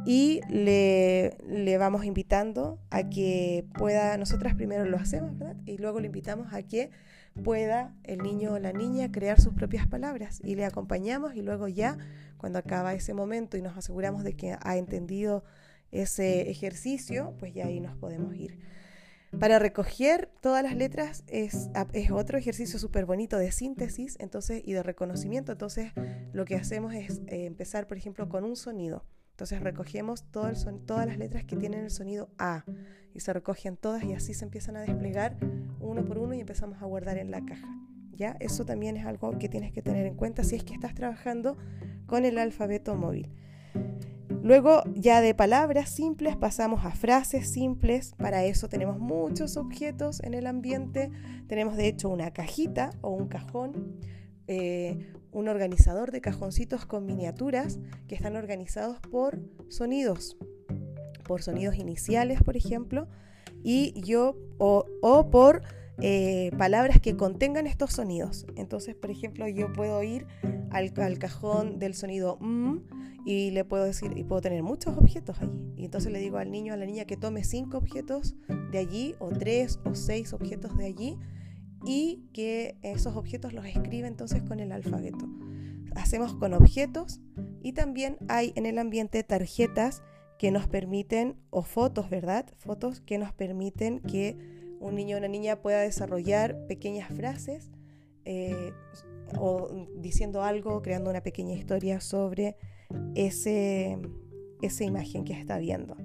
y 0.05 0.43
le, 0.51 1.39
le, 1.49 1.79
vamos 1.79 2.05
invitando 2.05 2.79
a 2.91 3.09
que 3.09 3.67
pueda, 3.79 4.19
nosotras 4.19 4.55
primero 4.55 4.85
lo 4.85 4.99
hacemos, 4.99 5.39
¿verdad? 5.39 5.57
Y 5.65 5.79
luego 5.79 6.01
le 6.01 6.07
invitamos 6.07 6.53
a 6.53 6.63
que 6.63 6.91
pueda 7.43 7.95
el 8.05 8.19
niño 8.19 8.53
o 8.53 8.59
la 8.59 8.73
niña 8.73 9.11
crear 9.11 9.41
sus 9.41 9.55
propias 9.55 9.87
palabras 9.87 10.41
y 10.45 10.57
le 10.57 10.67
acompañamos 10.67 11.35
y 11.35 11.43
luego 11.43 11.69
ya 11.69 11.97
cuando 12.37 12.59
acaba 12.59 12.93
ese 12.93 13.15
momento 13.15 13.57
y 13.57 13.63
nos 13.63 13.79
aseguramos 13.79 14.25
de 14.25 14.35
que 14.35 14.57
ha 14.61 14.77
entendido 14.77 15.45
ese 15.93 16.51
ejercicio, 16.51 17.35
pues 17.39 17.55
ya 17.55 17.67
ahí 17.67 17.81
nos 17.81 17.97
podemos 17.97 18.35
ir. 18.35 18.59
Para 19.39 19.61
recoger 19.61 20.29
todas 20.41 20.65
las 20.65 20.75
letras 20.75 21.23
es, 21.29 21.71
es 21.93 22.11
otro 22.11 22.37
ejercicio 22.37 22.81
súper 22.81 23.07
bonito 23.07 23.39
de 23.39 23.53
síntesis 23.53 24.17
entonces, 24.19 24.63
y 24.65 24.73
de 24.73 24.83
reconocimiento. 24.83 25.53
Entonces, 25.53 25.93
lo 26.33 26.45
que 26.45 26.57
hacemos 26.57 26.95
es 26.95 27.21
eh, 27.29 27.47
empezar, 27.47 27.87
por 27.87 27.97
ejemplo, 27.97 28.29
con 28.29 28.45
un 28.45 28.57
sonido. 28.57 29.05
Entonces, 29.31 29.61
recogemos 29.61 30.25
todo 30.25 30.51
todas 30.85 31.07
las 31.07 31.17
letras 31.17 31.45
que 31.45 31.57
tienen 31.57 31.85
el 31.85 31.91
sonido 31.91 32.29
A 32.39 32.65
y 33.15 33.21
se 33.21 33.33
recogen 33.33 33.77
todas 33.77 34.03
y 34.05 34.15
así 34.15 34.35
se 34.35 34.45
empiezan 34.45 34.77
a 34.77 34.81
desplegar 34.81 35.37
uno 35.79 36.05
por 36.05 36.19
uno 36.19 36.35
y 36.35 36.41
empezamos 36.41 36.83
a 36.83 36.87
guardar 36.87 37.17
en 37.17 37.31
la 37.31 37.45
caja. 37.45 37.69
¿Ya? 38.11 38.37
Eso 38.41 38.67
también 38.67 38.97
es 38.97 39.07
algo 39.07 39.39
que 39.39 39.49
tienes 39.49 39.73
que 39.73 39.81
tener 39.81 40.07
en 40.07 40.15
cuenta 40.15 40.45
si 40.45 40.57
es 40.57 40.65
que 40.65 40.75
estás 40.75 40.95
trabajando 40.95 41.57
con 42.07 42.25
el 42.25 42.37
alfabeto 42.37 42.97
móvil. 42.97 43.31
Luego 44.43 44.83
ya 44.95 45.21
de 45.21 45.35
palabras 45.35 45.91
simples 45.91 46.35
pasamos 46.35 46.87
a 46.87 46.93
frases 46.93 47.51
simples. 47.53 48.15
Para 48.17 48.45
eso 48.45 48.69
tenemos 48.69 48.99
muchos 48.99 49.59
objetos 49.59 50.23
en 50.23 50.33
el 50.33 50.47
ambiente. 50.47 51.11
Tenemos 51.47 51.77
de 51.77 51.89
hecho 51.89 52.09
una 52.09 52.31
cajita 52.31 52.91
o 53.03 53.11
un 53.11 53.29
cajón, 53.29 53.97
eh, 54.47 55.13
un 55.31 55.49
organizador 55.49 56.11
de 56.11 56.23
cajoncitos 56.23 56.87
con 56.87 57.05
miniaturas 57.05 57.79
que 58.09 58.15
están 58.15 58.37
organizados 58.37 58.99
por 59.01 59.39
sonidos, 59.69 60.39
por 61.25 61.43
sonidos 61.43 61.77
iniciales, 61.77 62.43
por 62.43 62.57
ejemplo, 62.57 63.09
y 63.63 63.93
yo 64.01 64.37
o, 64.57 65.29
por 65.31 65.61
eh, 66.01 66.51
palabras 66.57 66.99
que 66.99 67.15
contengan 67.15 67.67
estos 67.67 67.93
sonidos. 67.93 68.47
Entonces, 68.57 68.95
por 68.95 69.11
ejemplo, 69.11 69.47
yo 69.49 69.71
puedo 69.71 70.03
ir 70.03 70.27
al, 70.71 71.19
cajón 71.19 71.79
del 71.79 71.95
sonido 71.95 72.39
mm 72.41 73.00
y 73.31 73.53
le 73.53 73.65
puedo 73.65 73.85
decir, 73.85 74.13
y 74.17 74.25
puedo 74.25 74.41
tener 74.41 74.65
muchos 74.65 74.99
objetos 74.99 75.41
allí. 75.41 75.73
Y 75.77 75.85
entonces 75.85 76.11
le 76.13 76.19
digo 76.19 76.39
al 76.39 76.51
niño, 76.51 76.75
a 76.75 76.77
la 76.77 76.85
niña 76.85 77.05
que 77.05 77.17
tome 77.17 77.45
cinco 77.45 77.79
objetos 77.79 78.35
de 78.73 78.79
allí, 78.79 79.15
o 79.21 79.29
tres 79.29 79.79
o 79.85 79.95
seis 79.95 80.33
objetos 80.33 80.77
de 80.77 80.87
allí, 80.87 81.17
y 81.85 82.25
que 82.33 82.77
esos 82.83 83.15
objetos 83.15 83.53
los 83.53 83.65
escribe 83.67 84.09
entonces 84.09 84.43
con 84.43 84.59
el 84.59 84.73
alfabeto. 84.73 85.29
Hacemos 85.95 86.35
con 86.35 86.55
objetos 86.55 87.21
y 87.63 87.73
también 87.73 88.17
hay 88.29 88.53
en 88.57 88.67
el 88.67 88.79
ambiente 88.79 89.23
tarjetas 89.23 90.03
que 90.37 90.51
nos 90.51 90.67
permiten, 90.67 91.37
o 91.51 91.63
fotos, 91.63 92.11
¿verdad? 92.11 92.47
Fotos 92.57 93.01
que 93.01 93.17
nos 93.19 93.33
permiten 93.33 94.01
que 94.01 94.39
un 94.81 94.97
niño 94.97 95.15
o 95.15 95.19
una 95.19 95.29
niña 95.29 95.63
pueda 95.63 95.83
desarrollar 95.83 96.67
pequeñas 96.67 97.15
frases 97.15 97.71
eh, 98.25 98.73
o 99.39 99.87
diciendo 99.99 100.43
algo, 100.43 100.83
creando 100.83 101.11
una 101.11 101.23
pequeña 101.23 101.55
historia 101.55 102.01
sobre 102.01 102.57
ese, 103.15 103.99
esa 104.63 104.85
imagen 104.85 105.25
que 105.25 105.33
está 105.33 105.59
viendo. 105.59 105.97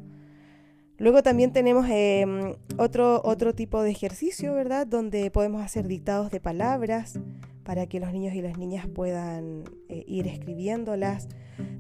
Luego 0.98 1.24
también 1.24 1.52
tenemos 1.52 1.88
em, 1.90 2.54
otro, 2.78 3.22
otro 3.26 3.54
tipo 3.54 3.82
de 3.82 3.92
ejercicio, 3.92 4.54
¿verdad? 4.54 4.88
Donde 4.88 5.30
podemos 5.30 5.62
hacer 5.62 5.88
dictados 5.88 6.32
de 6.32 6.40
palabras 6.40 7.20
para 7.64 7.88
que 7.88 8.00
los 8.00 8.14
niños 8.14 8.34
y 8.34 8.42
las 8.42 8.58
niñas 8.58 8.88
puedan 8.88 9.64
eh, 9.90 10.06
ir 10.08 10.28
escribiéndolas. 10.28 11.28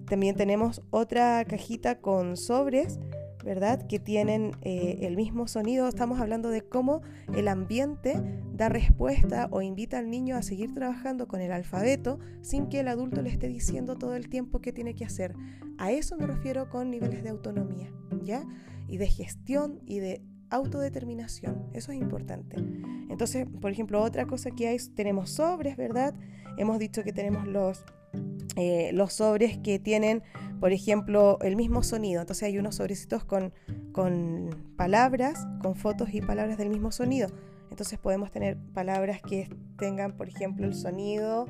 También 0.10 0.36
tenemos 0.36 0.82
otra 0.89 1.45
cajita 1.45 1.99
con 1.99 2.36
sobres 2.36 2.99
¿verdad? 3.45 3.85
Que 3.87 3.99
tienen 3.99 4.51
eh, 4.63 4.99
el 5.01 5.15
mismo 5.15 5.47
sonido. 5.47 5.87
Estamos 5.87 6.19
hablando 6.19 6.49
de 6.49 6.61
cómo 6.61 7.03
el 7.33 7.47
ambiente 7.47 8.19
da 8.51 8.69
respuesta 8.69 9.47
o 9.51 9.61
invita 9.61 9.99
al 9.99 10.09
niño 10.09 10.35
a 10.35 10.41
seguir 10.41 10.73
trabajando 10.73 11.27
con 11.27 11.39
el 11.41 11.51
alfabeto 11.51 12.19
sin 12.41 12.67
que 12.67 12.79
el 12.79 12.87
adulto 12.87 13.21
le 13.21 13.29
esté 13.29 13.47
diciendo 13.47 13.97
todo 13.97 14.15
el 14.15 14.29
tiempo 14.29 14.61
qué 14.61 14.73
tiene 14.73 14.95
que 14.95 15.05
hacer. 15.05 15.35
A 15.77 15.91
eso 15.91 16.17
me 16.17 16.25
refiero 16.25 16.69
con 16.69 16.89
niveles 16.89 17.23
de 17.23 17.29
autonomía, 17.29 17.93
¿ya? 18.23 18.43
Y 18.87 18.97
de 18.97 19.07
gestión 19.07 19.79
y 19.85 19.99
de 19.99 20.21
autodeterminación. 20.49 21.67
Eso 21.73 21.91
es 21.91 21.99
importante. 21.99 22.57
Entonces, 23.09 23.45
por 23.61 23.71
ejemplo, 23.71 24.01
otra 24.01 24.25
cosa 24.25 24.49
que 24.51 24.67
hay, 24.67 24.77
tenemos 24.95 25.29
sobres, 25.29 25.77
¿verdad? 25.77 26.15
Hemos 26.57 26.79
dicho 26.79 27.03
que 27.03 27.13
tenemos 27.13 27.45
los 27.47 27.85
eh, 28.57 28.91
los 28.93 29.11
sobres 29.13 29.57
que 29.57 29.79
tienen, 29.79 30.23
por 30.60 30.72
ejemplo, 30.72 31.38
el 31.41 31.56
mismo 31.56 31.84
sonido. 31.84 32.22
Entonces 32.22 32.43
hay 32.43 32.58
unos 32.58 32.76
sobrecitos 32.76 33.24
con, 33.24 33.51
palabras, 34.76 35.47
con 35.62 35.76
fotos 35.76 36.14
y 36.14 36.22
palabras 36.22 36.58
del 36.58 36.70
mismo 36.70 36.91
sonido. 36.91 37.30
Entonces 37.70 37.99
podemos 37.99 38.32
tener 38.32 38.58
palabras 38.74 39.22
que 39.22 39.49
tengan, 39.78 40.16
por 40.16 40.28
ejemplo, 40.28 40.66
el 40.66 40.74
sonido. 40.74 41.47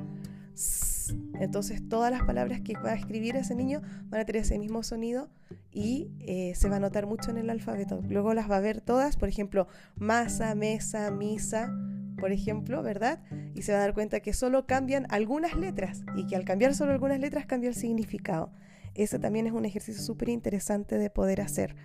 Entonces 1.34 1.86
todas 1.88 2.10
las 2.10 2.22
palabras 2.22 2.60
que 2.62 2.74
va 2.74 2.92
a 2.92 2.94
escribir 2.94 3.36
ese 3.36 3.54
niño 3.54 3.82
van 4.06 4.20
a 4.20 4.24
tener 4.24 4.42
ese 4.42 4.58
mismo 4.58 4.82
sonido 4.82 5.28
y 5.70 6.10
eh, 6.20 6.54
se 6.56 6.68
va 6.68 6.76
a 6.76 6.80
notar 6.80 7.06
mucho 7.06 7.30
en 7.30 7.36
el 7.36 7.50
alfabeto. 7.50 8.00
Luego 8.08 8.34
las 8.34 8.50
va 8.50 8.56
a 8.56 8.60
ver 8.60 8.80
todas, 8.80 9.16
por 9.16 9.28
ejemplo, 9.28 9.68
masa, 9.94 10.54
mesa, 10.54 11.10
misa, 11.10 11.70
por 12.16 12.32
ejemplo, 12.32 12.82
¿verdad? 12.82 13.20
Y 13.54 13.62
se 13.62 13.72
va 13.72 13.78
a 13.78 13.80
dar 13.82 13.94
cuenta 13.94 14.20
que 14.20 14.32
solo 14.32 14.66
cambian 14.66 15.06
algunas 15.10 15.54
letras 15.54 16.02
y 16.16 16.26
que 16.26 16.34
al 16.34 16.44
cambiar 16.44 16.74
solo 16.74 16.92
algunas 16.92 17.20
letras 17.20 17.46
cambia 17.46 17.68
el 17.68 17.74
significado. 17.74 18.50
Ese 18.96 19.18
también 19.18 19.46
es 19.46 19.52
un 19.52 19.64
ejercicio 19.64 20.02
súper 20.02 20.28
interesante 20.28 20.98
de 20.98 21.10
poder 21.10 21.40
hacer. 21.40 21.76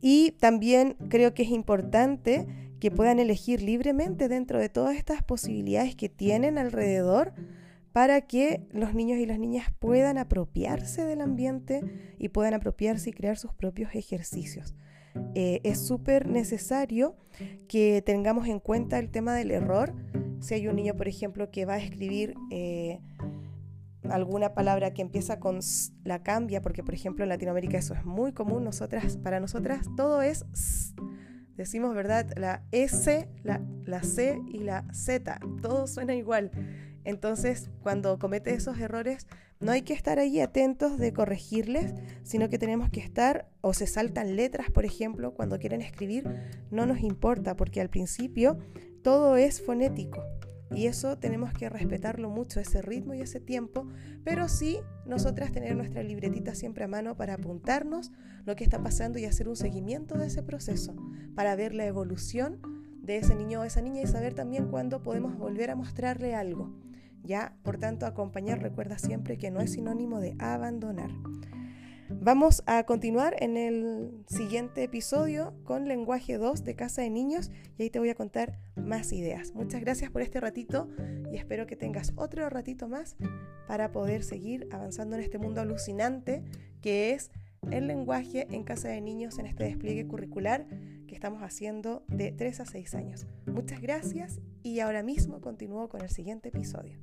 Y 0.00 0.32
también 0.32 0.96
creo 1.08 1.34
que 1.34 1.42
es 1.42 1.50
importante 1.50 2.46
que 2.80 2.90
puedan 2.90 3.18
elegir 3.18 3.62
libremente 3.62 4.28
dentro 4.28 4.58
de 4.58 4.68
todas 4.68 4.96
estas 4.96 5.22
posibilidades 5.22 5.96
que 5.96 6.08
tienen 6.08 6.58
alrededor 6.58 7.32
para 7.92 8.20
que 8.20 8.66
los 8.72 8.92
niños 8.94 9.18
y 9.18 9.24
las 9.24 9.38
niñas 9.38 9.68
puedan 9.78 10.18
apropiarse 10.18 11.06
del 11.06 11.22
ambiente 11.22 11.80
y 12.18 12.28
puedan 12.28 12.52
apropiarse 12.52 13.08
y 13.08 13.12
crear 13.14 13.38
sus 13.38 13.54
propios 13.54 13.94
ejercicios. 13.94 14.74
Eh, 15.34 15.60
es 15.64 15.86
súper 15.86 16.28
necesario 16.28 17.16
que 17.68 18.02
tengamos 18.04 18.48
en 18.48 18.60
cuenta 18.60 18.98
el 18.98 19.10
tema 19.10 19.34
del 19.34 19.50
error. 19.50 19.94
Si 20.40 20.52
hay 20.52 20.68
un 20.68 20.76
niño, 20.76 20.94
por 20.94 21.08
ejemplo, 21.08 21.50
que 21.50 21.64
va 21.64 21.74
a 21.74 21.78
escribir 21.78 22.34
eh, 22.50 23.00
alguna 24.10 24.54
palabra 24.54 24.92
que 24.92 25.02
empieza 25.02 25.40
con 25.40 25.60
la 26.04 26.22
cambia, 26.22 26.62
porque 26.62 26.82
por 26.82 26.94
ejemplo 26.94 27.24
en 27.24 27.28
Latinoamérica 27.28 27.78
eso 27.78 27.94
es 27.94 28.04
muy 28.04 28.32
común, 28.32 28.64
nosotras, 28.64 29.16
para 29.16 29.40
nosotras 29.40 29.86
todo 29.96 30.22
es. 30.22 30.44
Decimos, 31.56 31.94
¿verdad? 31.94 32.30
La 32.36 32.64
S, 32.70 33.28
la, 33.42 33.62
la 33.84 34.02
C 34.02 34.38
y 34.48 34.58
la 34.58 34.84
Z, 34.92 35.40
todo 35.62 35.86
suena 35.86 36.14
igual. 36.14 36.50
Entonces, 37.04 37.70
cuando 37.80 38.18
comete 38.18 38.52
esos 38.52 38.78
errores, 38.78 39.26
no 39.58 39.72
hay 39.72 39.82
que 39.82 39.94
estar 39.94 40.18
ahí 40.18 40.40
atentos 40.40 40.98
de 40.98 41.12
corregirles, 41.12 41.94
sino 42.24 42.48
que 42.50 42.58
tenemos 42.58 42.90
que 42.90 43.00
estar, 43.00 43.48
o 43.62 43.72
se 43.72 43.86
saltan 43.86 44.36
letras, 44.36 44.70
por 44.70 44.84
ejemplo, 44.84 45.32
cuando 45.32 45.58
quieren 45.58 45.80
escribir, 45.80 46.28
no 46.70 46.84
nos 46.84 47.00
importa, 47.00 47.56
porque 47.56 47.80
al 47.80 47.88
principio 47.88 48.58
todo 49.02 49.36
es 49.36 49.62
fonético. 49.64 50.22
Y 50.74 50.86
eso 50.86 51.18
tenemos 51.18 51.52
que 51.52 51.68
respetarlo 51.68 52.28
mucho, 52.28 52.60
ese 52.60 52.82
ritmo 52.82 53.14
y 53.14 53.20
ese 53.20 53.40
tiempo, 53.40 53.86
pero 54.24 54.48
sí 54.48 54.80
nosotras 55.06 55.52
tener 55.52 55.76
nuestra 55.76 56.02
libretita 56.02 56.54
siempre 56.54 56.84
a 56.84 56.88
mano 56.88 57.16
para 57.16 57.34
apuntarnos 57.34 58.12
lo 58.44 58.56
que 58.56 58.64
está 58.64 58.82
pasando 58.82 59.18
y 59.18 59.24
hacer 59.24 59.48
un 59.48 59.56
seguimiento 59.56 60.18
de 60.18 60.26
ese 60.26 60.42
proceso, 60.42 60.96
para 61.34 61.54
ver 61.56 61.74
la 61.74 61.86
evolución 61.86 62.60
de 63.00 63.18
ese 63.18 63.34
niño 63.36 63.60
o 63.60 63.64
esa 63.64 63.80
niña 63.80 64.02
y 64.02 64.06
saber 64.06 64.34
también 64.34 64.68
cuándo 64.68 65.02
podemos 65.02 65.38
volver 65.38 65.70
a 65.70 65.76
mostrarle 65.76 66.34
algo. 66.34 66.74
Ya, 67.22 67.56
por 67.62 67.78
tanto, 67.78 68.06
acompañar 68.06 68.60
recuerda 68.60 68.98
siempre 68.98 69.38
que 69.38 69.50
no 69.50 69.60
es 69.60 69.72
sinónimo 69.72 70.20
de 70.20 70.36
abandonar. 70.38 71.10
Vamos 72.08 72.62
a 72.66 72.84
continuar 72.84 73.34
en 73.40 73.56
el 73.56 74.24
siguiente 74.28 74.84
episodio 74.84 75.54
con 75.64 75.88
lenguaje 75.88 76.38
2 76.38 76.62
de 76.62 76.76
Casa 76.76 77.02
de 77.02 77.10
Niños 77.10 77.50
y 77.76 77.82
ahí 77.82 77.90
te 77.90 77.98
voy 77.98 78.10
a 78.10 78.14
contar 78.14 78.60
más 78.76 79.12
ideas. 79.12 79.52
Muchas 79.54 79.80
gracias 79.80 80.10
por 80.10 80.22
este 80.22 80.40
ratito 80.40 80.88
y 81.32 81.36
espero 81.36 81.66
que 81.66 81.74
tengas 81.74 82.12
otro 82.14 82.48
ratito 82.48 82.86
más 82.86 83.16
para 83.66 83.90
poder 83.90 84.22
seguir 84.22 84.68
avanzando 84.70 85.16
en 85.16 85.22
este 85.22 85.38
mundo 85.38 85.60
alucinante 85.60 86.44
que 86.80 87.12
es 87.12 87.32
el 87.72 87.88
lenguaje 87.88 88.46
en 88.50 88.62
Casa 88.62 88.88
de 88.88 89.00
Niños 89.00 89.38
en 89.40 89.46
este 89.46 89.64
despliegue 89.64 90.06
curricular 90.06 90.68
que 91.08 91.14
estamos 91.14 91.42
haciendo 91.42 92.04
de 92.06 92.30
3 92.30 92.60
a 92.60 92.66
6 92.66 92.94
años. 92.94 93.26
Muchas 93.46 93.80
gracias 93.80 94.38
y 94.62 94.78
ahora 94.78 95.02
mismo 95.02 95.40
continúo 95.40 95.88
con 95.88 96.02
el 96.02 96.10
siguiente 96.10 96.50
episodio. 96.50 97.00